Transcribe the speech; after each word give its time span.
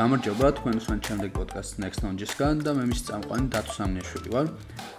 გამარჯობა 0.00 0.48
თქვენ 0.56 0.78
უსმენთ 0.80 1.02
შემდეგ 1.08 1.30
პოდკასტ 1.36 1.72
Next 1.82 2.00
Knowledge-სგან 2.00 2.60
და 2.64 2.72
მე 2.72 2.84
მის 2.88 3.00
წამყვანი 3.04 3.46
დათო 3.52 3.72
სამნიაშვილი 3.76 4.30
ვარ. 4.32 4.46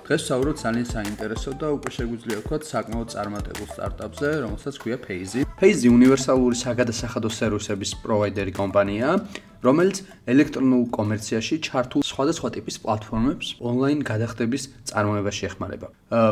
დღეს 0.05 0.21
ვსაუბრობთ 0.21 0.57
ძალიან 0.61 0.87
საინტერესო 0.93 1.51
და 1.57 1.67
უკვე 1.73 1.89
შეგვიძლია 1.97 2.37
ვთქვათ 2.41 2.63
საკმაოდ 2.69 3.07
წარმატებულ 3.15 3.67
სტარტაპზე, 3.73 4.27
რომელსაც 4.45 4.75
ქვია 4.77 4.97
Phase. 5.01 5.39
Phase 5.57 5.89
უნივერსალური 5.89 6.55
საგადასახადო 6.61 7.29
სერვისების 7.33 7.91
პროვაიდერი 8.05 8.53
კომპანიაა, 8.61 9.15
რომელიც 9.61 10.01
ელექტრონულ 10.25 10.83
კომერციაში 10.95 11.55
ჩართულ 11.67 12.01
სხვადასხვა 12.01 12.49
ტიპის 12.57 12.75
პლატფორმებს 12.81 13.47
ონლაინ 13.61 13.99
გადახდების 14.01 14.63
წარმოებაში 14.89 15.43
ეხმარება. 15.49 15.87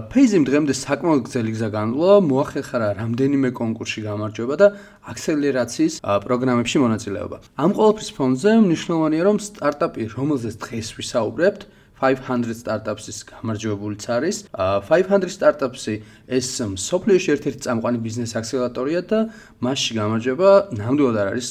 Phase-იმ 0.10 0.44
დღემდე 0.50 0.74
საკმაოდ 0.74 1.22
გრძელი 1.30 1.52
გზა 1.54 1.70
განვლა, 1.78 2.12
მოახერხა 2.26 2.78
რამდენიმე 3.00 3.50
კონკურსში 3.54 4.02
გამარჯვება 4.10 4.56
და 4.60 4.68
აქსელერაციის 5.14 5.94
პროგრამებში 6.26 6.78
მონაწილეობა. 6.86 7.38
ამ 7.64 7.72
ყოველფრის 7.78 8.10
ფონზე 8.18 8.52
მნიშვნელოვანია, 8.66 9.22
რომ 9.30 9.38
სტარტაპი, 9.46 10.04
რომელზეც 10.18 10.56
დღეს 10.66 10.88
ვისაუბრებთ, 10.98 11.62
500 12.00 12.56
startups-ის 12.56 13.18
გამარჯვებულიც 13.28 14.04
არის. 14.08 14.38
500 14.56 15.28
startups-ი 15.36 15.96
ეს 16.32 16.48
სოფლიოში 16.64 17.30
ერთ-ერთი 17.36 17.60
წამყვანი 17.68 18.00
ბიზნეს 18.00 18.32
აქსელერატორია 18.40 19.02
და 19.04 19.20
მასში 19.60 19.92
გამარჯვება 20.00 20.50
ნამდვილად 20.80 21.18
არ 21.20 21.28
არის 21.36 21.48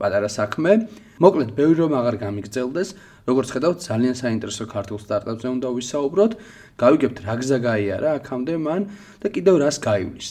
პატარა 0.00 0.28
საქმე. 0.32 0.88
მოკლედ, 1.20 1.50
ბევრი 1.52 1.76
რომ 1.84 1.92
აღარ 2.00 2.16
გამიგრძელდეს, 2.24 2.88
როგორც 3.28 3.48
ხედავთ, 3.54 3.78
ძალიან 3.84 4.14
საინტერესო 4.16 4.64
ქართულ 4.74 4.98
სტარტაპზე 5.04 5.48
უნდა 5.54 5.68
ვისაუბროთ. 5.76 6.32
გავიგებთ 6.80 7.18
რა 7.28 7.34
გზა 7.40 7.58
გაიარა 7.68 8.08
აქამდე 8.18 8.54
მან 8.64 8.82
და 9.20 9.26
კიდევ 9.28 9.54
რას 9.60 9.76
გაივლის. 9.84 10.28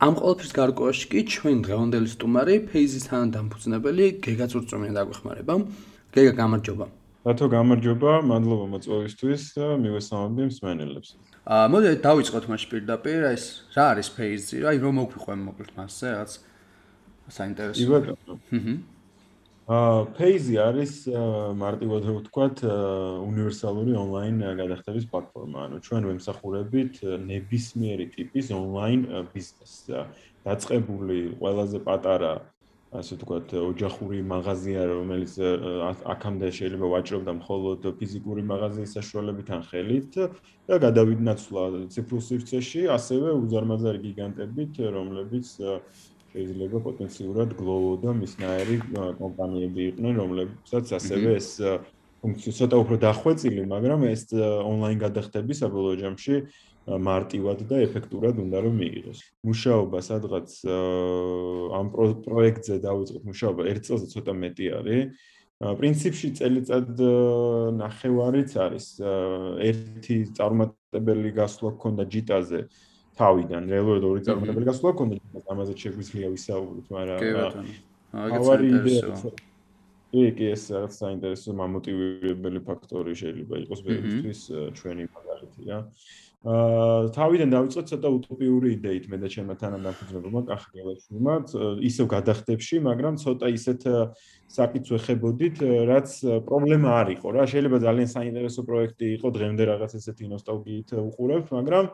ამ 0.00 0.14
ყოველფრის 0.18 0.52
გარკვევაში 0.58 1.06
კი 1.12 1.20
ჩვენ 1.32 1.58
დღევანდელი 1.64 2.08
სტუმარი 2.10 2.54
Phase-ის 2.72 3.04
თანადამფუძნებელი 3.08 4.04
გეგა 4.24 4.46
წურწუმია 4.52 4.92
დაგვეხმარება. 4.98 5.54
გეგა, 6.14 6.32
გამარჯობა. 6.40 6.86
რატო 7.24 7.46
გამარჯობა, 7.48 8.12
მადლობა 8.28 8.66
მოწვევისთვის 8.74 9.42
და 9.56 9.66
მივესალმები 9.80 10.44
მსმენელებს. 10.50 11.08
აა 11.44 11.66
მოდი 11.72 11.88
დავიწყოთ 12.04 12.44
მაშ 12.52 12.62
პირდაპირ, 12.68 13.20
ეს 13.32 13.44
რა 13.76 13.84
არის 13.96 14.08
Phase-ი? 14.16 14.56
აი 14.68 14.76
რომ 14.84 14.94
მოგიყვენ 15.00 15.38
მოკლედ 15.48 15.70
მასზე, 15.78 16.06
რაღაც 16.12 16.32
საინტერესო. 17.32 17.80
იბატონო. 17.80 18.34
ჰმმ. 18.52 18.76
აა 19.64 20.12
Phase 20.12 20.60
არის 20.60 21.08
მარტივად 21.56 22.04
ვთქვათ 22.04 22.58
უნივერსალური 22.68 23.96
ონლაინ 23.96 24.42
გადახდების 24.60 25.08
პლატფორმა. 25.08 25.58
ანუ 25.64 25.80
ჩვენ 25.80 26.02
ვემსახურებით 26.10 27.00
ნებისმიერი 27.00 28.06
ტიპის 28.12 28.52
ონლაინ 28.52 29.08
ბიზნესს. 29.32 29.88
დაწყებული 30.44 31.40
ყველაზე 31.40 31.80
პატარა 31.80 32.32
ასე 32.92 33.16
ვთქვათ 33.16 33.48
ოჯახური 33.58 34.20
მაღაზია 34.22 34.82
რომელიც 34.86 35.32
აქამდე 36.12 36.48
შეიძლება 36.58 36.86
ვაჭრობდა 36.94 37.32
მხოლოდ 37.40 37.80
ფიზიკური 37.98 38.42
მაღაზიის 38.52 38.94
საშუალებით 39.00 39.48
ან 39.56 39.62
ხელით 39.64 40.12
და 40.68 40.74
გადავიდნაცვლა 40.84 41.62
ციფრულ 41.90 42.22
სივრცეში 42.28 42.82
ასევე 42.96 43.28
უზარმაზარი 43.40 44.00
გიგანტებით 44.04 44.74
რომლებიც 44.94 45.48
შეიძლება 46.34 46.78
პოტენციურად 46.82 47.50
გლოვო 47.54 47.92
და 48.02 48.10
მისნაირი 48.18 48.76
კომპანიები 49.22 49.82
იყვნენ, 49.94 50.14
რომლებსაც 50.18 50.86
ასევე 50.98 51.34
ეს 51.38 51.48
ფუნქცია 52.24 52.52
ცოტა 52.58 52.76
უფრო 52.82 52.96
დახვეწილი, 53.06 53.62
მაგრამ 53.70 54.00
ეს 54.10 54.22
ონლაინ 54.34 54.98
გადახდები 55.04 55.54
საბოლოო 55.54 55.96
ჯამში 56.02 56.34
მარტივად 56.84 57.58
და 57.68 57.76
ეფექტურად 57.86 58.40
უნდა 58.44 58.58
რომ 58.64 58.74
მიიღოს. 58.80 59.18
მუშაობა 59.48 59.98
სადღაც 60.04 60.48
ამ 61.78 61.86
პროექტზე 62.26 62.76
დავიწყეთ 62.82 63.22
მუშაობა 63.30 63.62
ერთ 63.72 63.82
წელზე 63.88 64.06
ცოტა 64.14 64.32
მეტი 64.42 64.66
არის. 64.78 65.02
პრინციპში 65.64 66.28
წელიწად 66.38 66.88
ნახევარიც 67.78 68.50
არის. 68.58 68.86
ერთი 69.70 70.16
წარმატებელი 70.36 71.30
გასვლა 71.40 71.70
გქონდა 71.78 72.04
ჯიტაზე. 72.10 72.60
თავიდან 73.18 73.62
რეალურად 73.70 74.04
ორი 74.10 74.20
წარმატებელი 74.26 74.66
გასვლა 74.70 74.92
გქონდა 74.94 75.42
ამაზე 75.54 75.74
შეგვიძლია 75.82 76.28
ვისაუბროთ 76.34 76.86
მაგრამ 76.94 77.18
საინტერესო 78.48 79.30
კი 80.14 80.24
კი 80.38 80.44
ეს 80.54 80.62
რაღაც 80.74 80.92
საინტერესო 81.02 81.54
მომოტივირებელი 81.60 82.60
ფაქტორი 82.68 83.12
შეიძლება 83.20 83.54
იყოს 83.64 83.80
ბერისთვის 83.86 84.40
ჩვენი 84.78 85.04
მაგალითი 85.14 85.60
რა 85.70 85.78
აა 86.44 87.08
თავიდან 87.16 87.52
დავიწყეთ 87.54 87.86
ცოტა 87.88 88.08
უტოპიური 88.18 88.72
იდეით 88.76 89.04
მე 89.08 89.16
და 89.16 89.28
ჩემმა 89.32 89.54
თანადამფუძნებელმა 89.64 90.42
კახგელაშვილმა 90.50 91.34
ისევ 91.88 92.06
გადახდებში, 92.12 92.80
მაგრამ 92.84 93.14
ცოტა 93.16 93.48
ისეთ 93.48 93.86
საკითხს 94.52 94.92
ეხებოდით, 94.98 95.56
რაც 95.88 96.08
პრობლემა 96.44 96.88
არ 97.00 97.08
იყო 97.16 97.28
რა. 97.32 97.48
შეიძლება 97.48 97.78
ძალიან 97.88 98.08
საინტერესო 98.12 98.60
პროექტი 98.68 99.06
იყო, 99.16 99.28
დღემდე 99.40 99.62
რაღაც 99.72 99.92
ესეთი 99.96 100.24
ნოსტალგიით 100.36 100.88
უყურებ, 101.00 101.44
მაგრამ 101.48 101.84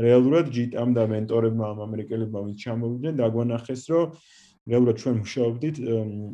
რეალურად 0.00 0.46
ჯიტამ 0.48 0.90
და 0.96 1.04
მენტორებმა 1.04 1.64
ამ 1.76 1.78
ამერიკელებმა 1.84 2.40
ვინც 2.40 2.58
ჩამოვიდნენ, 2.64 3.14
დაგვანახეს, 3.20 3.82
რომ 3.92 4.06
რეალურად 4.70 4.96
ჩვენ 4.96 5.14
მუშაობდით 5.20 5.76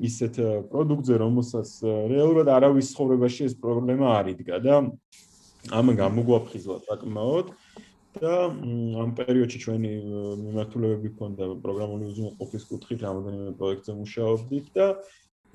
ისეთ 0.07 0.35
პროდუქტზე, 0.71 1.15
რომელსაც 1.19 1.69
რეალურად 2.15 2.47
არავის 2.47 2.95
ცხოვრებაში 2.95 3.43
ეს 3.51 3.55
პრობლემა 3.59 4.07
არ 4.23 4.27
იდგა 4.39 4.57
და 4.63 4.75
ამ 5.75 5.87
გამოგვაფხიზლა 5.99 6.77
საკმაოდ 6.87 7.47
და 8.21 8.35
ამ 9.03 9.11
პერიოდში 9.19 9.59
ჩვენი 9.61 9.93
მიმართულებები 10.43 11.11
ქონდა 11.19 11.45
პროგრამული 11.65 12.11
უზრუნველყოფის 12.11 12.65
კუთხით 12.71 13.01
რამოდენიმე 13.07 13.53
პროექტზე 13.61 13.93
მუშაობდით 14.01 14.67
და 14.77 14.87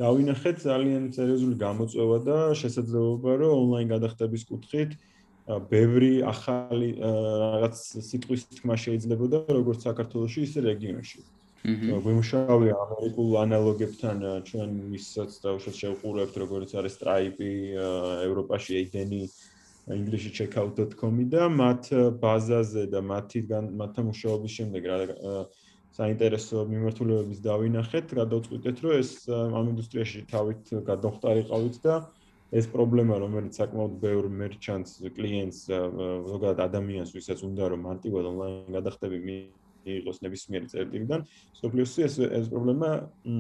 დავინახეთ 0.02 0.58
ძალიან 0.66 1.04
სერიოზული 1.16 1.56
გამოწვევა 1.62 2.18
და 2.28 2.38
შესაძლებლობა 2.62 3.32
რომ 3.42 3.52
ონლაინ 3.62 3.88
გადახდების 3.96 4.44
კუთხით 4.52 4.92
ბევრი 5.72 6.14
ახალი 6.24 6.90
რაღაც 7.02 7.76
სიტყვის 8.10 8.42
თქმა 8.56 8.76
შეიძლებოდა 8.78 9.38
როგორც 9.50 9.80
საქართველოსში 9.90 10.42
ისე 10.48 10.60
რეგიონში. 10.70 11.20
აჰა. 11.22 11.98
გვიმუშავე 12.02 12.68
ამერიკულ 12.74 13.30
ანალოგებთან 13.46 14.18
ჩვენ 14.50 14.70
ისაც 14.98 15.32
დაუშვათ 15.46 15.76
შევყურებთ 15.82 16.36
როგორც 16.42 16.70
არის 16.74 16.94
Stripe, 16.98 17.50
ევროპაში 18.26 18.82
Eden-ი, 18.82 19.30
ინგლისში 19.96 20.32
checkout.com-ი 20.38 21.26
და 21.32 21.50
მათ 21.52 21.90
ბაზაზე 22.22 22.88
და 22.92 23.02
მათთან 23.04 23.70
მათთან 23.82 24.08
მუშაობის 24.12 24.52
შემდეგ 24.60 24.88
რა 24.92 24.98
საინტერესო 25.92 26.64
მიმართულებების 26.72 27.40
დავინახეთ, 27.44 28.14
გადავწყვიტეთ 28.16 28.78
რომ 28.84 28.94
ეს 28.96 29.10
ამ 29.28 29.66
ინდუსტრიაში 29.74 30.20
თავით 30.32 30.72
გადავხტარიყავით 30.88 31.76
და 31.84 31.96
ეს 32.52 32.66
პრობლემა 32.72 33.20
რომელიც 33.24 33.60
საკმაოდ 33.60 33.94
ბევრ 34.00 34.30
მერჩანტს 34.40 34.94
კლიენტს 35.18 35.60
ზოგადად 36.32 36.64
ადამიანს 36.68 37.12
ვისაც 37.16 37.44
უნდა 37.48 37.64
რომ 37.76 37.86
მარტივად 37.88 38.24
ონლაინ 38.32 38.72
გადახდები 38.78 39.20
მიიღოს 39.28 40.24
ნებისმიერი 40.24 40.68
წერტილიდან 40.72 41.28
სოფლიოსი 41.60 42.08
ეს 42.08 42.16
ეს 42.40 42.52
პრობლემა 42.56 42.90
მ 43.28 43.38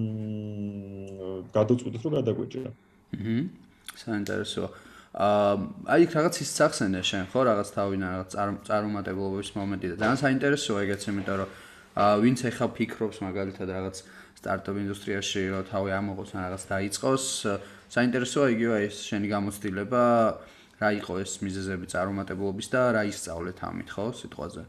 გადაწყვეტეთ 1.55 2.01
რომ 2.07 2.13
გადაგვეჭრა. 2.19 2.71
აჰა 3.15 3.35
საინტერესო 4.03 4.63
აა 4.67 4.90
აი 5.11 6.07
რაღაც 6.07 6.37
ის 6.39 6.51
სახსენე 6.55 7.01
შენ 7.03 7.25
ხო 7.33 7.41
რაღაც 7.43 7.69
თავინა 7.75 8.07
რაღაც 8.15 8.29
წარმომადგენლობის 8.67 9.49
მომენტი 9.59 9.87
და 9.91 9.95
ძალიან 9.99 10.19
საინტერესოა 10.23 10.83
ეგეც 10.87 11.01
იმიტომ 11.11 11.35
რომ 11.41 11.49
ვინც 12.23 12.39
ახლა 12.47 12.67
ფიქრობს 12.79 13.17
მაგალითად 13.19 13.67
რაღაც 13.75 13.95
სტარტაპ 14.39 14.75
ინდუსტრიაში 14.83 15.41
რომ 15.51 15.67
თავი 15.67 15.91
ამოღოს 15.99 16.31
ან 16.31 16.41
რაღაც 16.47 16.63
დაიწყოს 16.71 17.25
საინტერესოა 17.91 18.47
იგივე 18.55 18.77
ეს 18.87 18.95
შენი 19.11 19.27
გამოცდილება 19.35 20.03
რა 20.79 20.89
იყო 21.03 21.13
ეს 21.21 21.33
მიზეზები 21.43 21.85
წარუმატებლობის 21.91 22.67
და 22.71 22.81
რა 22.95 23.03
ისწავლეთ 23.11 23.57
ამით 23.67 23.89
ხო 23.91 24.05
სიტყვაზე? 24.15 24.63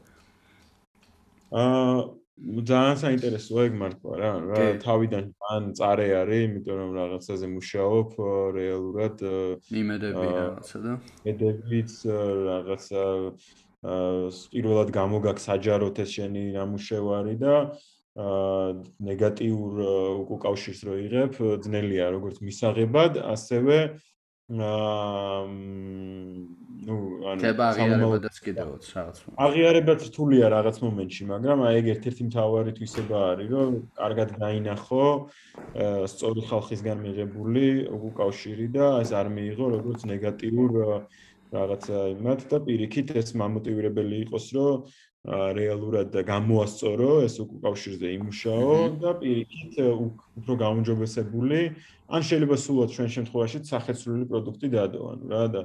აა 1.55 2.22
ძალიან 2.43 2.97
საინტერესოა 2.99 3.65
ეგ 3.69 3.75
მართლა 3.81 4.13
რა 4.19 4.31
რა 4.51 4.63
თავიდან 4.83 5.27
ან 5.55 5.63
წარე 5.79 6.07
არის 6.21 6.43
იმიტომ 6.49 6.77
რომ 6.83 6.91
რაღაცაზე 6.99 7.47
მუშაობ 7.55 8.09
რეალურად 8.59 9.17
იმედები 9.83 10.27
რაღაცა 10.27 10.79
და? 10.87 10.93
იმედებიც 11.23 11.93
რაღაცა 12.51 13.03
პირველად 13.83 14.89
გამოგაქვს 14.95 15.47
საჯაროთ 15.51 15.97
ეს 16.03 16.11
შენი 16.19 16.43
ნამუშევარი 16.59 17.35
და 17.43 17.55
აა 18.13 18.67
ნეგატიურ 19.09 19.73
უკავშირს 20.37 20.81
რო 20.85 20.95
იღებ, 21.07 21.33
ძნელია 21.65 22.11
როგორც 22.13 22.43
მისაღებად, 22.45 23.23
ასევე 23.25 23.79
აა 24.53 25.47
ნუ 26.87 26.97
ანუ 27.33 27.51
აღიარებადაც 27.65 28.37
კიდევაც 28.43 28.85
რაღაც. 28.97 29.17
აღიარებაც 29.47 30.01
რთულია 30.09 30.47
რაღაც 30.53 30.77
მომენტში, 30.83 31.23
მაგრამ 31.33 31.59
აი 31.67 31.75
ეგ 31.81 31.87
ერთ-ერთი 31.95 32.23
მთავარი 32.29 32.73
თვისება 32.79 33.19
არის, 33.33 33.49
რომ 33.55 33.73
კარგად 34.01 34.29
დაინახო 34.43 35.07
სწორი 36.13 36.43
ხალხისგან 36.51 36.99
მიღებული 37.07 37.65
უკავშირი 37.93 38.67
და 38.77 38.87
ეს 39.03 39.11
არ 39.15 39.27
მიიღო 39.37 39.67
როგორც 39.77 40.01
ნეგატიურ 40.13 40.71
რაღაცა 41.53 41.99
იმათ 42.17 42.41
და 42.51 42.59
პირიქით 42.67 43.09
ეს 43.21 43.29
მამოტივირებელი 43.37 44.17
იყოს, 44.27 44.47
რომ 44.57 44.89
რეალურად 45.23 46.17
გამოასწორო 46.27 47.11
ეს 47.23 47.39
უკავშირზე 47.39 48.09
იმუშაო 48.19 48.71
და 49.03 49.11
პირიქით 49.23 49.77
უფრო 50.43 50.55
გაუმჯობესებული 50.63 51.61
ან 52.11 52.25
შეიძლება 52.27 52.57
სულად 52.59 52.91
ჩვენ 52.97 53.09
შემთხვევაში 53.17 53.59
სახეცვლილი 53.71 54.25
პროდუქტი 54.33 54.69
დადო 54.75 55.03
ანუ 55.13 55.25
რა 55.31 55.45
და 55.55 55.61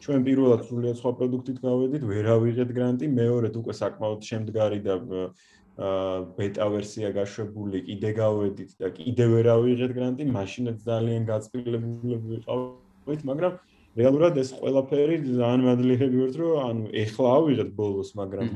ჩვენ 0.00 0.24
პირველად 0.28 0.60
სრულიად 0.64 0.96
სხვა 0.96 1.12
პროდუქტით 1.20 1.58
გავედით 1.60 2.02
ვერავიღეთ 2.08 2.70
გრანტი 2.78 3.06
მეორედ 3.20 3.54
უკვე 3.60 3.74
საკმაოდ 3.82 4.20
შემდგარი 4.32 4.80
და 4.88 4.96
აა 5.12 6.00
ბეტა 6.36 6.66
ვერსია 6.72 7.08
გაშვებული 7.12 7.84
კიდე 7.84 8.10
გავედით 8.16 8.70
და 8.80 8.88
კიდე 8.96 9.24
ვერავიღეთ 9.34 9.92
გრანტი 9.92 10.24
მაშინაც 10.40 10.76
ძალიან 10.88 11.22
გაწილებული 11.28 12.16
ვიყავით 12.32 13.20
მაგრამ 13.28 13.52
რეალურად 13.98 14.38
ეს 14.40 14.50
ყველაფერი 14.56 15.16
ძალიან 15.26 15.62
მადლიერები 15.66 16.20
ვართ 16.22 16.36
რომ 16.40 16.52
ანუ 16.64 16.84
ეხლა 17.02 17.32
ავიღეთ 17.38 17.70
ბოლოს 17.76 18.10
მაგრამ 18.16 18.48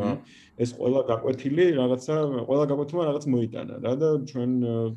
ეს 0.64 0.70
ყველა 0.78 1.00
გაკვეთილი 1.10 1.64
რაღაცა 1.76 2.14
ყველა 2.48 2.64
გაკვეთილმა 2.72 3.04
რაღაც 3.10 3.24
მოიტანა 3.34 3.74
რა 3.84 3.92
და 4.00 4.08
ჩვენ 4.30 4.50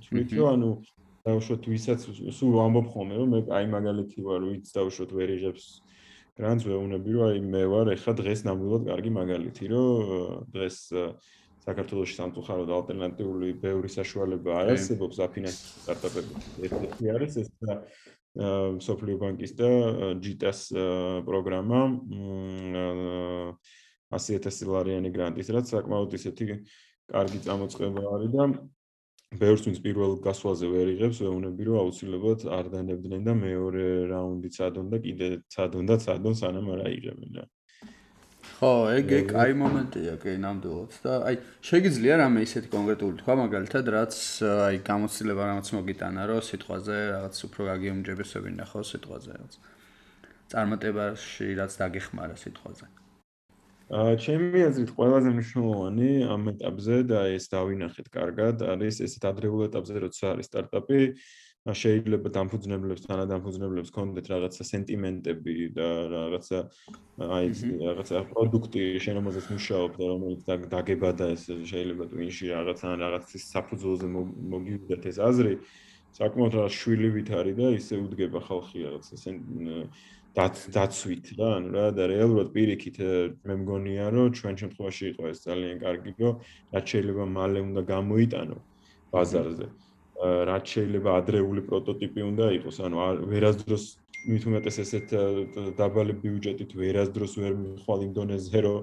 თვით 0.05 0.29
რომ 0.39 0.47
ანუ 0.53 0.69
დავუშვოთ 1.27 1.63
ვისაც 1.73 1.99
სულ 2.39 2.53
ამბობ 2.65 2.87
ხოლმე 2.93 3.15
რომ 3.19 3.29
მე 3.35 3.39
აი 3.57 3.65
მაგალითი 3.75 4.19
ვარ 4.27 4.41
ვიც 4.47 4.71
დავუშვოთ 4.77 5.11
ვერ 5.19 5.29
იღებს 5.35 5.65
გრანტს 6.39 6.63
ვეუბნები 6.69 7.09
რომ 7.19 7.23
აი 7.27 7.39
მე 7.53 7.63
ვარ 7.73 7.91
ეხლა 7.99 8.13
დღეს 8.23 8.39
ნამდვილად 8.47 8.83
კარგი 8.87 9.11
მაგალითი 9.19 9.65
რომ 9.75 9.91
დღეს 10.55 10.77
საქართველოს 11.67 12.13
სამწუხაროდ 12.15 12.69
ალტერნატიული 12.79 13.49
ბევრი 13.59 13.91
საშუალება 13.91 14.63
არსებობს 14.63 15.19
აფინანსო 15.27 15.83
სტარტაპებში 15.83 16.69
ერთი 16.69 17.11
არის 17.15 17.33
ეს 17.43 17.51
სოფლიო 18.37 19.17
ბანკის 19.19 19.53
და 19.57 19.69
ჯიტას 20.21 20.59
პროგრამა 21.25 21.79
100000 24.13 24.65
დოლარიანი 24.69 25.09
გრანტის, 25.15 25.49
რაც 25.49 25.65
საკმაოდ 25.73 26.13
ისეთი 26.19 26.45
კარგი 27.09 27.39
წამოწყება 27.45 28.01
არის 28.15 28.31
და 28.35 28.43
ბევრს 29.37 29.65
ვინც 29.65 29.77
პირველ 29.85 30.11
გასვლაზე 30.25 30.65
ვერ 30.69 30.87
იღებს, 30.95 31.21
ვეუბნები 31.21 31.63
რომ 31.69 31.77
აუცილებლად 31.81 32.45
არ 32.49 32.65
დანებდნენ 32.73 33.21
და 33.25 33.33
მეორე 33.37 33.85
რაუნდიც 34.09 34.55
ადონ 34.65 34.89
და 34.89 34.97
კიდე 35.05 35.27
ცადონ 35.53 35.85
და 35.89 35.97
ცადონ 36.01 36.33
სანამ 36.41 36.69
არ 36.73 36.81
აიღებენ 36.89 37.37
რა. 37.37 37.45
ხო, 38.59 38.91
ეგ 38.91 39.11
ეგ 39.15 39.29
აი 39.39 39.53
მომენტია, 39.55 40.13
კი, 40.19 40.31
ნამდვილად. 40.43 40.95
და 40.99 41.13
აი 41.31 41.35
შეიძლება 41.63 42.15
რამე 42.19 42.39
ისეთი 42.43 42.67
კონკრეტული 42.75 43.15
თქვა, 43.23 43.33
მაგალითად, 43.39 43.85
რაც 43.95 44.15
აი 44.43 44.77
გამოცდილება 44.83 45.43
რამაც 45.47 45.67
მოგიტანა, 45.79 46.21
რომ 46.27 46.41
სიტყვაზე 46.43 46.97
რაღაც 47.15 47.35
უფრო 47.47 47.61
გაგიუმჯებესებინა 47.71 48.63
ხო 48.67 48.81
სიტყვაზე 48.91 49.31
რაც. 49.39 49.53
წარმატებაში 50.51 51.47
რაც 51.55 51.71
დაგეხმარა 51.79 52.35
სიტყვაზე. 52.43 52.85
აა 53.89 54.13
ჩემი 54.21 54.59
აზრით 54.69 54.91
ყველაზე 54.93 55.29
მნიშვნელოვანი 55.33 56.09
ამ 56.29 56.43
ეტაპზე 56.51 56.97
და 57.09 57.19
ეს 57.33 57.45
დავინახეთ 57.49 58.07
კარგად, 58.11 58.55
არის 58.75 58.95
ესეთ 59.07 59.23
ადრეულ 59.31 59.61
ეტაპზე, 59.71 59.95
როცა 60.03 60.25
არის 60.35 60.45
სტარტაპი, 60.51 60.99
შეიძლება 61.81 62.29
დამფუძნებლებს 62.35 63.03
თანა 63.05 63.25
დამფუძნებლებს 63.31 63.91
კონდეთ 63.95 64.25
რაღაცა 64.33 64.63
სენტიმენტები 64.69 65.55
და 65.77 65.87
რაღაცა 66.13 66.59
აი 67.37 67.47
რაღაცა 67.83 68.21
პროდუქტი 68.33 68.83
შენომაზეც 69.05 69.45
მუშაობ 69.55 69.91
და 69.99 70.05
რომელიც 70.11 70.41
დაგებადა 70.73 71.25
ეს 71.35 71.43
შეიძლება 71.71 72.03
ტვინში 72.13 72.45
რაღაცა 72.53 72.87
რაღაცის 73.03 73.43
საფუძველზე 73.55 74.07
მოგივიდეთ 74.15 75.03
ეს 75.11 75.17
აზრი 75.29 75.53
საკმაოდ 76.19 76.53
რა 76.59 76.65
შვილივით 76.79 77.29
არის 77.39 77.55
და 77.59 77.67
ისე 77.79 77.95
უდგება 78.05 78.39
ხალხი 78.47 78.77
რაღაცა 78.85 79.15
დაცვით 80.37 81.25
რა 81.39 81.49
ანუ 81.57 81.69
რა 81.73 81.85
და 81.97 82.03
რეალურად 82.13 82.49
პირიქით 82.53 82.97
მე 83.49 83.55
მგონია 83.65 84.09
რომ 84.13 84.33
ჩვენ 84.37 84.55
შემთხვევაში 84.61 85.03
იყო 85.11 85.23
ეს 85.33 85.39
ძალიან 85.45 85.77
კარგი 85.83 86.11
რომ 86.21 86.35
რაც 86.73 86.85
შეიძლება 86.93 87.25
მალე 87.37 87.59
უნდა 87.65 87.81
გამოიტანო 87.93 88.57
ბაზარზე 89.13 89.67
რაც 90.19 90.65
შეიძლება 90.75 91.09
ადრეული 91.23 91.61
პროტოტიპი 91.69 92.21
უნდა 92.27 92.45
იყოს, 92.59 92.77
ანუ 92.83 92.97
ვერასდროს 93.31 93.83
მით 94.27 94.43
უმეტეს 94.51 94.77
ესეთ 94.83 95.07
დაბალი 95.79 96.13
ბიუჯეტით 96.19 96.75
ვერასდროს 96.75 97.33
ვერ 97.39 97.53
მიხვალ 97.55 97.99
იმ 98.03 98.11
დონეზე, 98.19 98.59
რომ 98.67 98.79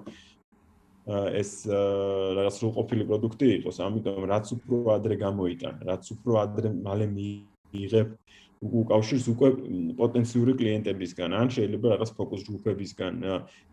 ეს 1.36 1.50
რაღაც 1.68 2.54
სრულყოფილი 2.56 3.04
პროდუქტი 3.10 3.46
იყოს, 3.60 3.76
ამიტომ 3.84 4.24
რაც 4.32 4.46
უფრო 4.56 4.76
ადრე 4.96 5.14
გამოიტან, 5.20 5.74
რაც 5.86 6.04
უფრო 6.16 6.32
ადრე 6.40 6.68
მალე 6.72 7.06
მიიღებ 7.12 8.08
უკავშირს 8.56 9.26
უკვე 9.36 9.48
პოტენციური 10.00 10.52
კლიენტებისგან, 10.56 11.30
ან 11.36 11.48
შეიძლება 11.52 11.86
რაღაც 11.92 12.10
ფოკუს 12.16 12.42
ჯგუფებისგან 12.48 13.12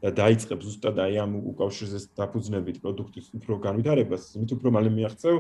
და 0.04 0.10
დაიწყებ 0.20 0.60
ზუსტად 0.68 1.00
აი 1.00 1.16
ამ 1.24 1.32
უკავშირზე 1.56 2.00
დაფუძნებით 2.20 2.78
პროდუქტის 2.84 3.32
უფრო 3.40 3.54
განვითარებას, 3.64 4.36
მით 4.36 4.52
უფრო 4.60 4.70
მალე 4.76 4.90
მიაღწევ 4.92 5.36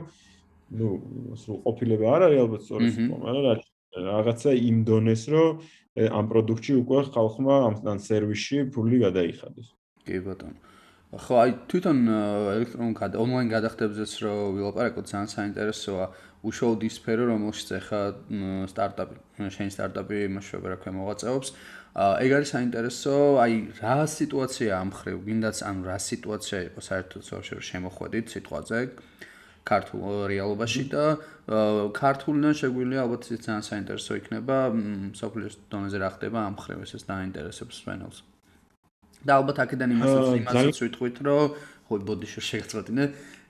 ну, 0.80 0.88
სულ 1.38 1.58
ყოფილება 1.68 2.06
არ 2.18 2.22
არის 2.28 2.40
ალბათ 2.44 2.62
სწორი 2.66 2.88
სიტყვა, 2.98 3.18
მაგრამ 3.24 3.64
რაღაცა 3.94 4.52
იმ 4.70 4.78
დონეს, 4.90 5.24
რომ 5.34 5.50
ამ 5.94 6.25
პროდუქტში 6.34 6.74
უკვე 6.81 7.00
ხალხმა 7.14 7.56
ამ 7.70 7.98
სერვისში 8.02 8.58
ფული 8.74 8.98
გადაიხადეს. 9.06 9.68
კი 10.04 10.18
ბატონო. 10.25 10.58
ხო, 11.14 11.36
აი 11.38 11.52
თვითონ 11.70 11.98
ელექტრონულ 12.58 12.96
ონლაინ 13.22 13.50
გადახდებზეც 13.54 14.14
რო 14.25 14.34
ვილაპარაკოთ, 14.58 15.06
ძალიან 15.14 15.30
საინტერესოა 15.30 16.06
უშუალოდ 16.42 16.81
ის 16.90 16.96
სფერო, 16.98 17.24
რომელშიც 17.30 17.69
ახლა 17.78 18.02
სტარტაპი, 18.74 19.16
შენი 19.54 19.72
სტარტაპი 19.78 20.16
იმაშობა 20.26 20.68
რა 20.74 20.78
ქვია 20.81 20.94
მოღვაწეობს. 20.98 21.50
ეგ 21.94 22.30
არის 22.34 22.50
საინტერესო, 22.58 23.14
აი 23.46 23.54
რა 23.78 23.98
სიტუაცია 24.10 24.72
ამხრივ, 24.81 25.18
გინდაც 25.30 25.58
ანუ 25.69 25.81
რა 25.86 25.98
სიტუაცია 26.02 26.60
იყო 26.74 26.80
საერთოდ 26.90 27.22
შემოხვედით 27.62 28.26
სიტყვაზე. 28.34 28.80
ქართულ 29.63 30.27
რეალობაში 30.31 30.83
და 30.92 31.04
ქართულიდან 31.95 32.54
შეგვიძლია 32.62 33.00
ალბათ 33.06 33.27
ის 33.31 33.42
ძალიან 33.48 33.63
საინტერესო 33.69 34.18
იქნება 34.19 34.57
სოფლის 35.19 35.56
დონეზე 35.71 35.98
რა 36.04 36.10
ხდება 36.15 36.39
ამ 36.50 36.56
ხრევ 36.60 36.80
ეს 36.83 37.04
დაინტერესებს 37.07 37.75
სვენელს. 37.83 38.18
და 39.24 39.31
ალბათ 39.39 39.57
აქედან 39.63 39.89
იმასაც 39.95 40.25
იმასაც 40.44 40.77
ვიტყვით 40.83 41.18
რომ 41.27 41.44
ხო 41.88 41.95
ბოდიში 42.07 42.42
შეგწყვეტინე 42.50 43.06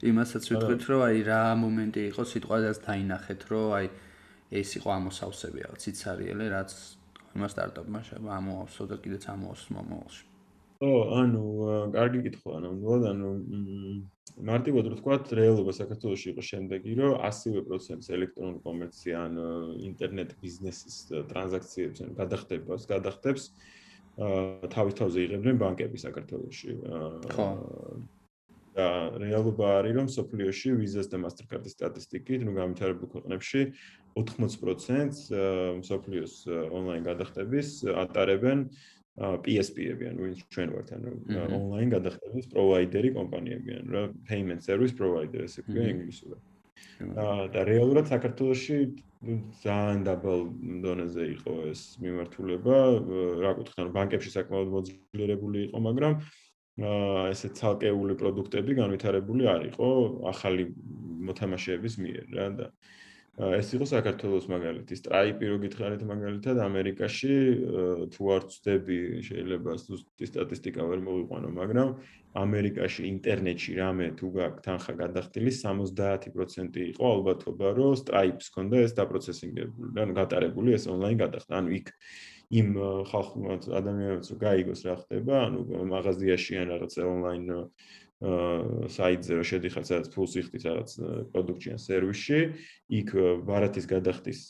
იმასაც 0.10 0.44
ვიტყვით 0.54 0.84
რომ 0.90 1.02
აი 1.08 1.20
რა 1.30 1.42
მომენტი 1.64 2.02
იყო 2.14 2.24
სიტყვაზეც 2.34 2.78
დაინახეთ 2.86 3.42
რომ 3.50 3.68
აი 3.78 3.88
ეს 4.62 4.70
იყო 4.78 4.90
ამოსავსები 4.98 5.66
რაღაც 5.66 5.80
ციცარიელე 5.86 6.46
რაც 6.54 6.70
იმ 7.34 7.42
სტარტაპმა 7.50 8.00
ამოავსო 8.38 8.84
და 8.92 8.96
კიდეც 9.02 9.24
ამოავს 9.34 9.64
მომავალში. 9.74 10.24
ო 10.84 10.92
ანუ 11.16 11.44
კარგი 11.94 12.22
კითხვა 12.28 12.60
ნამდვილად 12.64 13.06
ანუ 13.12 13.30
მარტივად 14.50 14.90
რო 14.92 14.98
თქვა 15.00 15.18
რეალობა 15.40 15.76
საქართველოსში 15.78 16.28
იყო 16.34 16.44
შემდეგი 16.50 16.96
რომ 17.00 17.14
100% 17.30 18.10
ელექტრონული 18.18 18.60
კომერცია 18.66 19.22
ან 19.28 19.38
ინტერნეტ 19.90 20.34
ბიზნესის 20.44 20.98
ტრანზაქციებს 21.32 22.04
ან 22.08 22.18
გადახდებას 22.20 22.90
გადახდებს 22.90 23.48
თავის 24.74 24.98
თავზე 25.00 25.24
იღებდნენ 25.28 25.62
ბანკები 25.62 25.98
საქართველოსში 26.02 26.76
ხო. 27.34 27.48
და 28.74 28.88
რეალობა 29.22 29.66
არის 29.80 29.94
რომ 29.98 30.08
სოფლიოში 30.10 30.70
ვიზას 30.82 31.08
და 31.14 31.18
მასტერკარდის 31.22 31.76
სტატისტიკით 31.78 32.42
ნუ 32.42 32.54
გამითარებულ 32.58 33.08
ქვეყნებში 33.14 33.62
80%-ს 34.18 35.30
სოფლიოს 35.86 36.34
ონლაინ 36.50 37.06
გადახდების 37.06 37.70
ატარებენ 37.94 38.66
PSP-ები 39.14 40.08
ან 40.10 40.18
ვინც 40.18 40.40
ჩვენ 40.50 40.72
ვართ 40.74 40.92
ანუ 40.96 41.12
ონლაინ 41.54 41.92
გადახდების 41.94 42.48
პროვაიდერი 42.54 43.10
კომპანიები 43.18 43.76
ან 43.78 43.92
რა 43.94 44.02
payment 44.30 44.66
service 44.66 44.96
provider 44.98 45.44
ესე 45.46 45.62
ქვია 45.68 45.86
ინგლისურად. 45.94 46.42
აა 47.22 47.46
და 47.54 47.62
რეალურად 47.70 48.10
საქართველოში 48.10 48.78
ძალიან 49.62 50.02
დაბალ 50.08 50.42
დონეზე 50.84 51.28
იყო 51.38 51.54
ეს 51.70 51.82
მიმართულება, 52.02 52.80
რა 53.44 53.52
კუთხით 53.60 53.84
ანუ 53.86 53.94
ბანკებში 53.98 54.34
საკმაოდ 54.34 54.74
მოძლიერებული 54.74 55.60
იყო, 55.70 55.78
მაგრამ 55.88 56.18
აა 56.90 57.30
ესე 57.30 57.54
ცალკეული 57.54 58.18
პროდუქტები 58.18 58.82
განვითარებული 58.82 59.46
არ 59.54 59.70
იყო 59.70 59.90
ახალი 60.34 60.66
მოთამაშეების 61.30 62.02
მიერ 62.02 62.26
რა 62.34 62.48
და 62.58 62.68
ეს 63.34 63.74
იყო 63.74 63.86
საქართველოს 63.90 64.46
მაგალითი. 64.46 64.94
Stripe-ი 64.94 65.46
რო 65.50 65.58
გითხარით 65.66 66.04
მაგალითად 66.06 66.60
ამერიკაში 66.62 67.34
თუ 68.14 68.22
არ 68.30 68.44
ვწდები 68.46 68.98
შეიძლება 69.26 69.74
ზუსტი 69.82 70.26
სტატისტიკა 70.30 70.86
ვერ 70.86 71.02
მოვიყვანო, 71.02 71.50
მაგრამ 71.50 71.90
ამერიკაში 72.38 73.02
ინტერნეტში 73.10 73.74
რამე 73.82 74.06
თუ 74.22 74.30
გაქვს 74.38 74.64
თანხა 74.70 74.94
გადახდილი 75.02 75.50
70% 75.50 76.78
იყო 76.94 77.04
ალბათობა, 77.10 77.68
რომ 77.74 77.98
Stripe-ს 77.98 78.54
ქონდა 78.54 78.78
ეს 78.86 78.94
დაპროცესინგებული, 79.02 79.98
ანუ 79.98 80.14
გატარებული 80.14 80.78
ეს 80.78 80.86
ონლაინ 80.94 81.18
გადახდა. 81.26 81.52
ანუ 81.58 81.70
იქ 81.82 81.90
იმ 82.54 82.70
ხალხმა 83.10 83.54
ადამიანებს 83.82 84.30
რო 84.30 84.38
გაიგოს 84.46 84.82
რა 84.86 84.96
ხდება, 85.02 85.34
ანუ 85.50 85.60
მაღაზიაში 85.90 86.54
ან 86.62 86.68
რაღაცა 86.70 87.02
ონლაინ 87.02 87.50
საიტზე 88.24 89.38
რომ 89.38 89.48
შედიხარ 89.52 89.86
სადაც 89.88 90.08
ფულს 90.14 90.34
იხდით 90.40 90.64
რაღაც 90.70 90.90
პროდუქტიან 91.34 91.80
სერვისში, 91.84 92.40
იქ 93.04 93.10
ბარათის 93.44 93.88
გადახდის 93.90 94.42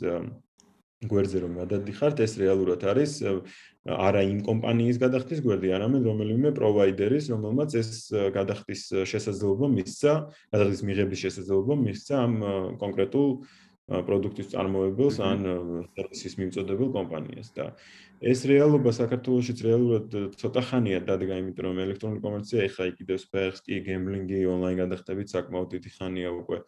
გვერდზე 1.03 1.39
რომ 1.43 1.57
გადადიხართ, 1.63 2.21
ეს 2.23 2.33
რეალურად 2.39 2.83
არის 2.87 3.13
არა 3.83 4.21
იმ 4.23 4.39
კომპანიის 4.47 4.97
გადახდის 5.01 5.41
გვერდი, 5.43 5.73
არამედ 5.75 6.07
რომელიმე 6.07 6.53
პროვაიდერის, 6.55 7.27
რომელმაც 7.33 7.75
ეს 7.81 7.89
გადახდის 8.35 8.83
შესაძლებლობა 9.11 9.67
მისცა, 9.73 10.13
გადახდის 10.55 10.83
მიღების 10.87 11.23
შესაძლებლობა 11.27 11.75
მისცა 11.83 12.13
ამ 12.23 12.33
კონკრეტულ 12.79 13.29
პროდუქტის 13.87 14.51
წარმოებელს 14.53 15.17
ან 15.27 15.41
სერვისის 15.91 16.37
მიმწოდებელ 16.39 16.89
კომპანიას 16.95 17.51
და 17.57 17.65
ეს 18.23 18.45
რეალობა 18.47 18.93
საქართველოსიც 18.95 19.59
რეალურად 19.67 20.15
ცოტა 20.39 20.61
ხანია 20.69 21.03
დადგა, 21.03 21.39
იმიტომ 21.43 21.67
რომ 21.67 21.81
ელექტრონული 21.83 22.23
კომერცია 22.23 22.67
ეხლა 22.69 22.87
იყიდებს 22.93 23.27
ფეხს, 23.33 23.63
კი 23.67 23.81
გემბლინგი 23.83 24.39
ონლაინ 24.47 24.79
გადახდებით 24.85 25.35
საკმაოდ 25.35 25.67
დიდი 25.75 25.89
ხანია 25.99 26.31
უკვე 26.31 26.63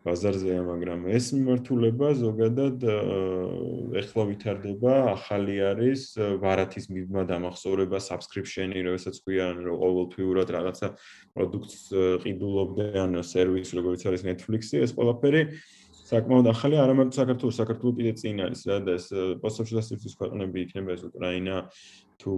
ბაზარზეა, 0.00 0.60
მაგრამ 0.64 1.00
ეს 1.12 1.26
მიმართულება 1.36 2.08
ზოგადად 2.16 2.84
ეხლა 4.00 4.22
ვითარდება, 4.30 4.92
ახალი 5.12 5.56
არის, 5.60 6.04
ვარათის 6.40 6.88
მიბმა 6.88 7.24
დამახსოვრება, 7.28 8.00
subscription-ი, 8.00 8.80
როდესაც 8.88 9.20
ქვიან, 9.24 9.60
რომ 9.60 9.76
ყოველთვიურად 9.80 10.54
რაღაცა 10.56 10.88
პროდუქტს 11.36 11.84
ყიდულობდე 12.24 12.86
ან 12.96 13.20
სერვისი, 13.20 13.76
როგორც 13.76 14.08
არის 14.08 14.24
Netflix-ი, 14.24 14.80
ეს 14.88 14.96
ყველაფერი 14.96 15.42
საკმაოდ 16.10 16.46
ახალი 16.50 16.78
არამარტო 16.82 17.14
საქართველოს 17.20 17.58
საქართველოს 17.60 17.96
კიდე 17.98 18.12
წინ 18.18 18.40
არის 18.46 18.62
რა 18.66 18.76
და 18.86 18.94
ეს 18.98 19.06
პოსტსოციალისტების 19.42 20.14
ქვეყნები 20.20 20.62
იქნება 20.66 20.94
ეს 20.96 21.02
უკრაინა 21.06 21.56
თუ 22.20 22.32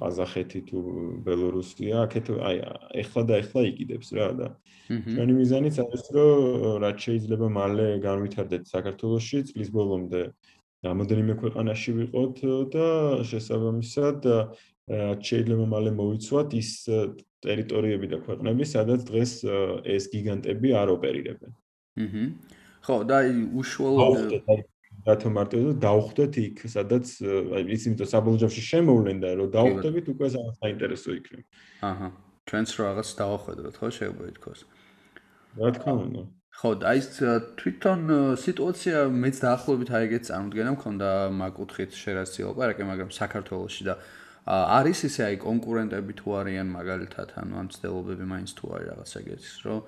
ყაზახეთი 0.00 0.60
თუ 0.68 0.78
ბელორუსია 1.26 2.00
აქეთ 2.06 2.26
აი 2.48 2.56
ეხლა 3.02 3.22
და 3.28 3.34
ეხლა 3.42 3.60
იყიდებს 3.70 4.08
რა 4.18 4.28
და 4.40 4.48
ჩვენი 4.90 5.32
მიზანიც 5.38 5.76
არის 5.84 6.04
რომ 6.16 6.82
რაც 6.84 6.98
შეიძლება 7.06 7.46
მალე 7.58 7.86
განვითარდეთ 8.06 8.62
საქართველოსში 8.74 9.38
წლის 9.52 9.70
ბოლომდე 9.76 10.22
რამოდენიმე 10.82 11.34
ქვეყანაში 11.38 11.90
ვიყოთ 12.02 12.38
და 12.74 12.88
შესაბამისად 13.30 14.26
რაც 14.90 15.20
შეიძლება 15.30 15.66
მალე 15.70 15.90
მოიცვათ 16.02 16.48
ის 16.58 16.70
ტერიტორიები 17.46 18.06
და 18.10 18.18
ქვეყნები 18.26 18.66
სადაც 18.66 19.06
დღეს 19.06 19.32
ეს 19.86 20.04
გიგანტები 20.10 20.74
არ 20.82 20.88
ოპერირებენ. 20.98 21.52
აჰა 22.02 22.61
ხო 22.82 22.96
და 23.08 23.14
აი 23.22 23.30
უშუალოდ 23.62 24.70
რატო 25.06 25.28
მარტო 25.34 25.58
დაუხვდეთ 25.82 26.34
იქ 26.42 26.58
სადაც 26.74 27.06
აი 27.22 27.62
ის 27.74 27.82
იმიტომ 27.88 28.08
საბოლოოში 28.12 28.62
შემოვლენ 28.70 29.18
და 29.22 29.30
რომ 29.38 29.48
დაუხვდებით 29.56 30.06
უკვე 30.14 30.26
საინტერესო 30.36 31.10
იქნება. 31.18 31.42
აჰა 31.90 32.08
ჩვენც 32.46 32.68
რაღაც 32.82 33.08
დაუხვედროთ 33.22 33.74
ხო 33.82 33.88
შეიძლება 33.98 34.24
ითქვას. 34.32 34.60
რა 35.58 35.70
თქმა 35.74 35.92
უნდა. 36.06 36.22
ხო 36.52 36.70
და 36.78 36.84
აი 36.92 37.00
თვითონ 37.58 38.00
სიტუაცია 38.46 38.96
მეც 39.10 39.36
დაახლოებით 39.42 39.88
აი 39.90 40.02
ეგეც 40.06 40.24
წარმოდგენა 40.30 40.70
მქონდა 40.76 41.08
მაგუთხით 41.42 41.92
შერასიო 42.02 42.48
პარაკე 42.58 42.82
მაგრამ 42.90 43.10
საქართველოსში 43.18 43.82
და 43.88 43.94
არის 44.78 44.98
ისე 45.08 45.22
აი 45.32 45.36
კონკურენტები 45.42 46.12
თუ 46.18 46.28
არიან 46.42 46.68
მაგალითად 46.76 47.28
ანუ 47.42 47.54
ამ 47.62 47.68
ცდელობები 47.74 48.24
მაინც 48.34 48.50
თუ 48.58 48.64
არის 48.74 48.86
რაღაც 48.90 49.10
ეგეთის 49.22 49.54
რომ 49.66 49.80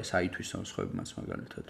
ეს 0.00 0.10
აითვის 0.20 0.48
სამსხვები 0.54 0.92
მას 1.00 1.10
მაგალითად 1.18 1.66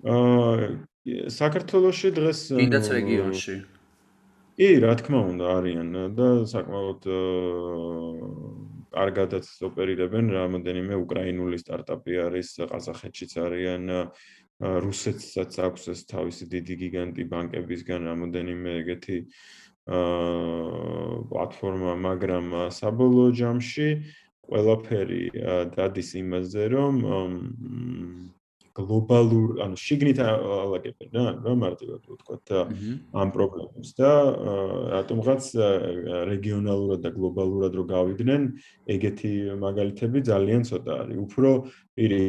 აა 0.00 1.28
საქართველოსში 1.34 2.10
დღეს 2.16 2.40
კიდაც 2.58 2.88
რეგიონში? 2.94 3.54
კი, 4.58 4.68
რა 4.84 4.92
თქმა 5.00 5.20
უნდა, 5.32 5.46
არიან 5.58 5.90
და 6.16 6.28
საკმაოდ 6.48 7.06
კარგადაც 8.92 9.48
ოპერირებენ, 9.68 10.30
რამოდენიმე 10.36 10.98
უკრაინული 11.02 11.60
სტარტაპი 11.62 12.18
არის, 12.26 12.52
ყაზახეთშიც 12.72 13.32
არიან, 13.46 13.84
რუსეთსაც 14.62 15.58
აქვს 15.66 15.88
ეს 15.92 16.00
თავისი 16.12 16.46
დიდი 16.52 16.74
გიგანტი 16.82 17.24
ბანკებისგან 17.32 18.10
რამოდენიმე 18.12 18.76
ეგეთი 18.82 19.16
აა 19.22 19.32
პლატფორმა, 21.32 21.96
მაგრამ 22.06 22.46
საბოლოო 22.70 23.32
ჯამში 23.40 23.88
ყველაფერი 24.46 25.24
დადის 25.74 26.10
იმაზე, 26.22 26.62
რომ 26.76 26.94
გლობალურ, 28.76 29.48
ანუ 29.64 29.76
შიგნით 29.76 30.18
ალაგებენ 30.24 31.10
რა, 31.16 31.24
რა 31.44 31.54
მარტივად 31.62 32.06
ვთქვათ 32.08 32.54
ამ 33.22 33.32
პრობლემებს 33.36 33.90
და 33.98 34.12
რატომღაც 34.96 35.50
რეგიონალურად 36.32 37.00
და 37.04 37.10
გლობალურად 37.16 37.76
რო 37.76 37.84
გავიდნენ, 37.92 38.42
ეგეთი 38.96 39.32
მაგალითები 39.60 40.24
ძალიან 40.32 40.62
ცოტა 40.68 40.92
არის. 41.04 41.18
უფრო 41.26 41.50
პირი 41.96 42.22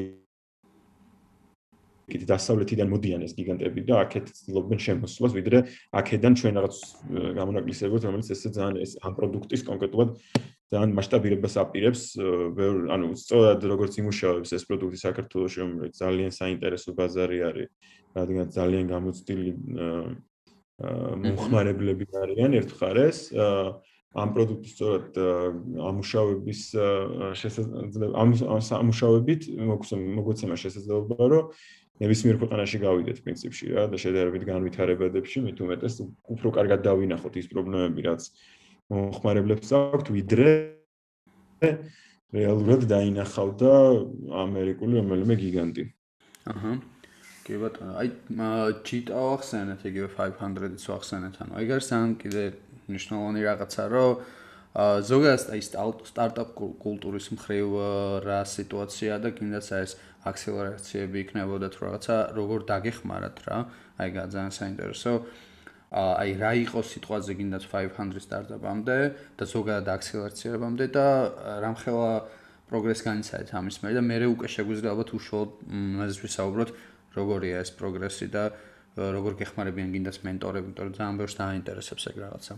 კიდე 2.13 2.25
დასავლეთიდან 2.29 2.88
მოდიან 2.93 3.25
ეს 3.25 3.34
გიგანტები 3.38 3.82
და 3.89 3.96
აქეთ 4.05 4.25
ცდილობენ 4.38 4.79
შემოსვლას, 4.86 5.34
ვიდრე 5.34 5.58
აქედან 5.98 6.34
ჩვენ 6.39 6.53
რაღაც 6.62 6.75
გამონაკლისებობთ, 7.39 8.03
რომელიც 8.08 8.27
ესე 8.38 8.50
ძალიან 8.53 8.77
ეს 8.86 8.91
ამ 9.01 9.13
პროდუქტის 9.17 9.62
კონკრეტულად 9.70 10.10
ძალიან 10.74 10.91
მასშტაბირებას 10.98 11.55
აპირებს, 11.63 12.01
ანუ 12.93 13.08
სწორად 13.17 13.62
როგორც 13.74 13.93
იმუშავებს 14.01 14.53
ეს 14.58 14.63
პროდუქტი 14.70 15.00
საქართველოს 15.01 15.53
რომელიც 15.62 15.93
ძალიან 15.98 16.32
საინტერესო 16.34 16.89
ბაზარი 16.98 17.39
არის, 17.50 17.70
რადგან 18.13 18.48
ძალიან 18.53 18.86
გამოცდილი 18.93 19.51
მომხმარებლები 20.82 22.05
არიან 22.17 22.58
ერთხარეს 22.58 23.20
ამ 24.13 24.29
პროდუქტის 24.34 24.74
სწორად 24.77 25.17
ამუშავების 25.89 26.62
შესაძლებლობა 27.39 28.13
ამ 28.22 28.34
ამუშავებით 28.77 29.41
მოგვეცემა 29.58 30.55
შესაძლებლობა 30.63 31.29
რომ 31.34 31.46
ნებისმიერ 32.01 32.39
ქვეყანაში 32.41 32.77
გავიდეთ 32.81 33.17
პრინციპში 33.25 33.65
რა 33.77 33.83
და 33.91 33.97
შედარებით 34.01 34.43
განვითარებადებში 34.50 35.43
მით 35.45 35.57
უმეტეს 35.62 35.95
უფრო 36.35 36.50
კარგად 36.57 36.81
დავინახოთ 36.88 37.38
ის 37.38 37.47
პრობლემები 37.53 38.05
რაც 38.07 38.29
მომხმარებლებს 38.93 39.69
აქვთ 39.77 40.07
ვიდრე 40.17 40.50
რეალურად 42.33 42.88
დაინახავდა 42.89 43.71
ამერიკული 44.41 45.00
რომელიმე 45.00 45.35
გიგანტი. 45.38 45.83
აჰა. 46.50 46.71
კი 47.43 47.59
ბატონო, 47.59 47.93
აი 48.00 48.07
ჩიტა 48.88 49.19
ახსენეთ 49.35 49.81
იგივე 49.89 50.09
500-იც 50.15 50.83
ახსენეთ, 50.95 51.35
ანუ 51.43 51.53
ეგ 51.62 51.73
არის 51.75 51.89
ან 51.91 52.15
კიდე 52.21 52.43
ნიშნავანი 52.88 53.41
რაღაცა, 53.43 53.83
რომ 53.93 54.12
ზოგადად 55.09 55.51
აი 55.53 55.62
სტარტაპ 56.09 56.50
კულტურის 56.57 57.27
მხრივ 57.35 57.67
რა 58.25 58.39
სიტუაცია 58.50 59.19
და 59.21 59.29
კიდაც 59.38 59.67
აი 59.69 59.83
ეს 59.85 59.93
აქსელერაციები 60.29 61.17
იქნებოდა 61.23 61.67
თუ 61.73 61.79
რაღაცა 61.85 62.15
როგორ 62.37 62.59
დაგეხმარათ 62.71 63.37
რა. 63.47 63.57
აი 63.99 64.09
ძალიან 64.33 64.53
საინტერესო. 64.59 65.13
აი 65.93 66.31
რა 66.41 66.51
იყო 66.65 66.79
სიტყვაზე 66.89 67.33
გინდათ 67.37 67.65
500 67.69 68.17
სტარტაპამდე 68.25 68.97
და 69.37 69.43
ზოგადად 69.45 69.87
აქსელერაციებამდე 69.93 70.85
და 70.89 71.05
რამხელა 71.61 72.13
პროგრეს 72.65 73.05
განიცადეთ 73.05 73.49
ამის 73.53 73.77
მე 73.83 73.91
და 73.93 74.01
მე 74.01 74.17
უკვე 74.33 74.47
შეგვიძლია 74.49 74.89
ალბათ 74.89 75.09
უშუალოდ 75.13 75.51
მასს 76.01 76.17
ვისაუბროთ 76.23 76.69
როგორია 77.13 77.61
ეს 77.61 77.71
პროგრესი 77.77 78.27
და 78.33 78.43
როგორ 78.97 79.37
გეხმარებიან 79.41 79.89
გინდათ 79.93 80.17
მენტორები 80.25 80.65
იმიტომ 80.73 80.85
რომ 80.89 80.95
ძალიან 80.97 81.17
ბევრს 81.21 81.35
დაინტერესებს 81.37 82.03
ეგ 82.09 82.17
რაღაცა 82.25 82.53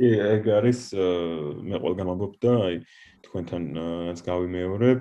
ეგ 0.00 0.44
არის 0.60 0.80
მე 0.94 1.76
ყველგან 1.82 2.08
ამბობ 2.14 2.34
და 2.38 2.52
აი 2.70 2.76
თქვენთანაც 3.26 4.18
გავიმეორებ 4.30 4.98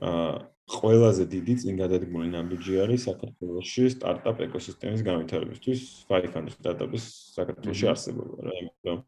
აა 0.00 0.36
ყველაზე 0.66 1.24
დიდი 1.30 1.54
წინგადადგმული 1.62 2.28
ნაბიჯი 2.34 2.78
არის 2.84 3.06
საქართველოსში 3.06 3.84
სტარტაპ 3.94 4.40
ეკოსისტემის 4.48 5.02
განვითარებისთვის 5.06 5.82
500 6.10 6.56
სტარტაპის 6.58 7.04
საქართველოსში 7.38 7.90
არსებობა 7.92 8.46
რა 8.48 8.54
იმიტომ 8.62 8.98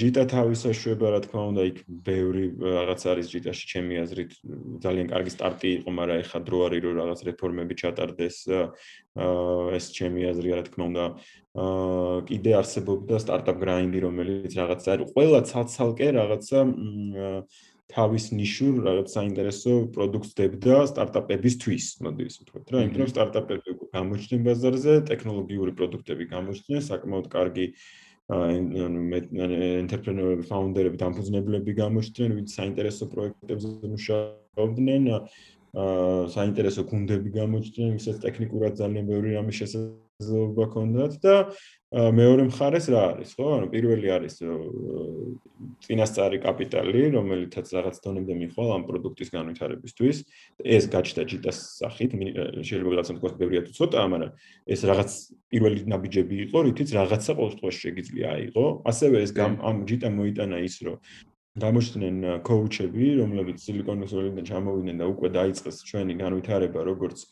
ჯიტა 0.00 0.22
თავისაშვება 0.32 1.12
რა 1.12 1.20
თქმა 1.22 1.42
უნდა 1.52 1.62
იქ 1.70 1.78
ბევრი 2.08 2.44
რაღაც 2.58 3.02
არის 3.12 3.26
ჯიტაში 3.36 3.64
ჩემი 3.72 3.94
აზრით 4.02 4.30
ძალიან 4.82 5.06
კარგი 5.12 5.32
სტარტი 5.36 5.68
იყო 5.78 5.90
მაგრამ 5.98 6.22
ეხა 6.24 6.38
დრო 6.48 6.58
არის 6.66 6.80
რომ 6.86 6.94
რაღაც 6.98 7.20
რეფორმები 7.28 7.74
ჩატარდეს 7.82 8.36
ეს 9.78 9.86
ჩემი 9.98 10.20
აზრია 10.32 10.54
რა 10.58 10.64
თქმა 10.72 10.84
უნდა 10.90 11.04
კიდე 12.32 12.52
არსებობდა 12.58 13.16
სტარტაპ 13.22 13.56
გრაინდი 13.62 13.98
რომელიც 14.08 14.52
რაღაც 14.56 14.82
არის 14.88 15.12
ყველა 15.14 15.40
ცალ-ცალკე 15.52 16.08
რაღაცა 16.16 16.58
თავის 17.92 18.24
ნიშურ 18.32 18.78
რაღაც 18.86 19.12
საინტერესო 19.16 19.72
პროდუქტს 19.94 20.32
დებდა 20.38 20.76
სტარტაპებისთვის, 20.92 21.84
მოდი 22.06 22.22
ისე 22.30 22.40
ვთქვათ 22.42 22.72
რა, 22.72 22.78
იმიტომ 22.86 23.02
რომ 23.02 23.10
სტარტაპები 23.12 23.74
გამოჩნდნენ 23.96 24.40
ბაზარზე, 24.48 24.94
ტექნოლოგიური 25.10 25.72
პროდუქტები 25.80 26.24
გამოჩნდნენ, 26.32 26.80
საკმაოდ 26.88 27.26
კარგი 27.36 27.66
ენტერპრენორები, 28.32 30.44
ფაუნდერები, 30.48 30.96
დამფუძნებლები 31.02 31.72
გამოჩნდნენ, 31.82 32.30
ვინც 32.38 32.48
საინტერესო 32.56 33.04
პროექტებზე 33.12 33.68
მუშაობდნენ, 33.92 35.02
აა 35.12 35.20
საინტერესო 36.36 36.82
გუნდები 36.92 37.30
გამოჩნდნენ, 37.32 37.90
ვისაც 37.98 38.16
ტექნიკურად 38.24 38.72
ძალიან 38.80 39.04
ბევრი 39.08 39.28
რამის 39.36 39.56
შესაძლებლობა 39.60 40.11
ჰქონდათ 40.30 41.12
და 41.22 41.34
მეორე 41.92 42.48
მხარეს 42.48 42.86
რა 42.88 43.00
არის, 43.12 43.30
ხო? 43.36 43.46
ანუ 43.52 43.66
პირველი 43.68 44.08
არის 44.16 44.34
წინასწარი 45.84 46.38
კაპიტალი, 46.40 47.00
რომელიცაც 47.12 47.66
რაღაც 47.68 47.96
დონემდე 48.00 48.32
მიხვალ 48.42 48.68
ამ 48.76 48.82
პროდუქტის 48.88 49.28
განვითარებისთვის. 49.28 50.16
ეს 50.64 50.84
გაჩნდა 50.88 51.22
ჯიტას 51.28 51.58
სახით, 51.84 52.10
შეიძლება 52.64 52.92
რაღაცა 52.96 53.14
თქვა 53.20 53.30
ბევრია 53.36 53.62
თუ 53.68 53.72
ცოტა, 53.76 54.00
მაგრამ 54.08 54.32
ეს 54.72 54.80
რაღაც 54.88 55.10
პირველი 55.52 55.80
ნაბიჯები 55.92 56.36
იყო, 56.48 56.58
რითიც 56.72 56.88
რაღაცა 56.96 57.30
ყოველ 57.36 57.50
შემთხვევაში 57.52 57.80
შეიძლება 57.84 58.24
აიღო. 58.36 58.64
ასევე 58.88 59.16
ეს 59.20 59.30
ამ 59.36 59.76
ჯიტა 59.84 60.08
მოიტანა 60.16 60.56
ის, 60.64 60.76
რომ 60.86 60.96
გამოჩნდნენ 61.52 62.16
კოუჩები, 62.48 63.06
რომლებიც 63.20 63.60
სილიკონის 63.60 64.12
ვალიდან 64.16 64.44
ჩამოვიდნენ 64.48 64.96
და 64.96 65.06
უკვე 65.12 65.28
დაიწყეს 65.36 65.76
ჩვენი 65.84 66.14
განვითარება, 66.16 66.80
როგორც 66.80 67.28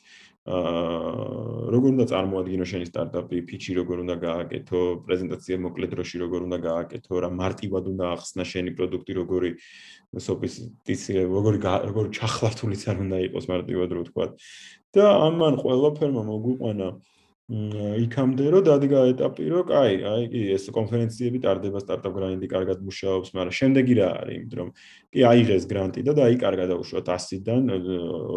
როგორ 0.50 1.88
უნდა 1.95 2.04
წარმოადგინო 2.11 2.66
შენი 2.66 2.87
სტარტაპი, 2.90 3.42
ფიჩი 3.50 3.76
როგორ 3.78 4.02
უნდა 4.04 4.16
გააკეთო, 4.25 4.80
პრეზენტაცია 5.07 5.57
მოკლე 5.66 5.87
დროში 5.92 6.16
როგორ 6.25 6.40
უნდა 6.49 6.59
გააკეთო, 6.66 7.14
რა 7.25 7.30
მარტივად 7.40 7.85
უნდა 7.92 8.04
ახსნა 8.16 8.45
შენი 8.52 8.75
პროდუქტი, 8.75 9.12
როგორი 9.21 9.50
სოფისტიცი, 10.26 11.12
როგორი 11.30 11.59
როგორი 11.62 12.09
ჩახლართულიც 12.19 12.83
არ 12.90 12.97
უნდა 13.07 13.16
იყოს 13.30 13.47
მარტივად 13.52 13.90
რო 13.95 14.02
ვთქვა. 14.11 14.26
და 14.90 15.04
ამან 15.30 15.54
ყველაფერმა 15.62 16.23
მოგვიყვანა 16.26 16.88
აა 16.90 17.20
იქამდე 17.50 18.45
რომ 18.54 18.62
დადგა 18.62 19.00
ეტაპი 19.11 19.45
რომ 19.50 19.62
კაი, 19.66 19.95
აი 20.07 20.26
კი 20.30 20.40
ეს 20.54 20.71
კონფერენციები 20.71 21.38
ტარდება 21.42 21.83
სტარტაპ 21.83 22.12
გრაინდი 22.14 22.47
კარგად 22.47 22.78
მუშაობს, 22.87 23.33
მაგრამ 23.35 23.54
შემდეგი 23.59 23.95
რა 23.99 24.09
არის, 24.23 24.37
იმიტომ 24.38 24.59
რომ 24.61 24.71
კი 25.11 25.21
აიღეს 25.26 25.64
გრანტი 25.66 26.00
და 26.07 26.12
დაიკარგა 26.14 26.64
დაუშვათ 26.71 27.11
100-დან 27.11 27.62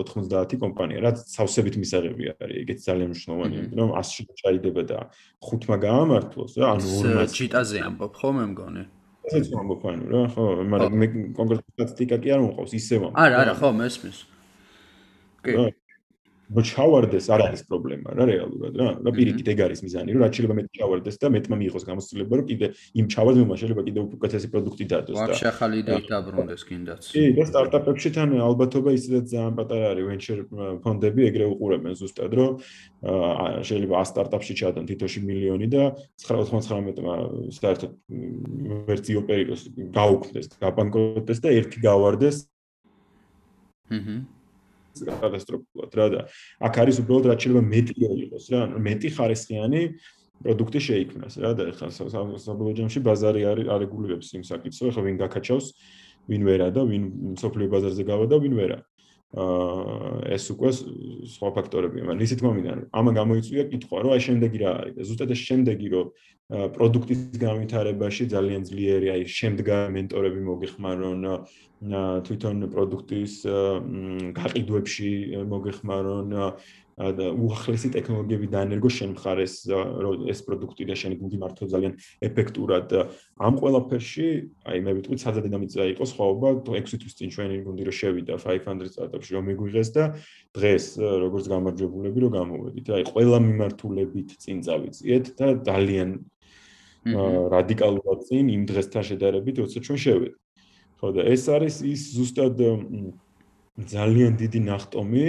90 0.02 0.58
კომპანია, 0.66 0.98
რაც 1.06 1.18
სავსებით 1.30 1.76
მისაღები 1.78 2.24
არის, 2.42 2.58
ეგეც 2.66 2.80
ძალიან 2.90 3.10
მნიშვნელოვანია, 3.14 3.60
იმიტომ 3.62 3.86
რომ 3.86 3.92
100-ში 4.02 4.24
ჩაიდება 4.42 4.82
და 4.90 5.00
ხუთმა 5.46 5.76
გაამართლოს 5.78 6.52
რა, 6.58 6.66
ანუ 6.74 6.88
40 7.06 7.38
ჩიტაზე 7.38 7.78
ამბობ 7.86 8.14
ხო 8.18 8.30
მე 8.34 8.46
მგონი. 8.50 8.84
ესეც 9.30 9.54
ამბობ 9.54 9.82
ანუ 9.94 10.06
რა, 10.10 10.22
ხო, 10.34 10.44
მაგრამ 10.74 10.94
მე 10.98 11.08
კონკრეტული 11.38 11.74
სტატისტიკა 11.78 12.18
კი 12.18 12.30
არ 12.34 12.40
მომყავს, 12.50 12.72
ისევ 12.82 13.00
ამბობ. 13.14 13.22
არა, 13.22 13.36
არა, 13.46 13.54
ხო, 13.62 13.70
მესმის. 13.78 14.18
კი. 15.46 15.54
რო 16.54 16.62
ჩავარდეს 16.70 17.26
არ 17.34 17.42
არის 17.48 17.62
პრობლემა 17.70 18.10
რა 18.18 18.26
რეალურად 18.30 18.74
რა. 18.80 18.90
რა 19.06 19.12
პირიქით 19.14 19.48
ეგ 19.54 19.60
არის 19.68 19.80
მიზანი 19.86 20.10
რომ 20.14 20.22
რაც 20.24 20.34
შეიძლება 20.38 20.56
მეტი 20.60 20.72
ჩავარდეს 20.80 21.16
და 21.22 21.28
მეტმა 21.34 21.56
მიიღოს 21.62 21.84
გამოცდილება 21.90 22.34
რომ 22.40 22.46
კიდე 22.52 22.66
იმ 23.00 23.06
ჩავარდნილმა 23.14 23.56
შეიძლება 23.62 23.82
კიდე 23.88 24.00
უკეთესი 24.18 24.48
პროდუქტი 24.54 24.86
დადოს 24.94 25.18
და 25.18 25.28
ვაფშე 25.28 25.48
ახალი 25.54 25.76
იდეით 25.84 26.06
დაბრუნდეს 26.14 26.62
კიდაც 26.70 27.02
კი 27.14 27.24
და 27.38 27.44
სტარტაპებში 27.50 28.10
თან 28.18 28.30
ალბათობა 28.50 28.90
ისედაც 28.98 29.26
ძალიან 29.34 29.54
პატარა 29.58 29.86
არის 29.94 30.06
ვენჩერ 30.10 30.40
ფონდები 30.84 31.22
ეგრე 31.30 31.46
უყურებენ 31.54 31.94
ზუსტად 31.98 32.32
რომ 32.38 32.52
შეიძლება 33.04 33.96
100 34.04 34.14
სტარტაპში 34.14 34.54
ჩადონ 34.60 34.86
თითოში 34.88 35.20
მილიონი 35.28 35.68
და 35.74 35.84
999-მა 36.24 37.16
საერთოდ 37.58 37.92
ვერცი 38.88 39.18
ოპერიროს 39.20 39.62
გაუქმდეს 39.98 40.48
გაბანკროტდეს 40.64 41.40
და 41.44 41.50
ერთი 41.60 41.84
გავარდეს. 41.84 42.38
ჰმმ 43.92 44.43
კატასტროფულად 44.94 45.98
რა 46.00 46.08
და 46.14 46.20
აქ 46.68 46.74
არის 46.84 47.00
უბრალოდ 47.04 47.26
რაც 47.32 47.40
შეიძლება 47.44 47.64
მეტი 47.74 47.94
იყოს 48.24 48.46
რა. 48.54 48.62
მეტი 48.88 49.10
ხარისხიანი 49.18 49.82
პროდუქტი 50.44 50.80
შეიქმნას 50.88 51.36
რა 51.40 51.52
და 51.56 51.64
ხა 51.78 51.88
საბოლოო 51.94 52.74
ჯამში 52.80 53.00
ბაზარი 53.04 53.42
არის 53.48 53.68
არეგულირებს 53.76 54.28
იმ 54.38 54.44
საკითხს 54.44 54.80
ხო 54.92 55.02
ვინ 55.08 55.16
გაკაჩავს 55.24 55.68
ვინ 56.28 56.42
ვერა 56.48 56.68
და 56.76 56.82
ვინ 56.88 57.04
სოფლიო 57.40 57.68
ბაზარზე 57.72 58.04
გავა 58.08 58.26
და 58.28 58.38
ვინ 58.44 58.56
ვერა 58.60 58.80
აა 59.34 60.30
ეს 60.36 60.46
უკვე 60.54 60.70
სხვა 61.34 61.50
ფაქტორებია 61.58 62.06
მაგრამ 62.06 62.22
ისეთ 62.22 62.40
მომიდან 62.46 62.80
ამან 62.94 63.14
გამოიწვია 63.18 63.64
კითხვა 63.72 63.98
რომ 64.06 64.12
აი 64.14 64.22
შემდეგი 64.30 64.60
რა 64.62 64.72
არის 64.84 64.94
და 64.94 65.08
ზუსტად 65.10 65.34
ეს 65.34 65.42
შემდეგი 65.50 65.88
რომ 65.90 66.08
პროდუქტის 66.52 67.40
განვითარებაში 67.40 68.28
ძალიან 68.28 68.68
ძლიერი 68.68 69.08
აი 69.16 69.22
შემდგა 69.32 69.78
მენტორები 69.96 70.42
მოგეხმარონ 70.44 71.22
თვითონ 72.28 72.68
პროდუქტის 72.74 73.34
გაყიდვებში 74.38 75.12
მოგეხმარონ 75.48 76.36
უახლესი 76.94 77.90
ტექნოლოგიები 77.90 78.48
დაენერგო 78.54 78.90
შენ 78.94 79.16
მხარეს 79.18 79.54
ეს 80.30 80.40
პროდუქტი 80.46 80.86
და 80.86 80.94
შენი 80.94 81.16
გუნდი 81.18 81.38
მართლა 81.42 81.66
ძალიან 81.74 81.94
ეფექტურად 82.22 82.94
ამ 83.42 83.54
ყველაფერში 83.58 84.28
აი 84.70 84.78
მე 84.86 84.92
ვიტყვი 85.02 85.18
სადა 85.18 85.42
დინამიკა 85.42 85.88
იყო 85.90 86.06
სხვაობა 86.06 86.50
6 86.70 87.02
თვის 87.02 87.18
წინ 87.18 87.34
ჩვენი 87.34 87.56
გუნდი 87.66 87.84
რო 87.90 87.94
შევიდა 87.98 88.38
500 88.38 88.94
სტარტაპში 88.94 89.32
რომ 89.34 89.44
მიგვიღეს 89.50 89.90
და 89.98 90.04
დღეს 90.54 90.86
როგორც 91.02 91.46
გამარჯვებულები 91.50 92.20
რო 92.22 92.30
გამოვედით. 92.38 92.86
აი 92.94 93.04
ყველა 93.10 93.38
მიმართულებით 93.42 94.30
წინ 94.38 94.58
წავიწყეთ 94.62 95.26
და 95.34 95.48
ძალიან 95.66 96.10
რადიკალურად 97.04 98.20
წინ 98.28 98.46
იმ 98.54 98.64
დღესთან 98.70 99.04
შედარებით 99.10 99.56
როცა 99.64 99.78
ჩვენ 99.84 100.00
შევედით. 100.04 100.40
ხო 101.04 101.08
და 101.12 101.22
ეს 101.28 101.44
არის 101.52 101.76
ის 101.84 102.02
ზუსტად 102.16 102.56
ძალიან 103.92 104.34
დიდი 104.40 104.60
ნახტომი, 104.72 105.28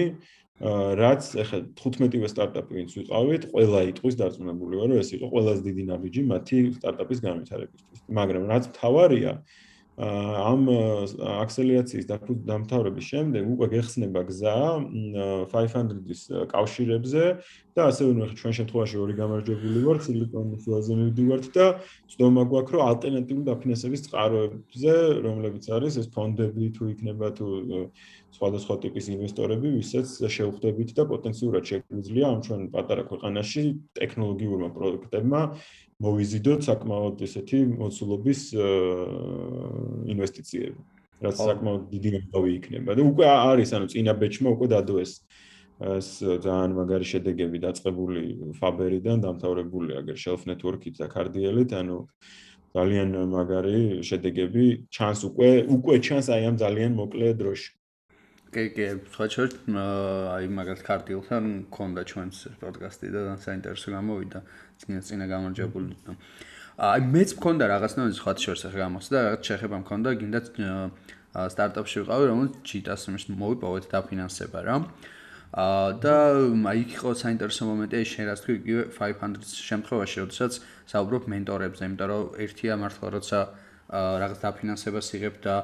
რაც 0.62 1.22
ახლა 1.42 1.58
15-ვე 1.74 2.28
სტარტაპი 2.30 2.72
ვინც 2.78 2.90
ვიყავით, 2.94 3.42
ყველა 3.50 3.80
იტყვის 3.90 4.14
დარწმუნებული 4.20 4.74
ვარ, 4.78 4.88
რომ 4.94 4.98
ეს 5.02 5.10
იყო 5.18 5.26
ყველაზე 5.34 5.60
დიდი 5.66 5.82
ნაბიჯი 5.90 6.22
მათი 6.30 6.58
სტარტაპის 6.78 7.18
განვითარებისთვის. 7.26 7.98
მაგრამ 8.06 8.44
რაც 8.54 8.64
თავარია, 8.78 9.32
ამ 9.94 10.66
აქსელერაციის 11.38 12.06
დამთავრების 12.10 13.04
შემდეგ 13.14 13.42
უკვე 13.54 13.66
გეხსნება 13.78 14.22
გზა 14.26 14.54
500-ის 15.54 16.22
კავშირებზე 16.50 17.22
და 17.78 17.86
ასევე 17.90 18.10
ნუ 18.18 18.26
ჩვენ 18.34 18.52
შემთხვევაში 18.58 18.96
ორი 18.98 19.14
გამარჯვებული 19.22 19.80
ვართ 19.86 20.02
სილიკონის 20.06 20.66
ველზე 20.66 20.98
მივდივართ 20.98 21.46
და 21.54 21.66
ცდომა 22.10 22.42
გვაქვს 22.50 22.74
რომ 22.74 22.82
ალტერნატიული 22.90 23.46
დაფინანსების 23.50 24.04
წყაროებზე 24.06 24.94
რომლებიც 25.26 25.64
არის 25.78 25.94
ეს 26.02 26.10
ფონდები 26.10 26.70
თუ 26.74 26.90
იქნება 26.94 27.26
თუ 27.38 27.46
სხვადასხვა 28.34 28.74
ტიპის 28.82 29.06
ინვესტორები 29.14 29.68
ვისაც 29.78 30.10
შევხვდებით 30.36 30.90
და 30.98 31.02
პოტენციურად 31.06 31.70
შეგვიძლია 31.70 32.24
ამ 32.34 32.38
ჩვენ 32.46 32.62
პატარა 32.74 33.02
ქვეყანაში 33.10 33.62
ტექნოლოგიურმა 33.94 34.68
პროექტებმა 34.74 35.40
მოვიზიდოთ 36.02 36.60
საკმაოდ 36.66 37.22
ესეთი 37.26 37.60
მოცულობის 37.78 38.40
ინვესტიციები. 40.14 40.80
რაც 41.24 41.36
საკმაოდ 41.38 41.82
დიდი 41.94 42.10
მომავი 42.14 42.50
იქნება 42.58 42.96
და 42.98 43.02
უკვე 43.06 43.26
არის 43.30 43.70
ანუ 43.78 43.86
წინა 43.94 44.12
ბეჩმა 44.18 44.48
უკვე 44.54 44.66
დადო 44.74 44.94
ეს 45.04 45.12
ძალიან 46.44 46.70
მაგარი 46.78 47.06
შედეგები 47.12 47.58
დაწყებული 47.66 48.22
ფაბერიდან 48.58 49.18
დამთავრებული 49.24 49.98
აგერ 50.00 50.16
shelf 50.24 50.42
network-ით 50.50 50.98
და 51.02 51.06
cardiel-ით 51.10 51.74
ანუ 51.74 51.98
ძალიან 52.74 53.08
მაგარი 53.30 54.02
შედეგები 54.06 54.64
ჩანს 54.90 55.20
უკვე 55.30 55.50
უკვე 55.70 55.94
ჩანს 56.02 56.26
აი 56.34 56.42
ამ 56.50 56.56
ძალიან 56.62 56.92
მოკლე 56.98 57.34
დროში. 57.38 57.70
კი 58.54 58.64
კი 58.74 58.86
სხვა 59.10 59.26
შორტ 59.34 59.54
აი 59.74 60.48
მაგალ 60.54 60.78
cardiel-თან 60.86 61.44
მქონდა 61.66 62.02
ჩვენს 62.10 62.38
პოდკასტი 62.62 63.10
და 63.14 63.22
საინტერესო 63.42 63.88
გამოვიდა. 63.94 64.38
წინა 64.78 65.00
წინა 65.08 65.26
გამარჯვებული. 65.32 66.14
აი 66.74 67.00
მეც 67.14 67.30
მქონდა 67.38 67.64
რაღაცნაირი 67.74 68.14
სხვა 68.18 68.32
შორს 68.44 68.62
ახლა 68.70 68.80
გამოსდა, 68.86 69.16
რაღაც 69.26 69.42
შეხება 69.50 69.76
მქონდა, 69.82 70.08
გინდა 70.22 70.40
სტარტაპში 71.34 71.96
ვიყავი, 72.02 72.24
რომელიც 72.30 72.54
ჩიტას 72.62 73.02
იმის 73.10 73.24
მოვიპოვეთ 73.42 73.84
დაფინანსება 73.90 74.60
რა. 74.66 74.76
აა 75.54 75.90
და 76.02 76.14
აი 76.70 76.80
იყო 76.94 77.10
საინტერესო 77.14 77.62
მომენტი, 77.70 77.94
აი 77.94 78.06
შენ 78.10 78.24
რაც 78.26 78.38
თქვი, 78.42 78.54
იგივე 78.58 78.82
500 78.98 79.54
შემთხვევაში, 79.70 80.16
როდესაც 80.22 80.52
საუბრობ 80.90 81.22
მენტორებზე, 81.30 81.82
იმიტომ 81.90 82.08
რომ 82.10 82.22
ერთია 82.42 82.74
მართლა 82.82 83.06
როცა 83.14 83.38
რაღაც 84.22 84.38
დაფინანსებას 84.42 85.08
იღებ 85.14 85.36
და 85.46 85.54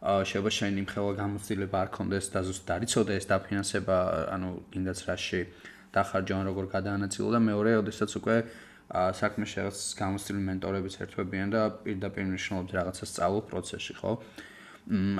შეიძლება 0.00 0.50
შენ 0.56 0.80
იმ 0.80 0.86
ხელა 0.88 1.12
გამოცდილება 1.20 1.76
არ 1.84 1.88
კონდეს 1.92 2.26
და 2.32 2.40
ზუსტად 2.40 2.70
არიცოდე 2.80 3.12
ეს 3.20 3.26
დაფინანსება, 3.28 3.96
ანუ 4.32 4.48
გინდაც 4.72 4.98
რაში 5.04 5.40
დახარჯონ 5.92 6.42
როგორ 6.48 6.64
გადაანაწილო 6.72 7.28
და 7.36 7.40
მეორე 7.44 7.70
ოდესაც 7.84 8.10
უკვე 8.16 8.36
საქმე 8.90 9.44
შეღაც 9.44 9.78
გამოსწრებული 10.00 10.44
მენტორებიც 10.48 10.94
ერთვებიან 11.04 11.48
და 11.52 11.60
პირდაპირ 11.84 12.24
მნიშვნელობთ 12.32 12.70
რაღაცა 12.80 13.04
სწავლულ 13.12 13.44
პროცესში, 13.50 13.94
ხო? 14.00 14.12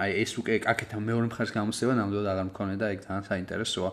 აი 0.01 0.11
ეს 0.25 0.33
უკვე 0.41 0.53
აკეთა 0.73 0.97
მეორე 0.97 1.27
მხარეს 1.29 1.53
გამოსწრება 1.55 1.95
ნამდვილად 2.01 2.29
აღარ 2.33 2.47
მქონე 2.51 2.75
და 2.81 2.87
ეგ 2.97 3.01
ძალიან 3.05 3.25
საინტერესოა. 3.31 3.91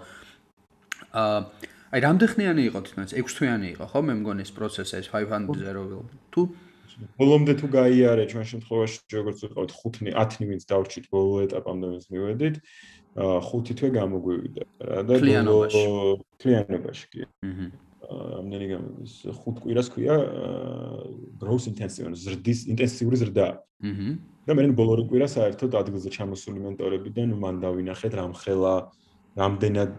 აა 1.13 1.39
აი 1.87 1.99
რამდენხნიანი 2.07 2.61
იყო 2.67 2.79
თვითონ 2.87 3.03
ეს 3.05 3.13
6 3.15 3.35
თვიანი 3.37 3.67
იყო, 3.75 3.85
ხო? 3.91 3.99
მე 4.07 4.13
მგონი 4.23 4.41
ეს 4.47 4.51
პროცესი 4.55 4.95
ეს 5.03 5.07
500 5.11 5.51
0 5.51 6.03
თუ 6.31 6.41
ბოლომდე 7.17 7.53
თუ 7.61 7.67
გაიარე 7.73 8.23
ჩვენ 8.31 8.45
შემთხვევაში 8.51 9.17
როგორც 9.17 9.41
ვიყავით 9.45 9.71
5 9.81 9.99
10 10.17 10.47
ვინც 10.49 10.63
დავრჩით 10.69 11.05
ბოლო 11.13 11.35
ეტაპამდე 11.45 11.85
ვინც 11.93 12.05
მივედით, 12.13 12.55
ხუთი 13.17 13.73
თვე 13.77 13.89
გამოგვივიდა 13.97 14.63
რა 14.89 15.01
და 15.05 15.13
კლიანობაში 15.21 15.83
კლიანობაში 16.41 17.05
კი. 17.13 17.21
აჰა. 17.45 17.67
ამდენი 18.07 18.65
გამის 18.71 19.13
ხუთ 19.41 19.55
კვირას 19.61 19.87
ქვია 19.93 20.15
growth 21.41 21.65
intensive 21.69 22.13
ზრდის 22.13 22.59
ინტენსიური 22.73 23.17
ზრდა. 23.21 23.47
აჰა. 23.57 24.09
და 24.47 24.51
მე 24.57 24.63
ბოლო 24.73 24.93
რიგ 25.01 25.07
კვირას 25.11 25.33
საერთოდ 25.37 25.71
ადგილზე 25.81 26.09
ჩამოსული 26.17 26.59
მენტორებიდან 26.65 27.29
მან 27.35 27.55
დავინახეთ 27.61 28.13
რამხელა 28.21 28.73
რამდენად 29.37 29.93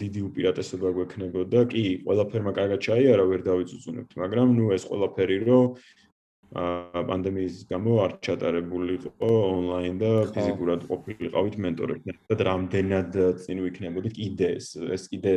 დიდი 0.00 0.20
უპირატესობა 0.28 0.88
გვექნებოდა. 0.96 1.60
კი, 1.68 1.82
ყველაფერმა 2.08 2.52
კარგად 2.56 2.80
ჩაიარა, 2.80 3.24
ვერ 3.28 3.40
დავიწუწუნებთ, 3.44 4.16
მაგრამ 4.16 4.48
ნუ 4.56 4.64
ეს 4.72 4.88
ყველაფერი 4.88 5.36
რო 5.44 5.60
აა 5.76 6.07
პანდემიის 6.48 7.56
გამო 7.68 7.92
არ 8.04 8.12
ჩატარებულიყო 8.24 9.10
ონლაინ 9.28 9.98
და 10.00 10.12
ფიზიკურად 10.32 10.86
ყოფილიყავით 10.88 11.56
მენტორებთან. 11.64 12.14
და 12.28 12.44
რამდენად 12.48 13.10
წინ 13.44 13.58
ვიქნებოდით 13.68 14.14
კიდე 14.16 14.48
ეს 14.56 14.66
ეს 14.76 15.04
კიდე 15.12 15.34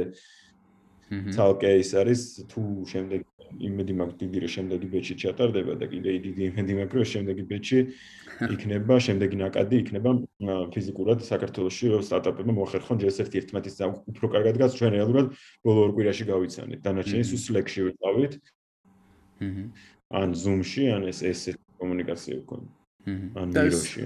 ცალკე 1.36 1.72
ის 1.84 1.92
არის 2.00 2.22
თუ 2.48 2.62
შემდეგ 2.88 3.22
იმედი 3.60 3.94
მაქვს 4.00 4.18
დიდი 4.22 4.38
რომ 4.42 4.52
შემდეგი 4.56 4.88
ბეჭი 4.96 5.16
ჩატარდება 5.20 5.74
და 5.76 5.86
კიდე 5.92 6.10
დიდი 6.24 6.42
იმედი 6.48 6.74
მაქვს 6.80 6.96
რომ 6.96 7.08
შემდეგი 7.12 7.44
ბეჭი 7.52 7.80
იქნება, 8.56 8.94
შემდეგი 9.06 9.38
ნაკადი 9.44 9.76
იქნება 9.84 10.10
ფიზიკურად 10.74 11.20
საქართველოსში 11.28 11.92
სტარტაპებმა 12.08 12.54
მოახერხონ 12.58 13.02
ჯერ-ერთი 13.04 13.36
ერთმანეთის 13.42 13.76
უფრო 14.12 14.26
კარგად 14.36 14.56
გას 14.62 14.78
ჩვენ 14.80 14.92
რეალურად 14.96 15.28
ბოლო 15.68 15.80
ორ 15.86 15.92
კვირაში 16.00 16.26
გავიცანით. 16.32 16.80
დანარჩენი 16.82 17.24
სულ 17.28 17.42
Slack-ში 17.46 17.82
ვიყავით. 17.92 18.34
ან 20.12 20.36
Zoom-ში, 20.36 20.84
ან 20.96 21.08
ეს 21.12 21.20
ეს 21.24 21.42
კომუნიკაცია 21.80 22.36
ვქონდა. 22.44 22.70
ჰმმ. 23.08 23.28
ან 23.40 23.48
Miro-ში. 23.56 24.02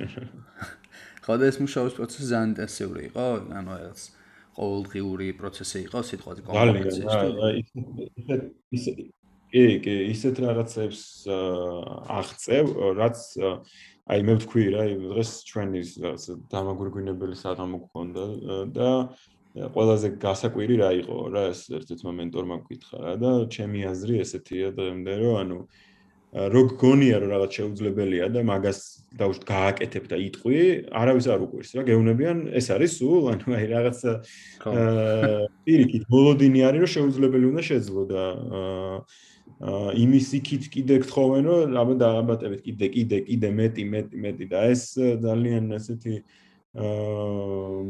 ხოდა 1.26 1.44
ეს 1.50 1.58
მუშაობის 1.60 1.94
პროცესი 1.98 2.26
ძალიან 2.32 2.50
ინტენსიური 2.54 3.02
იყო, 3.10 3.26
ანუ 3.60 3.70
რაღაც 3.76 4.00
ყოველდღიური 4.56 5.28
პროცესი 5.42 5.78
იყო 5.90 6.00
სიტყვაზე 6.10 6.42
კომუნიკაციის. 6.48 7.08
ძალიან, 7.10 8.42
ისე 8.72 8.92
კი, 9.52 9.64
კი, 9.84 9.96
ისეთ 10.14 10.36
რაღაცებს 10.46 11.02
აღწევ, 12.20 12.66
რაც 13.02 13.18
აი 14.06 14.20
მე 14.22 14.34
ვთქვი 14.38 14.64
რა, 14.76 14.84
დღეს 15.12 15.32
ჩვენი 15.50 15.82
რაღაც 16.06 16.24
დამაგვირგვინებელი 16.54 17.36
საღამო 17.42 17.78
გქონდა 17.90 18.26
და 18.70 18.90
ყველაზე 19.56 20.08
გასაკვირი 20.20 20.76
რა 20.84 20.90
იყო 21.00 21.18
რა 21.32 21.44
ეს 21.56 21.62
ერთ-ერთმა 21.72 22.12
მენტორმა 22.20 22.56
გკითხა 22.64 22.98
რა 23.02 23.14
და 23.24 23.32
ჩემი 23.56 23.88
აზრი 23.88 24.20
ესეთია 24.20 24.76
დღემდე 24.76 25.14
რომ 25.24 25.36
ანუ 25.42 25.60
რო 26.36 26.62
გგონია 26.76 27.20
რომ 27.24 27.30
რაღაც 27.32 27.52
შეუძლებელია 27.58 28.26
და 28.36 28.42
მაგას 28.44 28.80
დაუშვ 29.16 29.44
გააკეთებ 29.48 30.08
და 30.12 30.18
იტყვი, 30.20 30.60
არავის 30.92 31.28
არ 31.32 31.44
უყვირს 31.48 31.72
რა, 31.80 31.84
გეუნებიან, 31.88 32.38
ეს 32.60 32.68
არის 32.76 32.92
სულ, 33.00 33.30
ანუ 33.32 33.56
აი 33.56 33.66
რაღაც 33.72 34.00
აა 34.04 35.38
პირიქით 35.64 36.04
ბოლოდინი 36.12 36.60
არის 36.68 36.82
რომ 36.84 36.92
შეუძლებელი 36.96 37.46
უნდა 37.56 37.64
შეძლო 37.72 38.04
და 38.12 38.24
აა 38.60 39.94
იმის 40.04 40.28
იქით 40.36 40.64
კიდე 40.76 40.96
გთხოვენ 41.08 41.44
რომ 41.48 41.78
აბა 41.80 41.96
დააბატებით 42.04 42.62
კიდე 42.68 42.88
კიდე 42.92 43.18
კიდე 43.32 43.50
მეტი 43.56 43.84
მეტი 43.96 44.16
მეტი 44.28 44.46
და 44.52 44.60
ეს 44.76 44.84
ძალიან 45.24 45.72
ესეთი 45.80 46.16
აა 46.20 46.36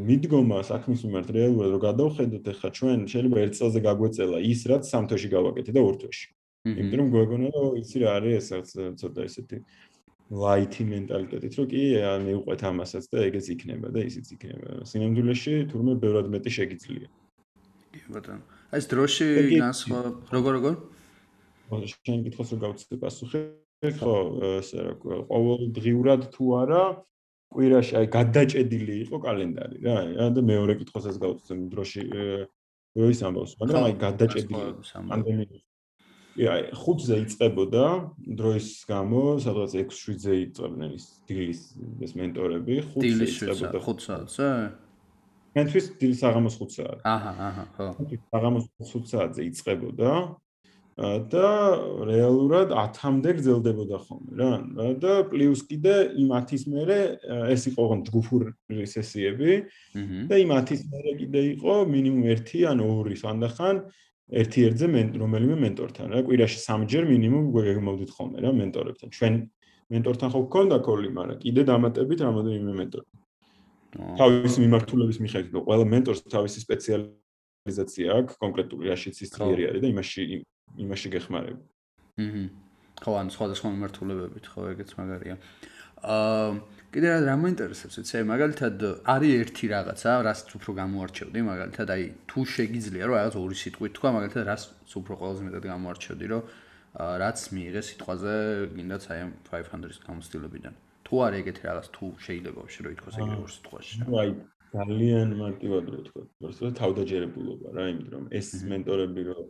მიდგომა 0.06 0.62
საქმის 0.70 1.02
მიმართ 1.02 1.28
რეალურად 1.34 1.70
რომ 1.74 1.82
გადავხედოთ 1.82 2.46
ახლა 2.54 2.70
ჩვენ 2.78 2.98
შეიძლება 3.10 3.38
ერთ 3.42 3.54
წელზე 3.58 3.80
გაგვეწელა 3.82 4.38
ის 4.46 4.60
რაც 4.70 4.82
სამ 4.86 5.10
თვეში 5.10 5.28
გავაკეთე 5.34 5.74
და 5.74 5.82
ორ 5.82 5.96
თვეში 6.06 6.35
იმიტომ 6.72 6.98
რომ 7.00 7.10
გვეგონა 7.14 7.48
რომ 7.54 7.76
იცი 7.80 7.96
რა 8.02 8.08
არის 8.18 8.48
ეს 8.58 8.70
ცოტა 9.00 9.20
ესეთი 9.28 9.58
ლაითი 10.42 10.82
მენტალიტეტით 10.90 11.52
რომ 11.58 11.66
კი 11.70 11.82
მე 12.26 12.32
უყვეთ 12.40 12.60
ამასაც 12.70 13.04
და 13.12 13.18
ეგეც 13.28 13.46
იქნება 13.54 13.88
და 13.94 14.00
ისიც 14.10 14.26
იქნება. 14.34 14.68
სინამდვილეში 14.90 15.52
თურმე 15.70 15.92
ბევრად 16.02 16.26
მეტი 16.34 16.50
შეგიძლია. 16.58 17.08
კი 17.94 18.00
ბატონო. 18.10 18.42
აი 18.74 18.78
ეს 18.82 18.86
დროში 18.90 19.26
განსხვა 19.62 20.00
როგორ 20.34 20.52
როგორ? 20.58 20.74
შენ 22.06 22.18
გითხოს 22.26 22.48
რომ 22.54 22.60
გავწევ 22.64 22.98
პასუხი? 23.04 23.40
ხო 23.84 24.16
ესე 24.56 24.78
რა 24.82 24.92
ყოველ 25.28 25.60
დღიურად 25.76 26.20
თუ 26.32 26.44
არა 26.64 26.82
კვირაში 27.52 27.94
აი 28.00 28.06
გადაჭედილი 28.16 28.94
იყო 29.04 29.16
კალენდარი 29.20 29.76
რა 29.84 30.28
და 30.32 30.40
მეორე 30.50 30.74
კითხვასაც 30.80 31.20
გავწევ 31.20 31.58
დროში 31.72 32.02
როის 32.96 33.20
ამბავს 33.28 33.52
მაგრამ 33.60 33.82
აი 33.88 33.94
გადაჭედილი 34.00 34.64
პანდემიის 35.12 35.65
კი 36.36 36.48
აი 36.52 36.64
5-ზე 36.76 37.16
იწყებოდა 37.24 37.84
დროის 38.38 38.68
გამო, 38.90 39.22
სადღაც 39.40 39.76
6-7-ზე 39.80 40.34
იწყებდნენ 40.46 40.90
ის 40.96 41.06
დილის 41.28 41.60
ეს 42.04 42.12
მენტორები, 42.20 42.80
5-ზე 42.92 43.28
იწყებოდა 43.32 43.80
5 43.86 44.04
საათზე? 44.06 44.48
მენთვის 45.56 45.86
დილის 46.00 46.20
საღამოს 46.20 46.58
5 46.60 46.76
საათზე. 46.76 47.04
აჰა, 47.08 47.32
აჰა, 47.48 47.64
ხო. 47.76 47.86
საღამოს 48.34 48.66
5 48.84 49.08
საათზე 49.12 49.48
იწყებოდა 49.48 50.12
და 50.96 51.48
რეალურად 52.08 52.72
10-მდე 52.72 53.32
გრძელდებოდა 53.36 53.96
ხოლმე 54.00 54.32
რა. 54.40 54.52
და 54.96 55.12
პლუს 55.28 55.60
კიდე 55.68 56.16
იმ 56.16 56.32
10-ის 56.32 56.64
მერე 56.72 56.98
ეს 57.52 57.68
იყო 57.68 58.00
ჯგუფური 58.08 58.84
სესიები 58.88 59.52
და 60.24 60.34
იმ 60.40 60.50
10-ის 60.56 60.82
მერე 60.88 61.12
კიდე 61.20 61.40
იყო 61.52 61.74
მინიმუმ 61.92 62.24
1 62.32 62.64
ან 62.72 62.80
2 62.80 63.12
სანდახან 63.20 63.84
ერთ-ერთზე 64.26 64.86
რომელიმე 65.22 65.56
მენტორთან 65.62 66.06
რა 66.10 66.20
კვირაში 66.26 66.58
სამჯერ 66.58 67.04
მინიმუმ 67.06 67.44
გეგმავდით 67.54 68.10
ხოლმე 68.10 68.38
რა 68.42 68.50
მენტორებთან. 68.58 69.08
ჩვენ 69.14 69.34
მენტორთან 69.94 70.28
ხო 70.34 70.40
გქონდა 70.50 70.76
კოლი 70.82 71.08
მაგრამ 71.14 71.38
კიდე 71.44 71.62
დამატებით 71.70 72.20
რამოდენიმე 72.26 72.72
მენტორი. 72.80 73.08
თავის 74.18 74.54
მიმართულების 74.62 75.18
მიხედვით 75.22 75.52
და 75.54 75.60
ყველა 75.62 75.84
მენტორს 75.94 76.20
თავისი 76.26 76.58
სპეციალიზაცია 76.66 78.06
აქვს 78.18 78.34
კონკრეტული 78.42 78.90
რაშიც 78.90 79.16
ის 79.22 79.30
ძლიერი 79.30 79.62
არის 79.70 79.80
და 79.84 79.88
იმაში 79.94 80.22
იმაში 80.84 81.08
გეხმარება. 81.14 81.62
აჰა 82.18 82.44
ხო 82.96 83.12
ან 83.20 83.28
სხვადასხვა 83.30 83.68
მიმართულებებით 83.76 84.44
ხო 84.50 84.60
ეგეც 84.72 84.90
მაგარია. 84.98 85.36
აა 86.02 86.50
კიდე 86.94 87.08
რა 87.26 87.34
მოინტერესებს 87.42 87.98
ვიცი 88.00 88.22
მაგალითად 88.30 88.84
არის 89.14 89.32
ერთი 89.42 89.66
რაღაცა 89.74 90.10
რაც 90.26 90.38
უფრო 90.58 90.70
გამოარჩევდი 90.80 91.40
მაგალითად 91.50 91.88
აი 91.96 92.02
თუ 92.30 92.40
შეგიძლია 92.56 93.04
რომ 93.10 93.16
რაღაც 93.20 93.34
ორი 93.42 93.56
სიტყვით 93.62 93.92
თქვა 93.98 94.10
მაგალითად 94.16 94.44
რაც 94.50 94.62
უფრო 95.00 95.14
ყველაზე 95.20 95.40
მეტად 95.46 95.64
გამოარჩევდი 95.72 96.26
რომ 96.32 96.42
რაც 96.96 97.38
მიიღე 97.52 97.80
სიტყვაზე 97.88 98.34
გინდაც 98.76 99.02
აი 99.12 99.20
500-ის 99.52 99.98
გამოცდილებიდან. 100.06 100.74
თუ 101.06 101.14
არის 101.26 101.38
ეგეთი 101.42 101.62
რაღაც 101.68 101.86
თუ 101.96 102.04
შეიძლება 102.26 102.60
ვშე 102.66 102.80
რომ 102.86 102.92
ითქოს 102.96 103.16
ეგრე 103.20 103.36
ორ 103.44 103.50
სიტყვაში. 103.56 103.94
აი 104.20 104.30
ძალიან 104.76 105.28
მარტივად 105.42 105.84
რო 105.92 106.00
თქვა 106.08 106.22
პროსტო 106.40 106.70
თავდაჯერებულობა 106.80 107.68
რა 107.76 107.84
იმიტომ 107.92 108.12
რომ 108.16 108.24
ეს 108.38 108.48
მენტორები 108.72 109.22
რომ 109.28 109.44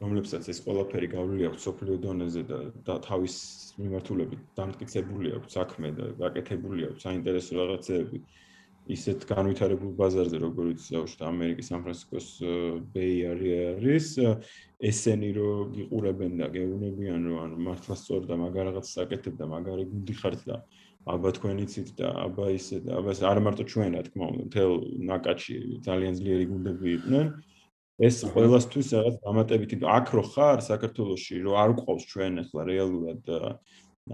რომლებსაც 0.00 0.46
ეს 0.48 0.60
ყველაფერი 0.64 1.08
გავლილი 1.12 1.46
აქვს 1.50 1.64
სოფლიო 1.68 1.96
დონეზე 2.04 2.42
და 2.50 2.58
და 2.88 2.94
თავის 3.04 3.34
მიმართულებით 3.80 4.44
დამტკიცებული 4.60 5.32
აქვს 5.38 5.56
საქმე 5.58 5.90
და 5.98 6.06
გაკეთებული 6.22 6.86
აქვს 6.90 7.04
საინტერესო 7.06 7.58
რაღაცეები 7.60 8.20
ისეთ 8.90 9.26
განვითარებულ 9.28 9.92
ბაზარზე 9.98 10.38
როგორც 10.42 10.86
აუშთ 10.98 11.20
ამერიკის 11.28 11.68
სან-ფრანცისკოს 11.70 12.28
ბეი 12.94 13.18
არეა 13.32 13.58
არის 13.74 14.08
ესენი 14.90 15.30
რო 15.36 15.50
გიყურებენ 15.76 16.32
და 16.40 16.48
გეუბნებიან 16.56 17.28
რომ 17.28 17.38
ანუ 17.44 17.60
მართლა 17.68 17.96
სწორ 18.00 18.24
და 18.30 18.40
მაგარ 18.40 18.70
რაღაც 18.70 18.86
საკეთებ 18.96 19.34
და 19.36 19.50
მაგარი 19.52 19.84
გუნდი 19.92 20.14
ხართ 20.22 20.40
და 20.48 20.56
აბა 21.14 21.30
თქვენიცით 21.36 21.88
და 22.00 22.08
აბა 22.24 22.46
ისე 22.56 22.80
და 22.88 22.98
აბა 23.00 23.12
არ 23.30 23.38
მარტო 23.44 23.64
ჩვენ 23.72 23.94
რა 23.96 24.02
თქმა 24.08 24.26
უნდა 24.32 24.44
თელ 24.54 24.72
ნაკაჩი 25.12 25.56
ძალიან 25.86 26.12
ძლიერი 26.20 26.46
გუნდები 26.50 26.88
იყვნენ 26.96 27.26
ეს 28.00 28.22
ყველასთვის 28.32 28.88
რაღაც 28.96 29.16
დამატებითი 29.24 29.76
აქ 29.96 30.12
რო 30.16 30.24
ხარ 30.32 30.64
საქართველოსში 30.64 31.40
რო 31.44 31.52
არ 31.62 31.72
ყავს 31.84 32.04
ჩვენ 32.12 32.42
ახლა 32.44 32.62
რეალურად 32.70 33.32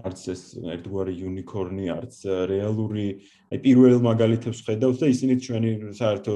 არც 0.03 0.23
ეს 0.33 0.41
ერთგვარი 0.75 1.13
unicorn-ი 1.29 1.85
არც 1.95 2.15
რეალური 2.51 3.07
აი 3.49 3.59
პირველ 3.63 4.01
მაგალითებს 4.05 4.59
ხედავთ 4.67 5.03
და 5.03 5.11
ისინი 5.13 5.35
ჩვენი 5.45 5.71
საერთო 5.99 6.35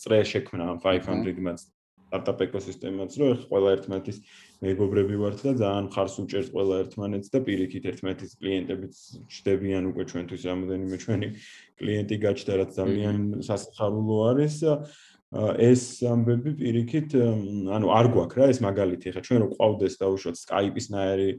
წრე 0.00 0.20
შექმნა 0.32 0.68
500 0.86 1.66
სტარტაპ 2.06 2.42
ეკოსისტემაც 2.46 3.16
რო 3.18 3.28
ახლა 3.34 3.46
ყველა 3.50 3.70
ერთმანეთის 3.76 4.18
მეგობრები 4.62 5.16
ვართ 5.20 5.40
და 5.42 5.52
ძალიან 5.58 5.88
ხარს 5.90 6.14
უჭერს 6.22 6.50
ყველა 6.54 6.76
ერთმანეთს 6.86 7.32
და 7.34 7.38
პირიქით 7.48 7.88
ერთმანეთის 7.90 8.32
კლიენტებიც 8.40 8.94
ჩდებიან 9.34 9.90
უკვე 9.90 10.04
ჩვენთვის 10.12 10.46
რამოდენიმე 10.50 10.96
ჩვენი 11.02 11.28
კლიენტი 11.82 12.16
გაჩნდა 12.26 12.54
რაც 12.62 12.70
ძალიან 12.78 13.18
სასახარულო 13.42 14.18
არის 14.30 14.56
ეს 15.34 15.82
ამბები 16.06 16.54
პირიქით 16.60 17.16
ანუ 17.18 17.90
არ 17.90 18.06
გვაქვს 18.14 18.38
რა 18.38 18.46
ეს 18.54 18.60
მაგალითი 18.62 19.12
ხა 19.16 19.22
ჩვენ 19.26 19.40
რო 19.42 19.48
ყავდეს 19.58 19.98
დაუშვათ 19.98 20.36
Skype-ის 20.38 20.86
ნაერი 20.94 21.30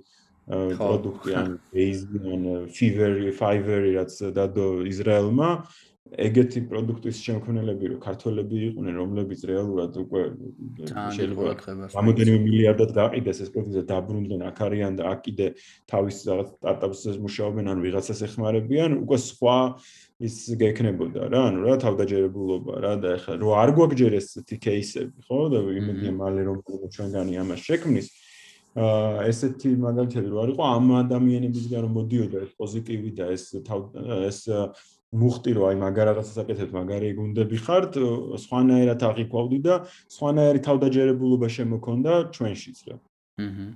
პროდუქტი 0.48 1.32
ან 1.40 1.50
Base 1.74 2.04
ან 2.20 2.44
Fiverr 2.68 3.32
Fiverr 3.32 3.84
რაც 3.96 4.12
დადო 4.36 4.68
ისრაელმა 4.92 5.50
ეგეთი 6.08 6.62
პროდუქტის 6.72 7.20
შემქმნელები 7.20 7.90
რო 7.92 7.98
ქართველები 8.04 8.60
იყვნენ 8.72 8.96
რომლებიც 8.96 9.42
რეალურად 9.50 9.98
უკვე 10.04 10.22
შეიძლება 11.16 11.56
რამოდენიმე 11.96 12.40
მილიარდად 12.48 12.92
გაყიდეს 12.96 13.42
ეს 13.44 13.52
პროდუქტი 13.52 13.82
და 13.82 13.86
დაბრუნდნენ 13.92 14.46
აქ 14.48 14.62
არიან 14.68 15.00
და 15.00 15.04
აქ 15.12 15.20
კიდე 15.28 15.48
თავის 15.92 16.18
რაღაც 16.32 16.48
სტარტაპს 16.56 17.02
მუშაობენ 17.28 17.66
ან 17.74 17.84
ვიღაცას 17.84 18.24
ეხმარებიან 18.28 18.98
უკვე 19.04 19.18
სხვა 19.28 19.58
ის 20.18 20.36
გეკნებოდა 20.58 21.30
რა, 21.30 21.42
ანუ 21.52 21.60
რა 21.68 21.76
თავდაჯერებულობა 21.84 22.74
რა 22.82 22.94
და 23.02 23.10
ეხლა 23.20 23.34
რო 23.38 23.50
არ 23.62 23.72
გვაქვს 23.78 24.00
ჯერ 24.02 24.14
ეს 24.18 24.28
кейსები, 24.50 25.26
ხო? 25.30 25.40
და 25.54 25.62
იმედია 25.78 26.12
მალე 26.18 26.42
რომ 26.48 26.58
ჩვენგანი 26.90 27.38
ამას 27.38 27.62
შექმნის. 27.68 28.08
აა 28.78 29.26
ესეთი 29.30 29.70
მაგალითები 29.82 30.28
რო 30.34 30.38
არ 30.42 30.50
იყო 30.54 30.64
ამ 30.70 30.86
ადამიანებისგან 31.02 31.80
რომ 31.86 31.92
მოდიოდა 31.98 32.38
ეს 32.46 32.52
პოზიტივი 32.58 33.10
და 33.18 33.26
ეს 33.34 33.44
თავ 33.66 33.80
ეს 34.30 34.42
მუხტი 35.18 35.52
რო 35.56 35.64
აი 35.70 35.76
მაგარ 35.82 36.06
რაღაცას 36.12 36.38
აკეთებთ, 36.44 36.74
მაგარი 36.76 37.10
გუნდები 37.18 37.58
ხართ, 37.64 37.94
სხვანაირად 38.44 39.02
აღიქვავდი 39.08 39.60
და 39.64 39.76
სხვანაირი 40.14 40.60
თავდაჯერებულობა 40.68 41.48
შემოქონდა 41.58 42.12
ჩვენშიც 42.36 42.78
რა. 42.92 42.98
აჰა. 43.40 43.68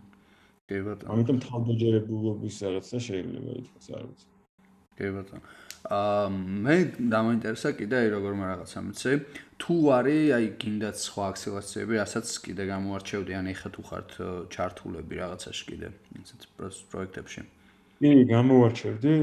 კი 0.68 0.80
ბატონო. 0.86 1.10
ამიტომ 1.16 1.38
თავდაჯერებულობის 1.48 2.56
რაღაცა 2.68 2.98
შეიძლება 3.08 3.52
ითქვას, 3.62 3.88
არ 3.96 4.04
ვიცი. 4.10 4.28
კი 4.98 5.08
ბატონო. 5.16 5.42
აა 5.90 6.30
მე 6.66 6.76
დამაინტერესა 7.10 7.70
კიდე 7.80 7.96
აი 8.02 8.10
როგორ 8.14 8.34
რაღაცა 8.42 8.80
მიცე. 8.86 9.12
თუ 9.62 9.76
არის 9.98 10.34
აი 10.38 10.46
გინდათ 10.62 10.98
სხვა 11.06 11.24
აქსელაციები, 11.32 11.94
რასაც 12.02 12.28
კიდე 12.46 12.64
გამოარჩევდი, 12.74 13.32
ან 13.40 13.46
ეხა 13.54 13.70
თუ 13.74 13.82
ხართ 13.90 14.10
ჩართულები 14.54 15.14
რაღაცაში 15.22 15.64
კიდე, 15.70 15.88
ისეთ 16.22 16.42
პროექტებში. 16.92 17.42
კი, 18.02 18.12
გამოვარჩევდი, 18.26 19.14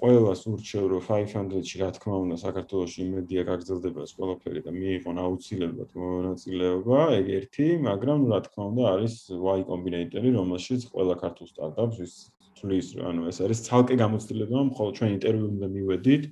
ყველას 0.00 0.40
ურჩევ 0.48 0.84
რომ 0.92 1.02
500-ში 1.04 1.76
რა 1.80 1.88
თქმა 1.96 2.16
უნდა 2.24 2.36
საქართველოსი 2.40 2.98
იმედია 3.04 3.42
გაგრძელდება 3.44 4.00
ეს 4.08 4.12
ყველაფერი 4.16 4.60
და 4.64 4.72
მიიღონ 4.72 5.20
აუცილებლად 5.20 5.90
მონაწილეობა, 6.00 7.00
ეგ 7.20 7.26
ერთი, 7.40 7.66
მაგრამ 7.88 8.24
რა 8.32 8.38
თქმა 8.48 8.62
უნდა 8.72 8.84
არის 8.96 9.14
Y 9.36 9.60
Combinator-ი, 9.68 10.30
რომელშიც 10.40 10.88
ყველა 10.96 11.14
ქართულ 11.24 11.46
სტარტაპს 11.52 11.96
ვის 12.00 12.14
თulis, 12.56 12.86
ანუ 12.96 13.28
ეს 13.30 13.38
არის 13.44 13.62
ცალკე 13.68 13.94
გამოცდილება, 14.00 14.58
მხოლოდ 14.72 14.92
ჩვენ 14.96 15.10
ინტერვიუზე 15.16 15.66
მივედით. 15.76 16.22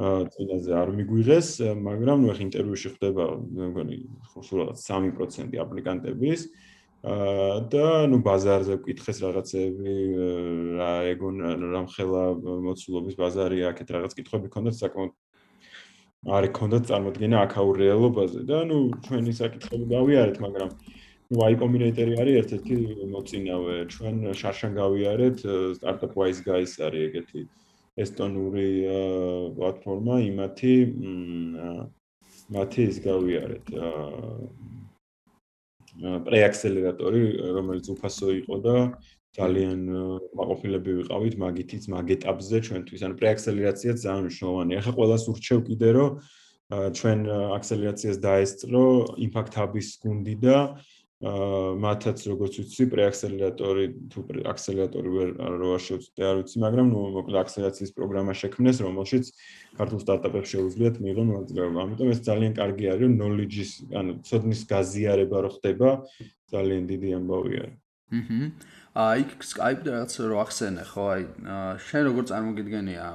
აა 0.00 0.20
წინაზე 0.32 0.72
არ 0.82 0.88
მიგვიღეს, 0.98 1.48
მაგრამ 1.88 2.18
ნუ 2.24 2.28
ახ 2.32 2.38
ინტერვიუში 2.48 2.88
ხდება, 2.96 3.24
მე 3.52 3.64
მგონი, 3.72 3.96
სულ 4.32 4.60
3% 4.72 5.60
აპლიკანტების. 5.60 6.40
და 7.02 7.86
ნუ 8.06 8.18
ბაზარზე 8.22 8.78
ვკითხეს 8.78 9.18
რაღაცები 9.26 9.94
რა 10.78 10.90
ეგონ 11.10 11.36
რამხელა 11.74 12.22
მოცულობის 12.62 13.18
ბაზარი 13.18 13.58
აქეთ 13.74 13.88
რაღაც 13.90 14.12
კითხვები 14.14 14.46
ქონდათ 14.54 14.76
საკმაოდ 14.78 15.12
არ 16.30 16.46
იქონდათ 16.46 16.86
წარმოდგენა 16.86 17.42
აქაურ 17.42 17.74
რეალობაზე 17.82 18.46
და 18.46 18.62
ნუ 18.70 18.78
ჩვენი 19.02 19.34
საკითხები 19.34 19.84
გავიარეთ 19.90 20.38
მაგრამ 20.46 20.70
ნუ 20.70 21.11
აი 21.32 21.54
კომბინატორი 21.56 22.16
არის 22.20 22.34
ერთ-ერთი 22.42 22.76
მოწინავე 23.08 23.76
ჩვენ 23.88 24.16
შარშან 24.36 24.72
გავიარეთ 24.76 25.38
startup 25.78 26.12
wise 26.18 26.42
guys 26.44 26.76
არის 26.76 27.06
ეგეთი 27.08 27.44
ესტონური 28.04 28.66
პლატფორმა 29.56 30.18
იმათი 30.28 30.74
მათი 32.52 32.82
ის 32.92 33.00
გავიარეთ 33.06 33.72
პრეაქსელერატორი, 36.02 37.22
რომელიც 37.56 37.86
უფასო 37.96 38.28
იყო 38.42 38.56
და 38.64 38.76
ძალიან 39.36 39.80
მაყოფილები 40.36 40.90
ვიყავით 41.00 41.34
მაგითიც 41.40 41.88
მაგ 41.92 42.06
ეტაპზე 42.16 42.58
ჩვენთვის. 42.68 43.00
ანუ 43.08 43.14
პრეაქსელერაციაც 43.20 43.96
ძალიან 44.04 44.22
მნიშვნელოვანია. 44.28 44.76
ახლა 44.80 44.92
ყველას 45.00 45.22
ურჩევ 45.32 45.58
კიდე 45.68 45.88
რომ 45.96 46.10
ჩვენ 46.72 47.18
აქსელერაციას 47.56 48.16
დაესწრო 48.24 48.84
impact 49.24 49.52
hub-ის 49.60 49.88
გუნდი 50.00 50.36
და 50.44 50.56
აა 50.56 51.01
მათაც 51.22 52.18
როგორც 52.26 52.56
ვიცი 52.58 52.84
პრეაქსელერატორი 52.90 53.84
თუ 54.10 54.20
აქსელერატორი 54.52 55.10
ვერ 55.14 55.28
რო 55.38 55.68
არ 55.78 55.82
შევწყვეტ 55.86 56.24
არ 56.26 56.36
ვიცი 56.42 56.62
მაგრამ 56.64 56.86
ნუ 56.90 57.02
მოკლედ 57.16 57.38
აქსელერაციის 57.42 57.94
პროგრამა 57.94 58.32
შექმნეს 58.42 58.82
რომელშიც 58.82 59.30
ქართულ 59.78 60.02
სტარტაპებს 60.02 60.50
შეუძლიათ 60.50 60.98
მიიღონ 60.98 61.26
მონაწილეობა 61.30 61.78
ამიტომ 61.86 62.10
ეს 62.10 62.20
ძალიან 62.26 62.52
კარგი 62.58 62.84
არის 62.90 63.06
რომ 63.06 63.14
knowledge-ის 63.22 63.70
ანუ 64.02 64.12
ცოდნის 64.26 64.60
გაზიარება 64.74 65.38
რო 65.46 65.50
ხდება 65.54 65.88
ძალიან 66.50 66.82
დიდი 66.90 67.08
ამბავი 67.22 67.54
არის. 67.62 67.78
აჰა 68.12 68.40
აი 68.92 69.22
Skype-ზე 69.40 69.88
რაღაც 69.88 70.12
რო 70.20 70.36
ახსენე 70.44 70.82
ხო? 70.84 71.04
აი 71.16 71.22
შენ 71.80 72.02
როგორ 72.12 72.24
წარმოგიდგენია? 72.28 73.06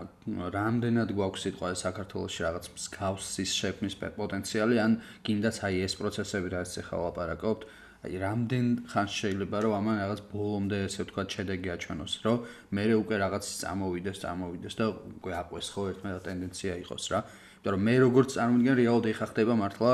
რამდენად 0.57 1.09
გვაქვს 1.13 1.43
სიტყვა 1.45 1.69
საქართველოსში 1.83 2.41
რაღაც 2.47 2.65
მსგავსის 2.73 3.51
შექმნის 3.61 3.95
პოტენციალი? 4.17 4.75
ან 4.81 4.91
კიდაც 5.21 5.55
აი 5.69 5.85
ეს 5.85 5.93
პროცესები 6.01 6.49
რაც 6.55 6.71
ახლა 6.81 6.97
ლაპარაკობთ 7.03 7.61
აი 8.05 8.13
რამდენ 8.21 8.65
ხანს 8.91 9.11
შეიძლება 9.21 9.57
რომ 9.65 9.73
ამან 9.79 9.95
რაღაც 10.03 10.19
ბოლომდე 10.29 10.77
ესე 10.85 11.01
ვთქვა 11.03 11.23
შედეგი 11.33 11.69
აჩვენოს 11.75 12.13
რომ 12.25 12.37
მე 12.77 12.83
უკვე 13.01 13.15
რაღაც 13.25 13.43
წამოვიდეს 13.61 14.17
წამოვიდეს 14.23 14.75
და 14.77 14.85
უკვე 15.17 15.33
აყვეს 15.41 15.67
ხო 15.73 15.81
ერთმანეთს 15.91 16.25
ტენდენცია 16.27 16.73
იყოს 16.83 17.03
რა. 17.11 17.19
იმიტომ 17.57 17.73
რომ 17.73 17.81
მე 17.87 17.95
როგორც 18.05 18.29
წარმოგიდგენ 18.37 18.75
რეალოდ 18.81 19.05
ეხა 19.11 19.25
ხდება 19.33 19.53
მართლა 19.63 19.91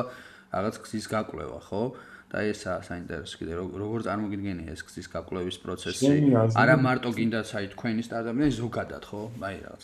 რაღაც 0.51 0.75
გზის 0.83 1.05
გაკვლევა 1.13 1.59
ხო? 1.67 1.83
და 2.33 2.37
ესაა 2.49 2.79
საინტერესო 2.89 3.35
კიდე 3.39 3.53
როგორ 3.61 3.99
წარმოგიდგენია 4.09 4.73
ეს 4.73 4.81
გზის 4.83 5.07
გაკვლევის 5.15 5.57
პროცესი? 5.63 6.13
არა 6.59 6.75
მარტო 6.85 7.09
გინდა 7.17 7.41
საით 7.45 7.77
თქვენი 7.77 8.01
სტარტაპი 8.09 8.51
ზოგადად 8.59 9.03
ხო? 9.09 9.21
აი 9.47 9.57
რაღაც. 9.63 9.83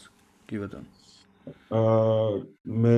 კი 0.50 0.58
ბატონო 0.66 0.99
აა 1.70 2.30
მე 2.84 2.94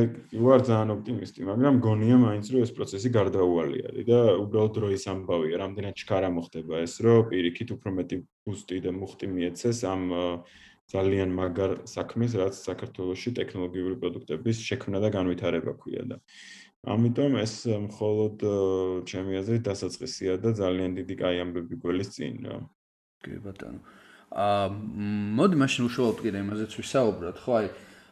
ვარ 0.45 0.61
ძალიან 0.67 0.93
ოპტიმი, 0.95 1.27
მაგრამ 1.49 1.75
გონია 1.85 2.17
მაინც 2.21 2.45
რომ 2.53 2.65
ეს 2.65 2.71
პროცესი 2.77 3.09
გარდაუვალი 3.17 3.77
არის 3.89 4.05
და 4.09 4.19
უბრალოდ 4.43 4.71
დროის 4.77 5.03
ამბავია, 5.13 5.55
რამდენად 5.63 5.95
ჩქარა 6.01 6.29
მოხდება 6.37 6.83
ეს, 6.85 6.93
რომ 7.05 7.29
პირიქით 7.31 7.69
უფრო 7.75 7.89
მეტი 7.99 8.17
ბუსტი 8.47 8.77
და 8.85 8.91
მუხტი 9.01 9.25
მიეცეს 9.35 9.79
ამ 9.93 10.01
ძალიან 10.91 11.29
მაგარ 11.31 11.71
საქმეს, 11.87 12.31
რაც 12.35 12.53
საქართველოსში 12.67 13.31
ტექნოლოგიური 13.39 13.95
პროდუქტების 14.01 14.57
შექმნა 14.67 14.99
და 14.99 15.09
განვითარება 15.15 15.71
ქვია 15.79 16.03
და 16.09 16.17
ამიტომ 16.81 17.37
ეს 17.37 17.53
მხოლოდ 17.69 18.43
ჩემი 19.05 19.37
აზრით 19.37 19.63
დასაწყისია 19.69 20.41
და 20.41 20.49
ძალიან 20.57 20.97
დიდი 20.97 21.15
კაი 21.19 21.41
ამბები 21.45 21.77
გველის 21.77 22.09
წინ 22.17 22.35
რა. 22.41 22.57
კი 23.21 23.37
ბატონო. 23.37 23.79
აა 24.33 24.65
მოდი 25.37 25.55
მაშინ 25.61 25.85
უშუალოდ 25.85 26.19
კიდე 26.25 26.41
იმაზეც 26.41 26.71
ვისაუბროთ, 26.81 27.37
ხო 27.37 27.51
აი 27.61 27.67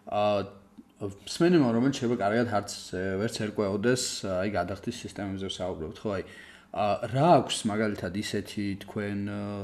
აა 0.09 1.09
სმენემა 1.29 1.67
რომელიც 1.71 1.99
შეიძლება 2.01 2.17
კარგად 2.19 2.49
არც 2.59 2.71
ვერც 3.21 3.35
ერკვეოდეს 3.45 4.03
აი 4.35 4.49
გადახდის 4.55 4.97
სისტემებზე 5.05 5.49
საუბრობთ 5.55 5.99
ხო? 6.03 6.09
აი 6.17 6.23
აა 6.75 7.09
რა 7.13 7.27
აქვს 7.39 7.57
მაგალითად 7.71 8.17
ისეთი 8.19 8.65
თქვენ 8.83 9.19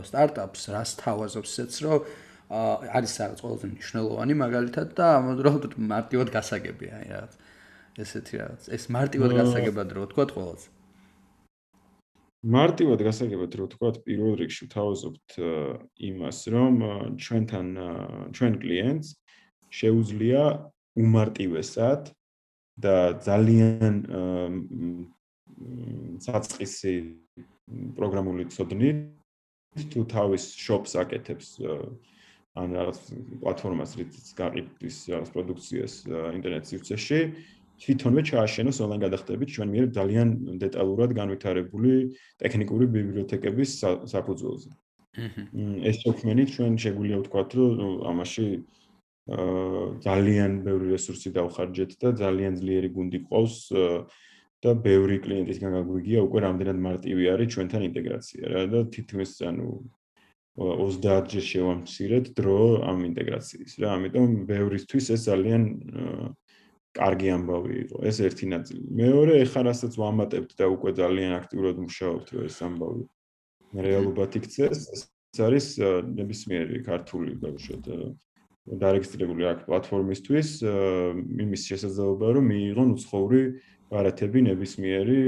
სტარტაპს 0.09 0.61
რას 0.75 0.91
თავაზობს 1.01 1.51
ესეც 1.55 1.73
რომ 1.85 1.99
არის 2.45 3.13
რაღაც 3.19 3.39
ყველაზე 3.41 3.65
მნიშვნელოვანი 3.73 4.33
მაგალითად 4.45 4.87
და 4.95 5.05
ამავდროულად 5.17 5.73
მარტივად 5.91 6.29
გასაგებია 6.37 6.93
აი 7.01 7.07
რაღაც 7.09 7.33
ესეთი 8.05 8.33
რაღაც. 8.39 8.63
ეს 8.77 8.83
მარტივად 8.95 9.31
გასაგებად 9.41 9.89
რო 9.97 10.05
თქვა 10.13 10.25
ყველას 10.29 10.63
მარტივად 12.45 12.99
გასაგებად 13.01 13.51
რო 13.57 13.65
თქვა 13.73 13.89
პირველ 14.05 14.33
რიგში 14.39 14.65
თავაზობთ 14.69 15.29
იმას 16.09 16.39
რომ 16.53 16.75
ჩვენთან 17.17 17.67
ჩვენ 18.37 18.53
კლიენტს 18.61 19.07
შეუძლია 19.79 20.43
უმარტივესად 20.95 22.11
და 22.85 22.95
ძალიან 23.27 23.93
საწყისი 26.25 26.95
პროგრამული 27.97 28.47
ცოდნით 28.55 28.97
თუ 29.91 30.01
თავის 30.11 30.43
შოპს 30.55 30.91
აკეთებს 31.03 31.49
ან 32.55 32.75
რაღაც 32.77 32.99
პლატფორმას 33.43 33.91
რითიც 33.99 34.27
გაყიდვის 34.39 34.97
რაღაც 35.11 35.29
პროდუქციას 35.35 35.93
ინტერნეტ 36.07 36.69
სივრცეში 36.71 37.19
თვითონვე 37.83 38.21
ჩააშენოს 38.29 38.77
ონლაინ 38.85 39.01
გადახდებით 39.03 39.49
ჩვენ 39.55 39.69
მიერ 39.75 39.87
ძალიან 39.97 40.29
დეტალურად 40.63 41.11
განვითარებული 41.19 41.91
ტექნიკური 42.39 42.85
ბიბლიოთეკების 42.95 43.69
საფუძველზე. 44.13 44.69
ეს 45.89 45.95
შექმნით 46.03 46.49
ჩვენ 46.55 46.71
შეგვიძლია 46.83 47.17
ვთქვათ 47.19 47.49
რომ 47.59 47.91
ამაში 48.11 48.45
ძალიან 49.25 50.61
ბევრი 50.61 50.93
რესურსი 50.93 51.33
დავხარჯეთ 51.33 51.91
და 51.97 52.09
ძალიან 52.21 52.57
ძლიერი 52.61 52.89
გუნდი 52.93 53.19
ყავს 53.25 53.57
და 54.61 54.71
ბევრი 54.85 55.17
კლიენტისგან 55.25 55.71
გაგვიგია 55.81 56.21
უკვე 56.25 56.39
რამდენად 56.45 56.77
მარტივი 56.87 57.23
არის 57.33 57.51
ჩვენთან 57.55 57.81
ინტეგრაცია 57.89 58.43
რა 58.53 58.61
და 58.69 58.79
თითქმის 58.93 59.31
ანუ 59.49 59.69
30 60.55 61.25
ჯერ 61.33 61.45
შევამცირეთ 61.51 62.25
დრო 62.37 62.59
ამ 62.85 62.99
ინტეგრაციის 63.09 63.71
რა 63.81 63.87
ამიტომ 63.97 64.29
ბევრისთვის 64.51 65.05
ეს 65.17 65.21
ძალიან 65.25 65.63
კარგი 66.95 67.27
ამბავი 67.35 67.75
იყო. 67.83 67.97
ეს 68.07 68.17
ერთი 68.23 68.45
ნაწილი. 68.55 68.83
მეორე 69.01 69.33
ეხლა 69.43 69.61
რასაც 69.67 69.93
ვამატებთ 69.99 70.51
და 70.55 70.65
უკვე 70.75 70.91
ძალიან 70.95 71.31
აქტიურად 71.41 71.75
მუშაობთ 71.85 72.27
ეს 72.47 72.57
ამბავი. 72.63 73.03
რეალობად 73.75 74.31
იქცეს 74.39 74.79
ეს 74.95 75.01
არის 75.47 75.67
ნებისმიერი 76.15 76.79
ქართული 76.87 77.35
ბავშვად 77.35 77.83
დარეგისტრირებული 78.65 79.45
აქ 79.45 79.59
პლატფორმისთვის 79.69 80.49
იმის 81.45 81.65
შესაძლებლობა 81.69 82.31
რომ 82.37 82.47
მიიღონ 82.49 82.93
უცხოური 82.95 83.41
ბარათები 83.93 84.41
ნებისმიერი 84.49 85.19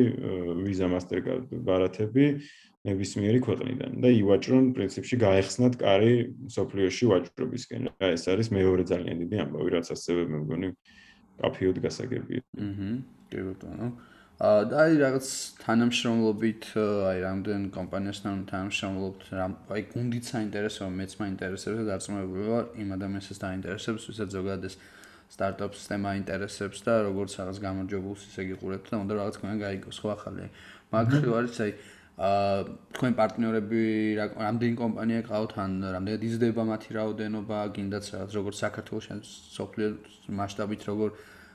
ვიზა 0.65 0.87
მასტერკარდ 0.93 1.53
ბარათები 1.67 2.25
ნებისმიერი 2.87 3.39
ქვეყნიდან 3.45 4.01
და 4.01 4.09
ივაჭრონ 4.17 4.71
პრინციპში 4.73 5.19
გაეხსნათ 5.21 5.77
კარი 5.81 6.13
სოფლიოში 6.57 7.11
ვაჭრობისკენ 7.13 7.89
რა 7.93 8.11
ეს 8.17 8.25
არის 8.33 8.49
მეორე 8.57 8.83
ძალიან 8.89 9.23
დიდი 9.23 9.41
ამბავი 9.45 9.69
რაც 9.77 9.93
ასევე 9.93 10.21
მე 10.33 10.37
მგონი 10.47 10.69
კაფეოდ 11.37 11.77
გასაგებია. 11.85 12.41
აჰა 12.57 12.91
კი 13.29 13.41
ბატონო. 13.45 13.87
აა 13.93 14.16
და 14.37 14.81
აი 14.85 14.99
რაღაც 15.01 15.27
თანამშრომლობით 15.63 16.65
აი 16.77 17.21
რამდენ 17.23 17.61
კომპანიასთან 17.73 18.43
თანამშრომლობთ 18.51 19.23
რა 19.33 19.47
აი 19.73 19.85
გუნდით 19.93 20.29
საინტერესოა 20.29 20.89
მეც 20.93 21.15
მაინტერესებს 21.21 21.79
და 21.81 21.85
დარწმუნებული 21.87 22.45
ვარ 22.45 22.67
იმ 22.77 22.91
ადამიანსაც 22.97 23.37
დაინტერესებს 23.41 24.05
ვისაც 24.11 24.35
ზოგადად 24.37 24.67
ეს 24.69 24.75
სტარტაპს 25.33 25.89
თემა 25.89 26.11
ინტერესებს 26.21 26.85
და 26.85 26.93
როგორც 27.09 27.33
რაღაც 27.41 27.57
გამარჯვებულს 27.65 28.21
ისე 28.29 28.45
გიყურებთ 28.53 28.91
და 28.93 28.99
უნდა 29.01 29.13
რაღაც 29.17 29.39
თქვენ 29.41 29.57
გაიგოს 29.65 29.97
ხო 30.05 30.09
ახალი 30.13 30.45
მაგხრივ 30.93 31.33
არის 31.41 31.57
აი 31.65 31.71
აა 32.17 32.61
თქვენ 32.93 33.17
პარტნიორები 33.17 33.81
რამდენი 34.21 34.75
კომპანია 34.77 35.21
ყავთ 35.25 35.51
ან 35.65 35.73
რამდენად 35.97 36.21
იზრდება 36.29 36.63
მათი 36.69 36.89
რაოდენობა 36.97 37.57
გინდათ 37.73 38.05
რაღაც 38.13 38.31
როგორც 38.37 38.61
საქართველოს 38.61 39.33
სოფლიოს 39.57 40.29
მასშტაბით 40.39 40.87
როგორ 40.93 41.09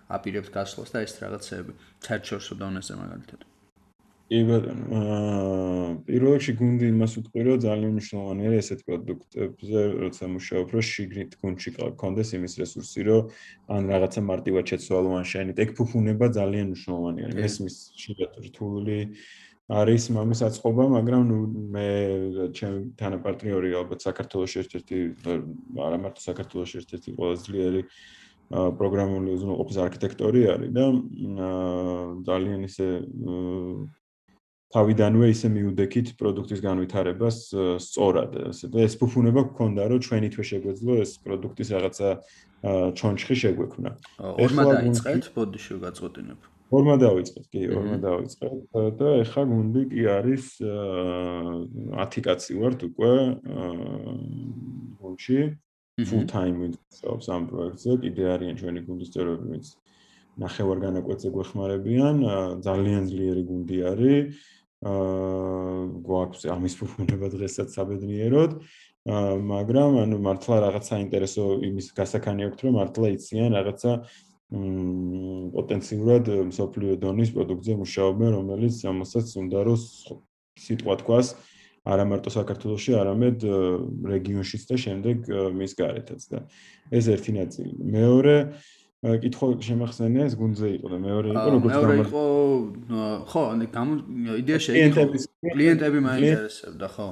აპირებთ 0.09 0.51
გასვლას 0.57 0.91
და 0.95 1.03
ეს 1.07 1.15
რაღაცები 1.23 1.73
საერთაშორისო 2.07 2.55
დონეზე 2.63 2.95
მაგალითად. 2.99 3.41
კი 4.33 4.39
ბატონო, 4.49 4.85
აა 4.97 5.89
პირველ 6.09 6.35
რიგში 6.39 6.53
გუნდი 6.57 6.87
იმას 6.89 7.15
ვიტყვი, 7.19 7.43
რომ 7.49 7.59
ძალიან 7.65 7.91
მნიშვნელოვანია 7.97 8.53
ესეთ 8.63 8.81
პროდუქტებზე, 8.89 9.81
როცა 10.05 10.25
მუშაობ, 10.33 10.67
რომ 10.73 10.85
შიგნით 10.89 11.33
გუნდში 11.43 11.71
გქონდეს 11.77 12.29
იმის 12.39 12.55
რესურსი, 12.63 13.01
რომ 13.09 13.21
ან 13.77 13.83
რაღაცა 13.93 14.21
მარტივად 14.33 14.65
შეცვალო, 14.73 15.11
ან 15.21 15.25
შენით 15.33 15.57
ეგ 15.65 15.71
ფუფუნება 15.77 16.27
ძალიან 16.39 16.67
მნიშვნელოვანია. 16.73 17.27
ესმის 17.45 17.77
შეიძლება 17.93 18.39
რთული 18.49 18.99
არის 19.73 20.05
მამის 20.17 20.41
აწყობა, 20.49 20.85
მაგრამ 20.97 21.23
ნუ 21.29 21.39
მე 21.77 21.89
ჩემ 22.57 22.75
თანაპარტნიორი 23.01 23.69
ალბათ 23.81 24.01
საქართველოს 24.09 24.53
ერთ-ერთი 24.65 24.97
არა 25.77 25.99
მარტო 26.03 26.21
საქართველოს 26.25 26.73
ერთ-ერთი 26.81 27.09
ყველაზე 27.17 27.43
ძლიერი 27.47 27.83
პროგრამული 28.53 29.33
უზრუნველყოფის 29.33 29.79
არქიტექტორი 29.87 30.41
არის 30.53 30.71
და 30.77 30.85
ძალიან 32.29 32.61
ისე 32.69 32.89
თავიდანვე 34.73 35.27
ისე 35.33 35.49
მიუდექით 35.53 36.15
პროდუქტის 36.17 36.61
განვითარებას 36.65 37.37
სწორად. 37.85 38.33
და 38.73 38.79
ეს 38.81 38.95
ფუფუნება 38.97 39.53
გქონდა, 39.53 39.83
რომ 39.93 40.01
ჩვენი 40.01 40.29
თვე 40.33 40.45
შეგვეძლო 40.49 40.93
ეს 41.05 41.13
პროდუქტის 41.21 41.69
რაღაცა 41.77 42.09
ჩონჩხი 42.97 43.37
შეგვექმნა. 43.43 43.91
ეხლა 44.21 44.63
დაიწყეთ, 44.73 45.25
ბოდიში 45.37 45.77
გაწყვეტინებ. 45.77 46.41
ორმა 46.73 46.97
დავიწყეთ, 47.05 47.45
კი, 47.53 47.61
ორმა 47.69 47.97
დავიწყეთ 48.01 48.57
და 48.97 49.09
ეხლა 49.21 49.43
გუნდი 49.53 49.83
კი 49.93 50.03
არის 50.09 50.45
10 50.65 52.21
კაცი 52.25 52.53
ვართ 52.57 52.81
უკვე 52.89 53.13
გუნდში. 55.05 55.39
Full 56.01 56.27
time 56.27 56.61
with 56.61 56.77
some 57.21 57.47
projects. 57.49 57.85
კიდე 57.85 58.25
არიან 58.35 58.57
ჩვენი 58.57 58.81
გუნდის 58.89 59.11
წევრები 59.13 59.45
ვინც 59.53 59.67
ნახევარ 60.41 60.79
განაკვეთზე 60.87 61.29
გვეხმარებიან 61.37 62.17
ძალიან 62.65 63.03
ძლიერი 63.13 63.43
გუნდი 63.51 63.79
არის. 63.93 64.41
აა 64.83 66.03
გვაქვს 66.09 66.43
ამის 66.55 66.75
ფუფუნება 66.81 67.27
დღესაც 67.37 67.69
საბედნიეროდ. 67.77 68.51
მაგრამ 69.53 69.93
ანუ 70.07 70.17
მართლა 70.23 70.57
რაღაც 70.65 70.85
საინტერესო 70.93 71.45
იმის 71.69 71.87
გასახანი 71.99 72.43
აქვს 72.49 72.61
რომ 72.65 72.73
მართლა 72.79 73.07
იციან 73.19 73.51
რაღაცა 73.59 73.93
პოტენციურად 75.57 76.25
სოფლიო 76.55 76.93
დონის 77.03 77.31
პროდუქტზე 77.35 77.73
მუშაობენ 77.83 78.31
რომელიც 78.39 78.75
ამასაც 78.93 79.27
უნდა 79.43 79.59
რომ 79.67 79.79
სიტყვა 80.65 80.95
თქვას 81.03 81.27
არა 81.83 82.05
მარტო 82.07 82.31
საქართველოსში, 82.31 82.93
არამედ 82.95 83.39
რეგიონშიც 84.13 84.63
და 84.71 84.77
შემდეგ 84.85 85.33
მის 85.59 85.73
გარეთაც 85.79 86.23
და 86.31 86.39
ეს 86.95 87.11
ერთი 87.11 87.33
ნაწილი. 87.39 87.75
მეორე 87.83 88.37
კითხვა 89.03 89.47
შემახსენია 89.67 90.31
ეს 90.31 90.35
გუნდზე 90.39 90.69
იყო 90.79 90.89
და 90.95 90.99
მეორე 91.03 91.29
იყო 91.35 91.49
როგორც 91.57 91.75
გამო 91.75 91.83
მეორე 91.83 92.03
იყო 92.07 92.25
ხო, 93.27 93.43
ანუ 93.51 93.67
გამო 93.75 93.93
იდეა 94.39 94.59
შეიძლება 94.63 95.03
კლიენტები 95.43 95.99
მაინტერესებდა, 96.07 96.87
ხო? 96.95 97.09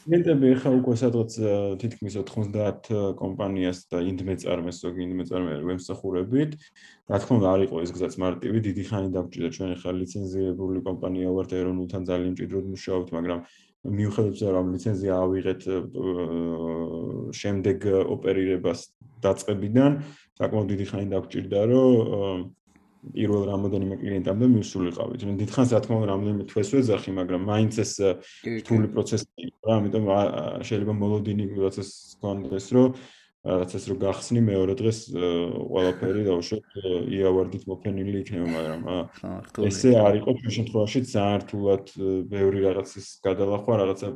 კლიენტები 0.00 0.46
ახლა 0.56 0.70
უკვე 0.80 0.94
სადღაც 1.00 1.32
თითქმის 1.80 2.14
90 2.20 2.92
კომპანიას 3.20 3.78
და 3.92 3.98
ინდმეწარმეს 4.10 4.76
ზოგი 4.84 5.00
ინდმეწარმე 5.06 5.54
ვემსახურებით. 5.64 6.56
რა 7.08 7.16
თქმა 7.20 7.34
უნდა, 7.40 7.48
არ 7.56 7.60
იყო 7.68 7.76
ეს 7.84 7.90
გზაც 7.96 8.14
მარტივი, 8.20 8.58
დიდი 8.68 8.82
ხანი 8.88 9.08
დაგჭირდა 9.16 9.50
ჩვენ 9.56 9.70
ახლა 9.76 9.90
ლიცენზირებული 10.00 10.78
კომპანია 10.88 11.28
ვართ 11.36 11.50
ეროვნულთან 11.56 12.02
ძალიან 12.10 12.32
მჭიდროდ 12.36 12.66
მუშაობთ, 12.72 13.08
მაგრამ 13.16 13.40
მიუხედავად 13.80 14.54
რომ 14.56 14.72
ლიცენზია 14.76 15.14
ავიღეთ 15.24 15.62
შემდეგ 17.40 17.86
ოპერირებას 18.12 18.80
დაწყებიდან 19.24 20.00
საკმაოდ 20.40 20.66
დიდი 20.72 20.84
ხანი 20.90 21.06
დაგჭირდა 21.14 21.60
რომ 21.70 22.42
პირველ 23.00 23.42
რამოდენიმე 23.48 23.96
კლიენტამდე 24.00 24.46
მივსულიყავით. 24.52 25.22
მე 25.24 25.34
დიდხანს 25.40 25.70
რა 25.72 25.80
თქმა 25.80 25.96
უნდა 26.00 26.08
რამოდენიმე 26.12 26.44
თვეს 26.50 26.68
ვეძახი, 26.76 27.10
მაგრამ 27.16 27.42
მაინც 27.48 27.74
ეს 27.80 27.92
რთული 28.60 28.86
პროცესი 28.92 29.28
იყო, 29.48 29.68
ამიტომ 29.72 30.04
შეიძლება 30.68 30.94
მოლოდინი 31.00 31.44
პროცესს 31.56 32.20
კონდეს, 32.20 32.66
რომ 32.76 32.88
რაღაცას 33.40 33.84
რო 33.88 33.94
გახსნი 34.04 34.40
მეორე 34.44 34.74
დღეს 34.76 34.98
ყველაფერი 35.16 36.22
დაუშვათ 36.28 36.74
იავარდით 37.08 37.62
მოფენილი 37.70 38.18
იქნება 38.20 38.48
მაგრამ 38.52 38.82
ესე 39.64 39.94
არ 39.96 40.18
იყო 40.20 40.34
ჩვენ 40.40 40.52
შემთხვევაში 40.56 41.00
ძალიან 41.08 41.40
რთულად 41.44 41.84
ბევრი 42.34 42.60
რაღაცის 42.68 43.06
გადალახვა 43.24 43.78
რაღაცა 43.80 44.08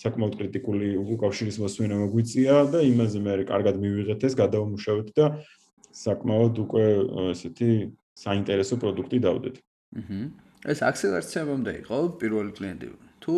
საკმაოდ 0.00 0.38
კრიტიკული 0.40 0.88
უკავშირის 0.96 1.60
მოსვენა 1.60 1.96
მოგვიწია 2.08 2.56
და 2.72 2.80
იმაზე 2.88 3.18
მე 3.28 3.34
კარგად 3.52 3.74
მივიღეთ 3.84 4.24
ეს 4.32 4.34
გადავმუშავეთ 4.40 5.08
და 5.12 5.26
საკმაოდ 5.94 6.54
უკვე 6.64 6.86
ესეთი 7.36 7.70
საინტერესო 8.18 8.80
პროდუქტი 8.80 9.18
დავდეთ. 9.28 9.56
აჰა 10.00 10.18
ეს 10.72 10.80
აქსელერაციამდე 10.88 11.72
იყო 11.84 11.98
პირველი 12.20 12.52
კლიენტი. 12.56 12.86
თუ 13.20 13.34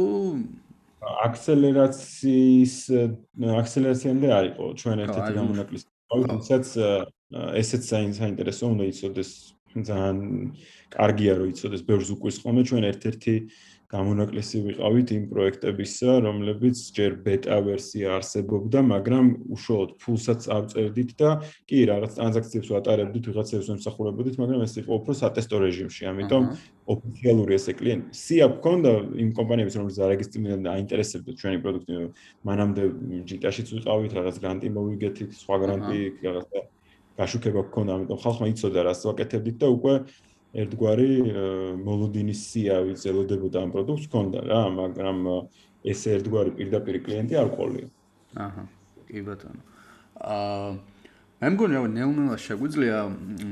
აქსელერაციის 1.27 2.75
აქსელერაციამდე 3.61 4.33
არისო 4.39 4.65
ჩვენ 4.81 5.03
ერთ-ერთი 5.07 5.33
გამონაკლისი. 5.39 5.87
თუმცაც 6.07 6.67
ესეც 7.61 7.83
საინტერესო 7.91 8.65
უნდა 8.75 8.85
იცოდეს 8.91 9.31
ძალიან 9.77 10.19
კარგია 10.95 11.33
რომ 11.37 11.49
იცოდეს 11.53 11.83
ბევრს 11.89 12.11
უკვის 12.17 12.37
ხოლმე 12.43 12.63
ჩვენ 12.71 12.85
ერთ-ერთი 12.91 13.35
გამონაკლისი 13.87 14.61
ვიყავით 14.67 15.11
იმ 15.15 15.25
პროექტებისა, 15.31 16.11
რომლებიც 16.27 16.81
ჯერ 16.97 17.13
ბეტა 17.23 17.59
ვერსია 17.67 18.17
არსებობდა, 18.19 18.83
მაგრამ 18.83 19.27
უშუალოდ 19.55 19.91
ფულსაც 20.03 20.49
ავწერდით 20.57 21.11
და 21.21 21.31
კი 21.71 21.79
რაღაც 21.91 22.19
ტრანზაქციებს 22.19 22.71
ვატარებდით, 22.75 23.25
ვიღაცებს 23.31 23.71
ვემსახურებოდით, 23.71 24.39
მაგრამ 24.43 24.61
ეს 24.67 24.75
იყო 24.83 24.93
უფრო 24.99 25.13
სატესტო 25.23 25.57
რეჟიმში, 25.63 26.03
ამიტომ 26.11 26.43
ოფიციალური 26.87 27.53
ესე 27.55 27.73
კლიენტი. 27.79 28.11
სია 28.11 28.47
გქონდა 28.59 28.91
იმ 29.23 29.31
კომპანიების, 29.39 29.75
რომლებიც 29.79 29.99
არეგისტრირდნენ 30.07 30.61
და 30.67 30.71
აინტერესებდათ 30.77 31.35
ჩვენი 31.41 31.59
პროდუქტი, 31.63 31.95
მანამდე 32.43 32.83
ჯიტაშიც 33.31 33.67
ვიყავით, 33.77 34.13
რაღაც 34.19 34.37
გრანტი 34.43 34.69
მოვიგეთით, 34.77 35.31
სხვა 35.47 35.57
გრანტი, 35.63 36.01
რაღაც 36.27 36.47
გაშუქება 37.17 37.63
გქონდა, 37.73 37.91
ამიტომ 37.97 38.19
ხალხმა 38.23 38.47
იცოდა 38.53 38.81
რას 38.87 39.01
ვაკეთებდით 39.09 39.57
და 39.57 39.67
უკვე 39.73 39.95
ერთგვარი 40.57 41.11
მოლოდინის 41.85 42.41
სია 42.49 42.81
ვიზელოდებოდა 42.89 43.63
ამ 43.67 43.71
პროდუქტს 43.75 44.09
ქონდა 44.13 44.41
რა, 44.49 44.61
მაგრამ 44.73 45.19
ეს 45.93 46.01
ერთგვარი 46.17 46.53
პირდაპირ 46.57 46.97
კლიენტი 47.05 47.35
არ 47.43 47.49
ყოლია. 47.57 47.89
აჰა, 48.41 48.65
კი 49.11 49.21
ბატონო. 49.27 49.63
აა 50.17 50.71
მე 51.37 51.49
მგონი 51.53 51.75
რომ 51.77 51.87
ნელ-ნელა 51.93 52.37
შეგვიძლია 52.41 52.99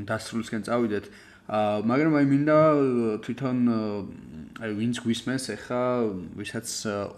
დასრულისკენ 0.09 0.62
წავიდეთ. 0.64 1.05
აა 1.45 1.85
მაგრამ 1.85 2.14
აი 2.19 2.27
მინდა 2.33 2.59
თვითონ 3.21 3.59
აი 4.64 4.71
ვინც 4.81 4.97
გვისმენს 5.05 5.45
ახლა 5.57 5.83
ვისაც 6.40 6.69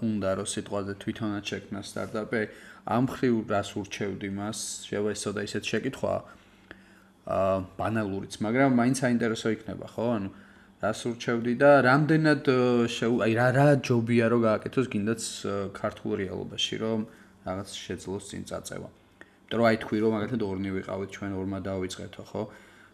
უნდა 0.03 0.31
რომ 0.41 0.47
სიტყვაზე 0.51 0.93
თვითონაც 0.99 1.45
შექმნა 1.47 1.81
სტარტაპი, 1.87 2.43
ამ 2.91 3.05
ხრივ 3.07 3.35
რას 3.55 3.71
ურჩევდი 3.79 4.29
მას? 4.35 4.59
შეიძლება 4.91 5.11
ესო 5.15 5.31
და 5.37 5.41
ისეთ 5.47 5.63
შეკითხვაა. 5.71 6.21
აა 6.27 6.46
ბანალურიც, 7.27 8.39
მაგრამ 8.39 8.77
მაინც 8.79 8.97
საინტერესო 9.03 9.51
იქნება, 9.57 9.87
ხო? 9.91 10.07
ანუ 10.17 10.29
რას 10.83 11.01
ურჩევდი 11.11 11.55
და 11.59 11.71
რამდენად 11.83 12.51
აი 13.27 13.33
რა 13.35 13.49
რა 13.57 13.67
ჯობია 13.83 14.27
რომ 14.31 14.41
გააკეთოს 14.47 14.87
გინდაც 14.93 15.23
ქართულ 15.75 16.11
რეალობაში, 16.23 16.75
რომ 16.85 17.01
რაღაც 17.49 17.69
შეძლოს 17.75 18.25
წინ 18.31 18.43
წაწევა. 18.47 18.89
იმიტომ 19.47 19.59
რომ 19.59 19.67
აი 19.67 19.77
თქვი 19.83 19.99
რომ 20.05 20.11
მაგალითად 20.17 20.43
ორნი 20.47 20.71
ვიყავით 20.77 21.11
ჩვენ 21.17 21.33
ორმა 21.41 21.59
დავიწყეთო, 21.67 22.23
ხო? 22.31 22.43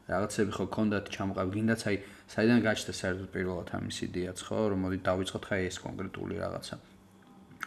რაღაცები 0.09 0.51
ხო 0.57 0.65
კონდათ 0.77 1.05
ჩამყავ 1.13 1.49
გინდაც 1.53 1.81
აი 1.93 1.97
საიდან 2.33 2.59
გაჩნდა 2.67 2.93
საერთოდ 3.03 3.29
პირველად 3.37 3.69
ამის 3.77 3.99
იდეაც, 4.09 4.39
ხო? 4.49 4.59
რომ 4.73 4.79
მოდი 4.87 4.99
დავიწყოთ 5.09 5.45
ხა 5.49 5.57
ეს 5.69 5.77
კონკრეტული 5.85 6.35
რაღაცა. 6.41 6.77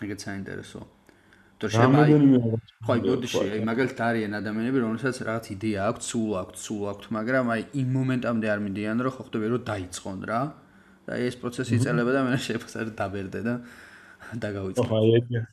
ეგეც 0.01 0.19
საინტერესოა. 0.28 0.95
თუ 1.65 1.73
შემაიგო 1.75 2.51
ხო 2.86 2.91
აი 2.95 3.01
ბოდიში 3.06 3.41
აი 3.56 3.62
მაგალითად 3.69 4.04
არიან 4.06 4.38
ადამიანები 4.39 4.84
რომელსაც 4.86 5.15
რაღაც 5.30 5.45
იდეა 5.56 5.82
აქვს 5.89 6.12
სულ 6.12 6.32
აქვს 6.41 6.60
სულ 6.67 6.84
აქვს 6.91 7.12
მაგრამ 7.17 7.51
აი 7.56 7.62
იმ 7.82 7.89
მომენტამდე 7.97 8.47
არ 8.54 8.60
მიდიან 8.65 9.04
რომ 9.06 9.13
ხო 9.15 9.23
ხტები 9.28 9.47
რომ 9.54 9.65
დაიწყონ 9.71 10.19
რა. 10.30 10.41
და 11.06 11.13
ეს 11.21 11.36
პროცესი 11.41 11.73
იწელება 11.78 12.12
და 12.15 12.21
მე 12.25 12.38
შეიძლება 12.45 12.93
დაბერდე 13.01 13.39
და 13.45 13.54
დაგავიწყო. 14.43 14.86
ხო 14.89 14.97
აი 15.01 15.45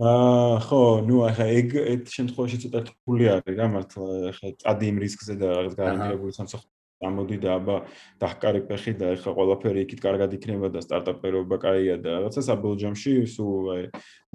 აა 0.00 0.58
ხო 0.64 0.80
ნუ 1.04 1.16
ახლა 1.28 1.46
ეგ 1.60 1.68
ერთ 1.76 2.06
შემთხვევაში 2.16 2.56
ცოტა 2.64 2.80
რთული 2.88 3.24
არის 3.36 3.56
რა 3.60 3.66
მართლა 3.74 4.06
ახლა 4.32 4.48
წადი 4.62 4.84
იმ 4.90 4.96
რისკზე 5.04 5.34
და 5.40 5.48
რაღაც 5.52 5.74
გარანტირებული 5.80 6.32
სამსახური 6.40 6.79
ამოდი 7.00 7.36
და 7.40 7.56
აბა 7.56 7.76
დაჰკარი 8.20 8.60
ფეხი 8.68 8.92
და 9.00 9.12
ეხა 9.16 9.32
ყველაფერი 9.32 9.84
იქით 9.86 10.00
კარგად 10.04 10.34
იქნება 10.36 10.68
და 10.74 10.82
სტარტაპერობა 10.84 11.56
კაია 11.64 11.96
და 11.96 12.16
რაღაცა 12.18 12.44
საბოლოო 12.44 12.80
ჯამში 12.82 13.12
სულ 13.34 13.70
აი 13.74 13.84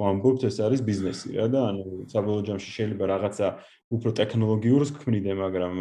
ვამბობთ 0.01 0.47
ეს 0.49 0.57
არის 0.65 0.81
ბიზნესი 0.89 1.37
რა 1.37 1.47
და 1.53 1.61
ანუ 1.69 1.85
საბოლოო 2.09 2.45
ჯამში 2.49 2.69
შეიძლება 2.77 3.05
რაღაცა 3.13 3.47
უფრო 3.93 4.09
ტექნოლოგიურს 4.17 4.91
ქმნიდე 4.97 5.33
მაგრამ 5.45 5.73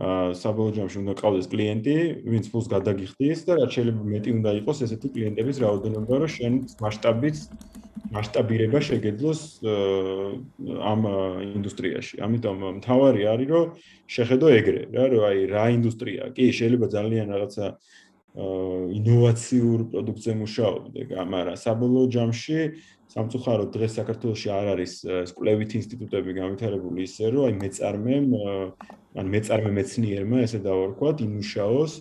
საბოლოო 0.00 0.72
ჯამში 0.72 0.96
უნდა 1.04 1.14
ყავდეს 1.20 1.46
კლიენტი 1.52 1.96
ვინც 2.24 2.46
ფულს 2.48 2.68
გადაგიხდის 2.72 3.40
და 3.44 3.52
რაც 3.60 3.70
შეიძლება 3.76 4.04
მეტი 4.08 4.30
უნდა 4.40 4.50
იყოს 4.64 4.78
ესეთი 4.88 5.08
კლიენტების 5.12 5.56
რაოდენობა 5.62 6.14
რომ 6.22 6.30
შენ 6.32 6.54
მასშტაბით 6.80 7.36
მასშტაბირება 8.12 8.80
შეგეძლოს 8.88 9.40
ამ 10.92 11.00
ინდუსტრიაში. 11.60 12.14
ამიტომ 12.24 12.56
მთავარი 12.80 13.22
არის 13.32 13.48
რომ 13.52 13.66
შეხედო 14.16 14.46
ეგრე 14.58 14.82
რა 14.96 15.04
რომ 15.12 15.22
აი 15.28 15.38
რა 15.52 15.64
ინდუსტრია. 15.76 16.22
კი 16.36 16.44
შეიძლება 16.56 16.86
ძალიან 16.96 17.26
რაღაცა 17.36 17.66
ინოვაციურ 18.32 19.78
პროდუქტზე 19.92 20.32
მუშაობდე, 20.40 21.00
მაგრამ 21.20 21.56
საბოლოო 21.64 22.06
ჯამში 22.16 22.58
სამწუხაროდ 23.12 23.70
დღეს 23.76 23.92
საქართველოში 23.98 24.48
არ 24.56 24.66
არის 24.72 24.92
ეს 25.20 25.32
კვლევით 25.36 25.76
ინსტიტუტები 25.80 26.32
განვითარებული 26.38 27.04
ისე 27.04 27.28
რომ 27.34 27.44
აი 27.48 27.54
მეწარმემ 27.60 28.28
ან 29.20 29.26
მეწარმე 29.34 29.72
მეცნიერმა 29.78 30.38
ესე 30.46 30.60
დავარქვათ 30.64 31.20
იმუშაოს 31.26 31.92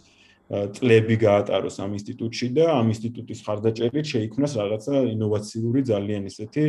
წლები 0.52 1.16
გაატაროს 1.20 1.78
ამ 1.84 1.92
ინსტიტუტში 2.00 2.48
და 2.56 2.66
ამ 2.76 2.92
ინსტიტუტის 2.92 3.40
ხარდაჭერით 3.46 4.08
შეიქმნას 4.14 4.54
რაღაცა 4.60 5.04
ინოვაციური 5.16 5.82
ძალიან 5.92 6.24
ისეთი 6.32 6.66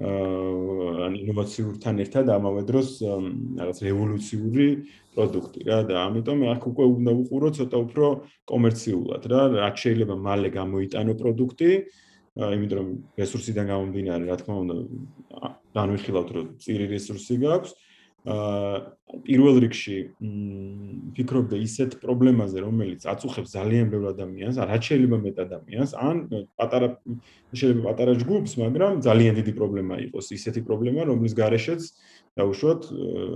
ან 0.00 1.12
ინოვაციურთან 1.22 1.94
ერთად 2.04 2.30
ამავე 2.32 2.62
დროს 2.70 2.88
რაღაც 3.60 3.78
რევოლუციური 3.86 4.68
პროდუქტი 5.14 5.60
რა 5.68 5.78
და 5.90 5.94
ამიტომ 6.08 6.38
აქ 6.54 6.62
უკვე 6.70 6.84
უნდა 6.94 7.12
უყურო 7.22 7.48
ცოტა 7.58 7.76
უფრო 7.86 8.06
კომერციულად 8.50 9.22
რა 9.30 9.40
რაც 9.60 9.76
შეიძლება 9.84 10.16
მალე 10.26 10.48
გამოიტანო 10.56 11.12
პროდუქტი 11.20 11.70
იმიტომ 12.56 12.78
რომ 12.80 12.88
რესურსიდან 13.20 13.66
გამომდინარე 13.72 14.24
რა 14.30 14.36
თქმა 14.40 14.56
უნდა 14.64 14.74
განვიხილავთ 15.76 16.30
რომ 16.36 16.46
წირი 16.64 16.86
რესურსი 16.94 17.36
გაქვს. 17.44 17.72
აა 18.20 18.80
პირველ 19.24 19.56
რიგში 19.64 19.96
ფიქრობდა 21.16 21.56
ისეთ 21.56 21.94
პრობლემაზე, 22.04 22.58
რომელიც 22.60 23.06
აწუხებს 23.08 23.54
ძალიან 23.56 23.86
ბევრ 23.88 24.12
ადამიანს, 24.12 24.60
რაც 24.60 24.82
შეიძლება 24.90 25.18
მეტ 25.24 25.36
ადამიანს, 25.40 25.90
ან 25.96 26.16
პატარა 26.60 26.88
შეიძლება 27.56 27.84
პატარა 27.88 28.12
ჯგუფს, 28.20 28.52
მაგრამ 28.60 29.00
ძალიან 29.08 29.34
დიდი 29.40 29.52
პრობლემა 29.56 29.94
იყოს, 30.04 30.26
ისეთი 30.36 30.60
პრობლემა, 30.68 31.00
რომლის 31.08 31.32
გარეშეც 31.40 31.82
დაუშვათ, 32.36 32.82